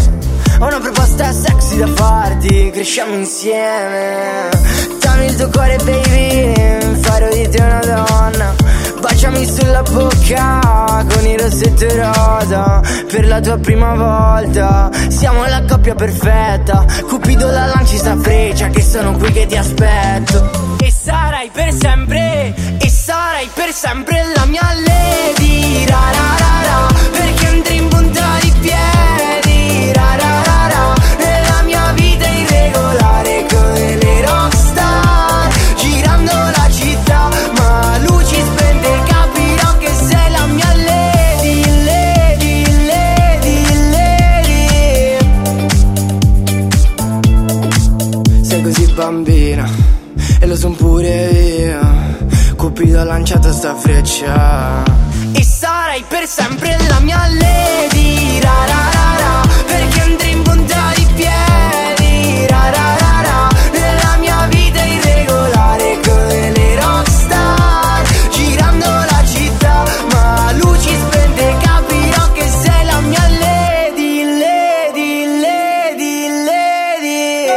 Ho 0.60 0.66
una 0.66 0.80
proposta 0.80 1.32
sexy 1.32 1.78
da 1.78 1.88
farti 1.88 2.72
Cresciamo 2.72 3.14
insieme. 3.14 4.50
Dammi 5.00 5.26
il 5.26 5.36
tuo 5.36 5.50
cuore 5.50 5.78
baby 5.84 7.00
Farò 7.02 7.30
di 7.30 7.48
te 7.50 7.62
una 7.62 7.80
donna. 7.80 8.56
Baciami 9.00 9.46
sulla 9.46 9.84
bocca 9.84 11.06
con 11.14 11.28
il 11.28 11.40
rossetto 11.40 11.86
rosa. 11.96 12.82
Per 13.08 13.28
la 13.28 13.40
tua 13.40 13.58
prima 13.58 13.94
volta 13.94 14.90
Siamo 15.10 15.46
la 15.46 15.64
coppia 15.68 15.94
perfetta. 15.94 16.86
Cupido 17.08 17.52
la 17.52 17.68
lanci 17.68 17.98
sta 17.98 18.18
freccia 18.18 18.70
Che 18.70 18.82
sono 18.82 19.12
qui 19.18 19.32
che 19.32 19.46
ti 19.46 19.58
aspetto. 19.58 20.50
E 20.64 20.67
sarai 21.48 21.52
per 21.52 21.74
sempre 21.74 22.54
E 22.80 22.90
sarai 22.90 23.50
per 23.54 23.72
sempre 23.72 24.24
la 24.36 24.46
mia 24.46 24.68
lady. 24.86 25.86
Ra, 25.86 26.12
ra, 26.12 26.36
ra, 26.38 26.62
ra, 26.64 26.88
Perché 27.12 27.46
andrei 27.48 27.78
in 27.78 27.88
punta 27.88 28.38
di 28.42 28.52
piedi. 28.60 29.92
Ra, 29.94 30.16
ra, 30.16 30.42
ra, 30.44 30.68
ra, 30.68 30.94
Nella 31.18 31.62
mia 31.64 31.92
vita 31.94 32.28
irregolare 32.28 33.46
come 33.50 33.96
le 33.96 34.26
rockstar. 34.26 35.50
Girando 35.76 36.32
la 36.32 36.70
città 36.72 37.30
ma 37.58 37.98
luci 38.00 38.36
spente 38.36 38.90
capirò 39.08 39.78
che 39.78 39.92
sei 39.94 40.32
la 40.32 40.46
mia 40.48 40.74
lady, 40.76 41.84
lady, 41.86 42.66
lady, 42.86 43.58
lady. 43.92 45.18
Sei 48.44 48.62
così 48.62 48.86
bambina 48.94 49.37
Cupido 52.78 53.00
ha 53.00 53.04
lanciato 53.06 53.52
sta 53.52 53.74
freccia. 53.74 54.84
E 55.34 55.44
sarai 55.44 56.06
per 56.08 56.28
sempre 56.28 56.78
la 56.88 57.00
mia 57.00 57.26
lady 57.28 58.40
ra, 58.40 58.54
ra, 58.68 58.90
ra, 58.92 59.16
ra, 59.18 59.42
Perché 59.66 60.02
andrei 60.02 60.32
in 60.34 60.44
punta 60.44 60.92
di 60.94 61.08
piedi 61.16 62.46
ra, 62.48 62.70
ra, 62.70 62.96
ra, 63.00 63.22
ra, 63.24 63.50
Nella 63.72 64.18
mia 64.20 64.46
vita 64.52 64.84
irregolare 64.84 66.00
come 66.06 66.52
le 66.52 66.76
rockstar. 66.80 68.06
Girando 68.30 68.86
la 68.86 69.24
città 69.26 69.84
ma 70.12 70.46
a 70.46 70.52
luci 70.52 70.96
spente 70.96 71.56
capirò 71.60 72.32
che 72.34 72.48
sei 72.48 72.86
la 72.86 73.00
mia 73.00 73.28
lady, 73.40 74.24
lady, 74.38 75.26
lady, 75.42 76.28
lady. 76.46 77.48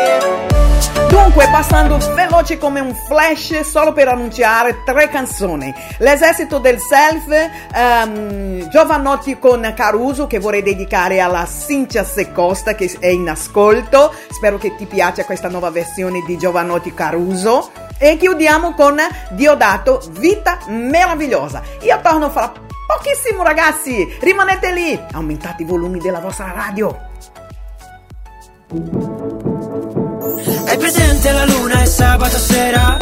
Dunque, 1.10 1.46
passando 1.52 2.00
veloce 2.40 2.58
come 2.58 2.80
un 2.80 2.94
flash 2.94 3.60
solo 3.60 3.92
per 3.92 4.08
annunciare 4.08 4.82
tre 4.84 5.08
canzoni. 5.08 5.72
L'esercito 5.98 6.58
del 6.58 6.78
self, 6.78 7.28
ehm, 7.74 8.68
Giovanotti 8.68 9.38
con 9.38 9.72
Caruso 9.76 10.26
che 10.26 10.38
vorrei 10.38 10.62
dedicare 10.62 11.20
alla 11.20 11.46
Cinzia 11.46 12.02
Secosta 12.02 12.74
che 12.74 12.90
è 12.98 13.08
in 13.08 13.28
ascolto. 13.28 14.14
Spero 14.30 14.56
che 14.56 14.74
ti 14.76 14.86
piaccia 14.86 15.24
questa 15.24 15.48
nuova 15.48 15.70
versione 15.70 16.22
di 16.26 16.38
Giovanotti 16.38 16.94
Caruso. 16.94 17.70
E 17.98 18.16
chiudiamo 18.16 18.72
con 18.72 18.96
Diodato, 19.30 20.02
Vita 20.12 20.60
Meravigliosa. 20.68 21.62
Io 21.82 22.00
torno 22.00 22.30
fra 22.30 22.50
pochissimo 22.86 23.42
ragazzi, 23.42 24.16
rimanete 24.20 24.72
lì, 24.72 24.98
aumentate 25.12 25.62
i 25.62 25.66
volumi 25.66 25.98
della 25.98 26.20
vostra 26.20 26.52
radio. 26.52 27.08
Hai 30.70 30.78
presente 30.78 31.32
la 31.32 31.44
luna 31.46 31.82
e 31.82 31.86
sabato 31.86 32.38
sera? 32.38 32.96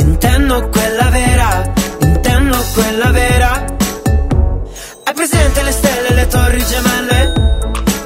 Intendo 0.00 0.68
quella 0.68 1.08
vera, 1.08 1.72
intendo 2.02 2.62
quella 2.74 3.10
vera. 3.10 3.64
Hai 5.02 5.14
presente 5.14 5.62
le 5.62 5.72
stelle 5.72 6.08
e 6.08 6.12
le 6.12 6.26
torri 6.26 6.62
gemelle? 6.62 7.32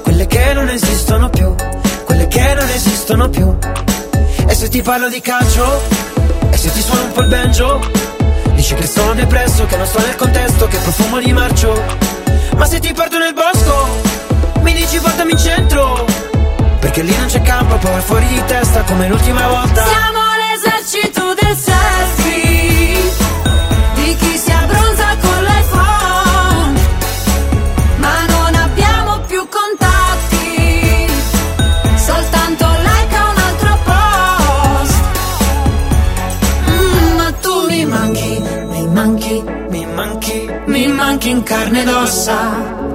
Quelle 0.04 0.26
che 0.28 0.52
non 0.52 0.68
esistono 0.68 1.28
più, 1.30 1.52
quelle 2.04 2.28
che 2.28 2.54
non 2.54 2.68
esistono 2.68 3.28
più. 3.28 3.56
E 4.46 4.54
se 4.54 4.68
ti 4.68 4.80
parlo 4.82 5.08
di 5.08 5.20
calcio? 5.20 5.82
E 6.50 6.56
se 6.56 6.70
ti 6.70 6.80
suono 6.80 7.06
un 7.06 7.12
po' 7.12 7.22
il 7.22 7.26
banjo? 7.28 7.80
Dici 8.54 8.74
che 8.76 8.86
sono 8.86 9.14
depresso, 9.14 9.66
che 9.66 9.76
non 9.76 9.86
sto 9.86 9.98
nel 9.98 10.14
contesto, 10.14 10.68
che 10.68 10.78
profumo 10.78 11.18
di 11.18 11.32
marcio. 11.32 11.82
Ma 12.56 12.64
se 12.64 12.78
ti 12.78 12.92
porto 12.92 13.18
nel 13.18 13.34
bosco, 13.34 14.60
mi 14.60 14.72
dici 14.74 15.00
portami 15.00 15.32
in 15.32 15.38
centro. 15.38 16.25
Perché 16.80 17.02
lì 17.02 17.16
non 17.16 17.26
c'è 17.26 17.42
campo, 17.42 17.76
poi 17.76 18.00
fuori 18.00 18.26
di 18.26 18.42
testa 18.46 18.82
come 18.82 19.08
l'ultima 19.08 19.46
volta. 19.48 19.82
Siamo 19.84 20.20
l'esercito 20.42 21.34
del 21.34 21.56
selfie. 21.56 23.10
Di 23.94 24.16
chi 24.16 24.38
si 24.38 24.50
abbronza 24.50 25.16
con 25.20 25.42
l'iPhone. 25.44 26.80
Ma 27.96 28.24
non 28.28 28.54
abbiamo 28.54 29.18
più 29.26 29.46
contatti. 29.48 31.06
Soltanto 31.96 32.66
like 32.66 33.16
un 33.16 33.36
altro 33.48 33.78
post. 33.84 34.94
Mm, 36.70 37.16
Ma 37.16 37.32
tu 37.40 37.66
mi 37.68 37.84
manchi, 37.84 38.38
mi 38.68 38.86
manchi, 38.86 39.44
mi 39.70 39.86
manchi, 39.86 40.50
mi 40.66 40.86
manchi 40.88 41.30
in 41.30 41.42
carne 41.42 41.82
ed 41.82 41.88
ossa 41.88 42.85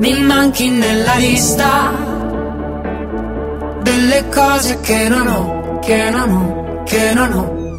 Mi 0.00 0.18
manchi 0.22 0.70
nella 0.70 1.14
lista 1.16 1.92
Delle 3.82 4.28
cose 4.30 4.80
che 4.80 5.08
non 5.10 5.26
ho, 5.26 5.78
che 5.78 6.08
non 6.08 6.30
ho, 6.30 6.82
che 6.84 7.12
non 7.12 7.32
ho 7.34 7.78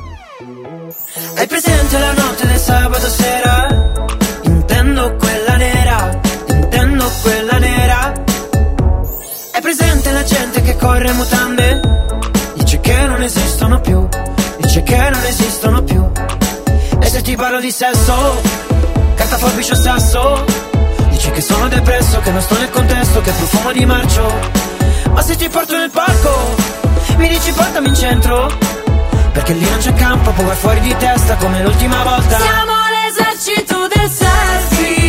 Hai 1.35 1.47
presente 1.47 1.97
la 1.97 2.13
notte 2.13 2.45
del 2.45 2.59
sabato 2.59 3.07
sera? 3.07 3.67
Intendo 4.43 5.15
quella 5.15 5.55
nera, 5.55 6.19
intendo 6.47 7.11
quella 7.23 7.57
nera. 7.57 8.13
Hai 9.53 9.61
presente 9.61 10.11
la 10.11 10.23
gente 10.23 10.61
che 10.61 10.75
corre 10.75 11.11
mutande? 11.13 11.79
Dice 12.53 12.79
che 12.81 13.05
non 13.07 13.23
esistono 13.23 13.81
più, 13.81 14.07
dice 14.59 14.83
che 14.83 15.09
non 15.09 15.23
esistono 15.25 15.83
più. 15.83 16.07
E 16.99 17.05
se 17.07 17.21
ti 17.21 17.35
parlo 17.35 17.59
di 17.59 17.71
sesso, 17.71 18.39
carta 19.15 19.37
forbice 19.37 19.71
o 19.71 19.75
sasso? 19.75 20.80
Che 21.33 21.41
sono 21.41 21.69
depresso, 21.69 22.19
che 22.19 22.31
non 22.31 22.41
sto 22.41 22.57
nel 22.57 22.69
contesto, 22.69 23.21
che 23.21 23.31
profumo 23.31 23.71
di 23.71 23.85
marcio. 23.85 24.33
Ma 25.11 25.21
se 25.21 25.35
ti 25.37 25.47
porto 25.47 25.77
nel 25.77 25.89
parco, 25.89 26.55
mi 27.17 27.27
dici 27.29 27.51
portami 27.53 27.87
in 27.87 27.95
centro? 27.95 28.51
Perché 29.31 29.53
lì 29.53 29.67
non 29.67 29.79
c'è 29.79 29.93
campo, 29.93 30.31
poi 30.31 30.45
vai 30.45 30.55
fuori 30.55 30.79
di 30.81 30.95
testa 30.97 31.35
come 31.35 31.63
l'ultima 31.63 32.03
volta. 32.03 32.37
Siamo 32.37 32.73
l'esercito 32.91 33.87
del 33.87 34.09
selfie 34.09 35.00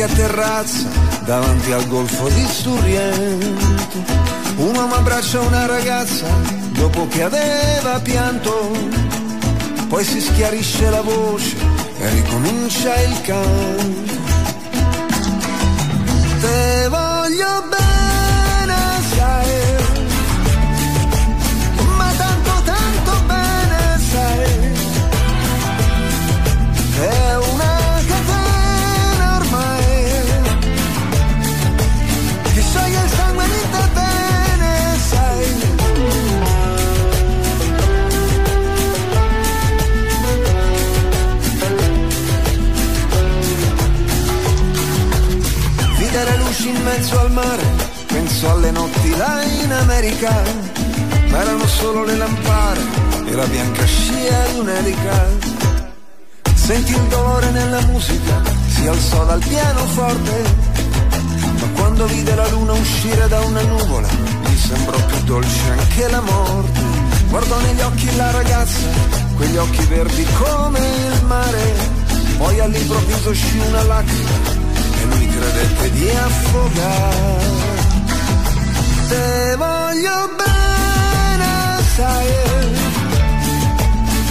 vecchia 0.00 0.06
terrazza 0.08 0.88
davanti 1.24 1.72
al 1.72 1.86
golfo 1.86 2.28
di 2.28 2.46
Sorrento. 2.46 3.98
Un 4.56 4.74
uomo 4.74 4.94
abbraccia 4.94 5.40
una 5.40 5.66
ragazza 5.66 6.26
dopo 6.72 7.06
che 7.08 7.22
aveva 7.22 8.00
pianto, 8.00 8.70
poi 9.88 10.04
si 10.04 10.20
schiarisce 10.20 10.88
la 10.88 11.02
voce 11.02 11.56
e 11.98 12.08
ricomincia 12.10 12.98
il 13.00 13.20
canto. 13.22 14.19
In 46.70 46.82
mezzo 46.82 47.18
al 47.18 47.30
mare, 47.32 47.64
penso 48.06 48.50
alle 48.50 48.70
notti 48.70 49.16
là 49.16 49.42
in 49.42 49.72
America, 49.72 50.42
ma 51.30 51.40
erano 51.40 51.66
solo 51.66 52.04
le 52.04 52.16
lampare 52.16 52.80
e 53.26 53.34
la 53.34 53.46
bianca 53.46 53.84
scia 53.84 54.46
di 54.52 54.58
un'elica. 54.60 55.28
Senti 56.54 56.92
il 56.92 57.02
dolore 57.08 57.50
nella 57.50 57.80
musica, 57.86 58.42
si 58.68 58.86
alzò 58.86 59.24
dal 59.24 59.42
pianoforte, 59.46 60.44
ma 61.60 61.66
quando 61.74 62.06
vide 62.06 62.34
la 62.34 62.48
luna 62.48 62.72
uscire 62.72 63.26
da 63.28 63.40
una 63.40 63.62
nuvola, 63.62 64.08
gli 64.44 64.56
sembrò 64.56 64.98
più 65.06 65.20
dolce 65.24 65.70
anche 65.70 66.08
la 66.08 66.20
morte. 66.20 66.80
Guardò 67.28 67.58
negli 67.60 67.80
occhi 67.80 68.16
la 68.16 68.30
ragazza, 68.30 68.88
quegli 69.36 69.56
occhi 69.56 69.84
verdi 69.84 70.26
come 70.38 70.78
il 70.78 71.24
mare, 71.26 71.74
poi 72.38 72.60
all'improvviso 72.60 73.30
uscì 73.30 73.58
una 73.68 73.82
lacrima 73.82 74.59
credette 75.60 75.90
di 75.90 76.08
affogare. 76.10 77.58
Te 79.08 79.56
voglio 79.56 80.30
bene, 80.36 81.82
sai, 81.94 82.28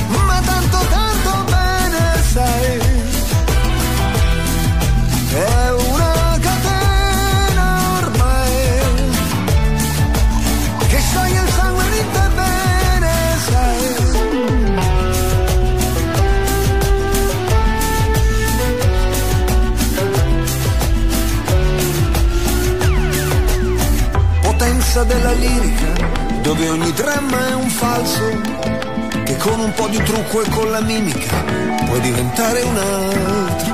ma 0.08 0.42
tanto 0.46 0.78
tanto 0.90 1.44
bene, 1.52 2.24
sai, 2.32 2.80
è 5.34 5.72
una 5.72 5.99
potenza 24.90 25.04
della 25.04 25.34
lirica, 25.34 25.94
dove 26.42 26.68
ogni 26.70 26.92
dramma 26.94 27.50
è 27.50 27.54
un 27.54 27.70
falso, 27.70 28.42
che 29.24 29.38
con 29.38 29.60
un 29.60 29.72
po' 29.74 29.88
di 29.88 30.02
trucco 30.02 30.42
e 30.42 30.50
con 30.50 30.72
la 30.72 30.82
mimica 30.82 31.44
puoi 31.86 32.00
diventare 32.02 32.62
un 32.64 32.78
altro. 32.78 33.74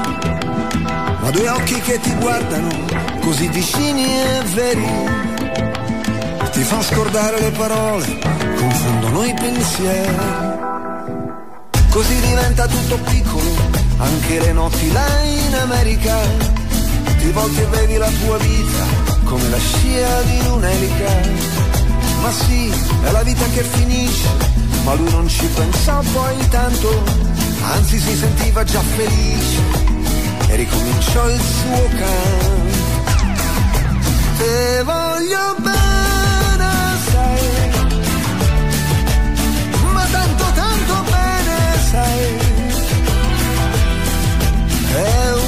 Ma 1.22 1.30
due 1.32 1.48
occhi 1.48 1.80
che 1.80 2.00
ti 2.02 2.14
guardano, 2.16 2.70
così 3.22 3.48
vicini 3.48 4.04
e 4.04 4.42
veri, 4.54 4.88
ti 6.52 6.62
fanno 6.64 6.82
scordare 6.82 7.40
le 7.40 7.52
parole, 7.52 8.20
confondono 8.58 9.24
i 9.24 9.34
pensieri. 9.34 10.16
Così 11.92 12.20
diventa 12.20 12.68
tutto 12.68 12.98
piccolo, 13.10 13.56
anche 14.00 14.40
le 14.42 14.52
notti 14.52 14.92
là 14.92 15.08
in 15.24 15.56
America. 15.62 16.18
Ti 17.20 17.30
volti 17.32 17.62
e 17.62 17.66
vedi 17.68 17.96
la 17.96 18.10
tua 18.10 18.38
vita 18.38 18.75
come 19.36 19.50
la 19.50 19.60
scia 19.60 20.22
di 20.22 20.48
un'elica. 20.48 21.12
Ma 22.22 22.32
sì, 22.32 22.72
è 23.04 23.12
la 23.12 23.22
vita 23.24 23.46
che 23.54 23.64
finisce, 23.64 24.30
ma 24.86 24.94
lui 24.94 25.12
non 25.12 25.28
ci 25.28 25.46
pensò 25.48 26.00
poi 26.14 26.48
tanto, 26.48 27.04
anzi 27.62 28.00
si 28.00 28.16
sentiva 28.16 28.64
già 28.64 28.80
felice 28.96 29.60
e 30.48 30.56
ricominciò 30.56 31.30
il 31.30 31.42
suo 31.42 31.90
canto. 32.00 32.84
Te 34.38 34.84
voglio 34.84 35.56
bene, 35.60 36.72
sai, 37.12 37.70
ma 39.92 40.06
tanto 40.12 40.44
tanto 40.62 41.04
bene, 41.12 41.58
sai. 41.92 42.54
È 44.94 45.32
una 45.34 45.45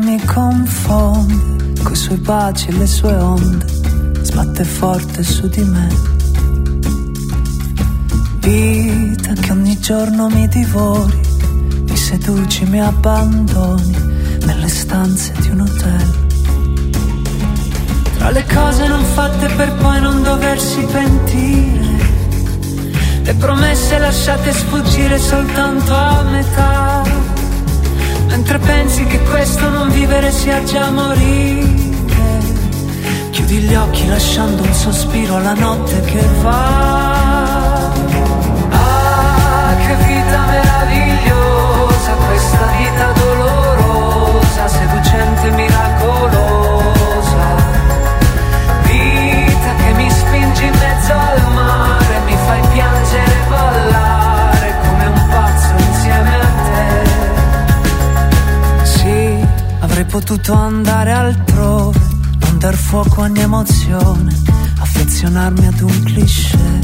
mi 0.00 0.22
confonde, 0.24 1.82
coi 1.82 1.96
suoi 1.96 2.18
baci 2.18 2.68
e 2.68 2.72
le 2.72 2.86
sue 2.86 3.14
onde, 3.14 3.64
sbatte 4.22 4.64
forte 4.64 5.22
su 5.22 5.48
di 5.48 5.62
me. 5.62 5.88
Vita 8.40 9.32
che 9.32 9.52
ogni 9.52 9.78
giorno 9.80 10.28
mi 10.28 10.46
divori, 10.48 11.18
mi 11.82 11.96
seduci, 11.96 12.64
mi 12.66 12.80
abbandoni 12.80 13.96
nelle 14.44 14.68
stanze 14.68 15.32
di 15.40 15.50
un 15.50 15.60
hotel. 15.60 16.26
Tra 18.18 18.30
le 18.30 18.44
cose 18.52 18.86
non 18.86 19.04
fatte 19.04 19.48
per 19.48 19.72
poi 19.74 20.00
non 20.00 20.22
doversi 20.22 20.80
pentire, 20.92 21.96
le 23.22 23.34
promesse 23.34 23.98
lasciate 23.98 24.52
sfuggire 24.52 25.18
soltanto 25.18 25.94
a 25.94 26.22
metà. 26.22 27.17
Mentre 28.38 28.58
pensi 28.60 29.04
che 29.04 29.18
questo 29.24 29.68
non 29.68 29.90
vivere 29.90 30.30
sia 30.30 30.62
già 30.62 30.90
morire, 30.90 31.66
chiudi 33.30 33.58
gli 33.58 33.74
occhi 33.74 34.06
lasciando 34.06 34.62
un 34.62 34.72
sospiro 34.72 35.34
alla 35.34 35.54
notte 35.54 36.00
che 36.02 36.24
va. 36.40 37.90
Ah, 38.70 39.74
che 39.76 39.94
vita 40.06 40.38
meravigliosa, 40.46 42.12
questa 42.28 42.66
vita 42.78 43.12
dolorosa, 43.12 44.68
seducente, 44.68 45.50
miracolosa. 45.50 46.76
Vita 48.82 49.74
che 49.78 49.92
mi 49.94 50.08
spingi 50.10 50.64
in 50.64 50.74
mezzo 50.78 51.12
al 51.12 51.42
mare, 51.42 51.57
potuto 60.08 60.54
andare 60.54 61.12
altrove, 61.12 61.98
non 62.40 62.58
dar 62.58 62.74
fuoco 62.74 63.20
a 63.20 63.24
ogni 63.24 63.40
emozione, 63.40 64.34
affezionarmi 64.78 65.66
ad 65.66 65.80
un 65.80 66.02
cliché. 66.02 66.80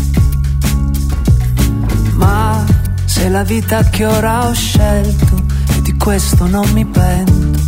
Ma 2.17 2.63
se 3.07 3.29
la 3.31 3.43
vita 3.43 3.83
che 3.85 4.05
ora 4.05 4.47
ho 4.47 4.53
scelto 4.53 5.43
è 5.75 5.81
di 5.81 5.97
questo 5.97 6.47
non 6.47 6.69
mi 6.73 6.85
pento, 6.85 7.61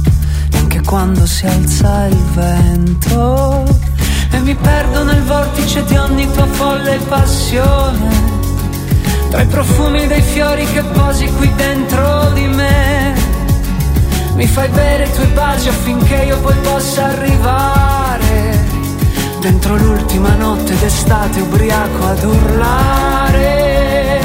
neanche 0.51 0.83
quando 0.83 1.25
si 1.27 1.47
alza 1.47 2.05
il 2.07 2.23
vento. 2.35 3.79
E 4.33 4.39
mi 4.41 4.55
perdo 4.55 5.05
nel 5.05 5.23
vortice 5.23 5.85
di 5.85 5.97
ogni 5.97 6.31
tua 6.33 6.47
folle 6.47 6.99
passione. 7.09 8.35
Tra 9.31 9.41
i 9.41 9.47
profumi 9.47 10.07
dei 10.07 10.23
fiori 10.23 10.67
che 10.67 10.83
posi 10.83 11.25
qui 11.37 11.51
dentro 11.55 12.31
di 12.35 12.47
me. 12.47 13.26
Mi 14.37 14.47
fai 14.47 14.69
bere 14.69 15.05
i 15.05 15.13
tuoi 15.13 15.29
baci 15.29 15.69
affinché 15.69 16.17
io 16.17 16.39
poi 16.41 16.55
possa 16.57 17.07
arrivare. 17.07 18.65
Dentro 19.41 19.77
l'ultima 19.77 20.35
notte 20.35 20.77
d'estate 20.77 21.41
ubriaco 21.41 22.07
ad 22.07 22.23
urlare. 22.23 24.21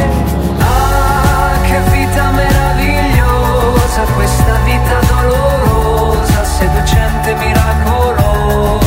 Ah, 0.60 1.54
che 1.62 1.80
vita 1.92 2.30
meravigliosa, 2.32 4.02
questa 4.14 4.58
vita 4.66 5.00
dolorosa, 5.08 6.44
seducente, 6.44 7.34
miracolosa. 7.36 8.80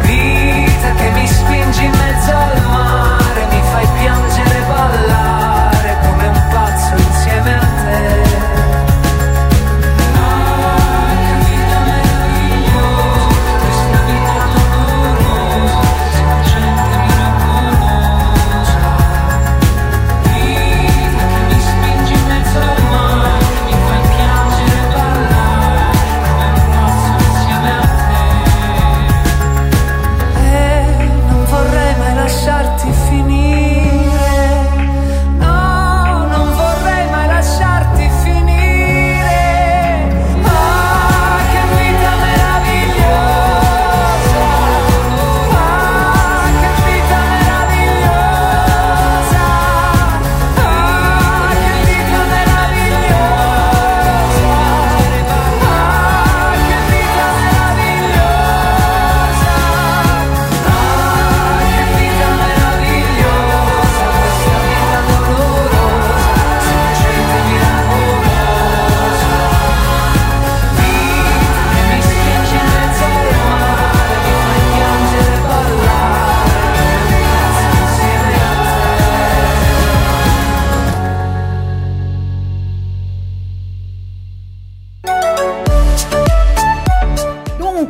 Vita 0.00 0.94
che 0.96 1.10
mi 1.10 1.26
spingi 1.26 1.84
in 1.84 1.90
mezzo 1.90 2.34
al 2.34 2.63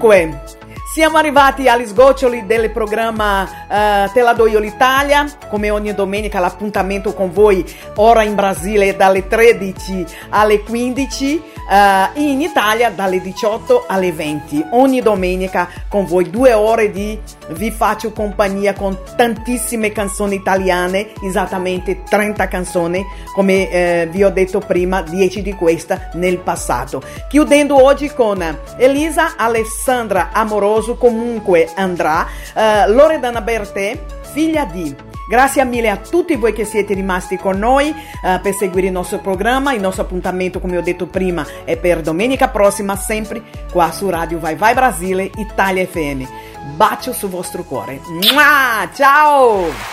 Dunque, 0.04 0.42
siamo 0.92 1.16
arrivati 1.16 1.66
agli 1.66 1.86
sgoccioli 1.86 2.44
del 2.44 2.70
programma 2.70 4.04
eh, 4.04 4.10
Te 4.12 4.20
la 4.20 4.34
do 4.34 4.46
io 4.46 4.58
l'Italia, 4.58 5.24
come 5.48 5.70
ogni 5.70 5.94
domenica 5.94 6.40
l'appuntamento 6.40 7.14
con 7.14 7.32
voi 7.32 7.64
ora 7.94 8.22
in 8.22 8.34
Brasile 8.34 8.94
dalle 8.96 9.26
13 9.26 10.04
alle 10.28 10.60
15, 10.60 11.42
eh, 11.70 12.20
in 12.20 12.42
Italia 12.42 12.90
dalle 12.90 13.22
18 13.22 13.86
alle 13.88 14.12
20. 14.12 14.66
Ogni 14.72 15.00
domenica 15.00 15.70
con 15.88 16.04
voi 16.04 16.28
due 16.28 16.52
ore 16.52 16.90
di 16.90 17.18
vi 17.50 17.70
faccio 17.70 18.12
compagnia 18.12 18.72
con 18.74 18.98
tantissime 19.16 19.92
canzoni 19.92 20.36
italiane, 20.36 21.12
esattamente 21.22 22.02
30 22.02 22.48
canzoni, 22.48 23.04
come 23.34 23.70
eh, 23.70 24.08
vi 24.10 24.24
ho 24.24 24.30
detto 24.30 24.60
prima, 24.60 25.02
10 25.02 25.42
di 25.42 25.52
questa 25.54 26.10
nel 26.14 26.38
passato. 26.38 27.02
Chiudendo 27.28 27.82
oggi 27.82 28.08
con 28.12 28.42
Elisa 28.76 29.36
Alessandra 29.36 30.30
Amoroso, 30.32 30.96
comunque 30.96 31.68
andrà, 31.74 32.26
eh, 32.54 32.88
Loredana 32.88 33.40
Bertè, 33.40 33.98
figlia 34.32 34.64
di. 34.64 35.12
Grazie 35.26 35.64
mille 35.64 35.88
a 35.88 35.96
tutti 35.96 36.36
voi 36.36 36.52
che 36.52 36.66
siete 36.66 36.92
rimasti 36.92 37.38
con 37.38 37.58
noi 37.58 37.88
eh, 37.88 38.40
per 38.42 38.52
seguire 38.52 38.88
il 38.88 38.92
nostro 38.92 39.18
programma. 39.20 39.72
Il 39.72 39.80
nostro 39.80 40.02
appuntamento, 40.02 40.60
come 40.60 40.76
ho 40.76 40.82
detto 40.82 41.06
prima, 41.06 41.46
è 41.64 41.78
per 41.78 42.02
domenica 42.02 42.48
prossima, 42.48 42.94
sempre 42.96 43.42
qua 43.72 43.90
su 43.90 44.10
Radio 44.10 44.38
Vai 44.38 44.54
Vai 44.54 44.74
Brasile, 44.74 45.30
Italia 45.36 45.86
FM. 45.86 46.24
Bacio 46.72 47.12
sul 47.12 47.28
vostro 47.28 47.62
cuore. 47.62 48.00
Mua! 48.32 48.88
Ciao! 48.92 49.92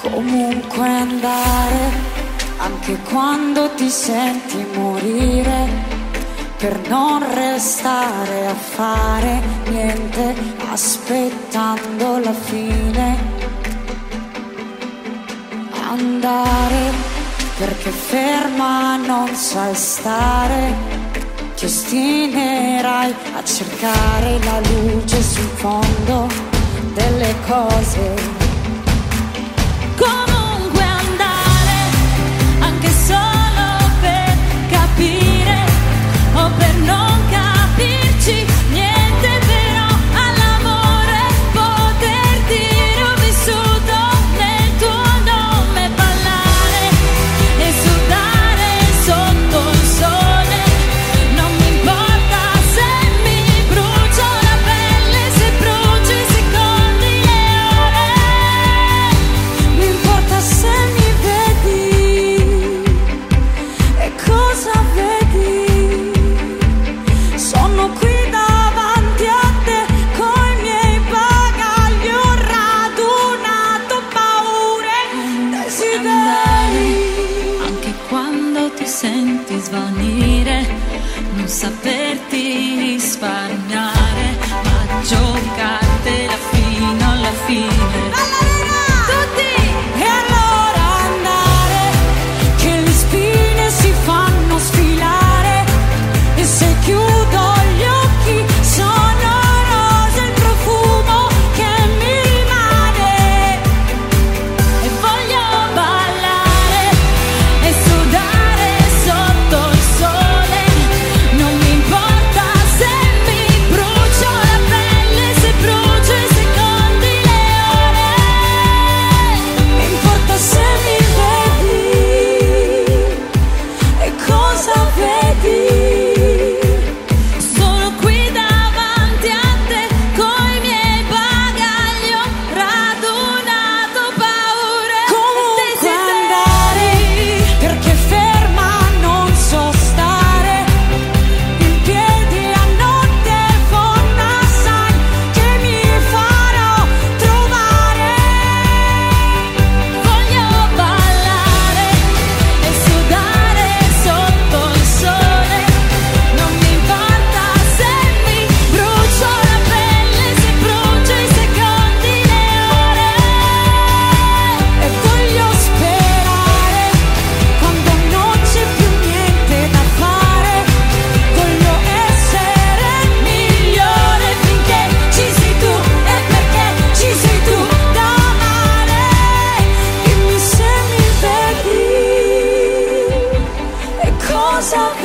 Comunque 0.00 0.86
andare, 0.86 1.90
anche 2.58 2.96
quando 3.10 3.74
ti 3.74 3.88
senti 3.88 4.64
morire, 4.74 5.83
per 6.64 6.88
non 6.88 7.22
restare 7.34 8.46
a 8.46 8.54
fare 8.54 9.42
niente, 9.68 10.34
aspettando 10.70 12.20
la 12.20 12.32
fine. 12.32 13.18
Andare, 15.90 16.90
perché 17.58 17.90
ferma 17.90 18.96
non 18.96 19.34
sai 19.34 19.74
stare, 19.74 20.74
ti 21.54 21.66
ostinerai 21.66 23.14
a 23.34 23.44
cercare 23.44 24.42
la 24.42 24.60
luce 24.60 25.22
sul 25.22 25.50
fondo 25.56 26.28
delle 26.94 27.34
cose. 27.46 28.14
Comunque 29.98 30.33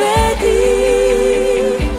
vedi, 0.09 1.91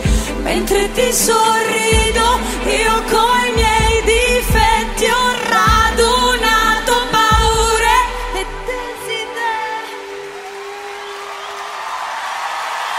mentre 0.43 0.91
ti 0.93 1.13
sorrido 1.13 2.39
io 2.65 3.03
coi 3.11 3.53
miei 3.55 4.03
difetti 4.03 5.05
ho 5.07 5.33
radunato 5.49 6.95
paure 7.11 7.97
e 8.35 8.47
desideri. 8.67 9.95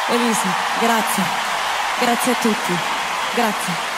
Benissimo, 0.08 0.54
grazie, 0.80 1.24
grazie 2.00 2.32
a 2.32 2.36
tutti, 2.42 2.74
grazie. 3.36 3.91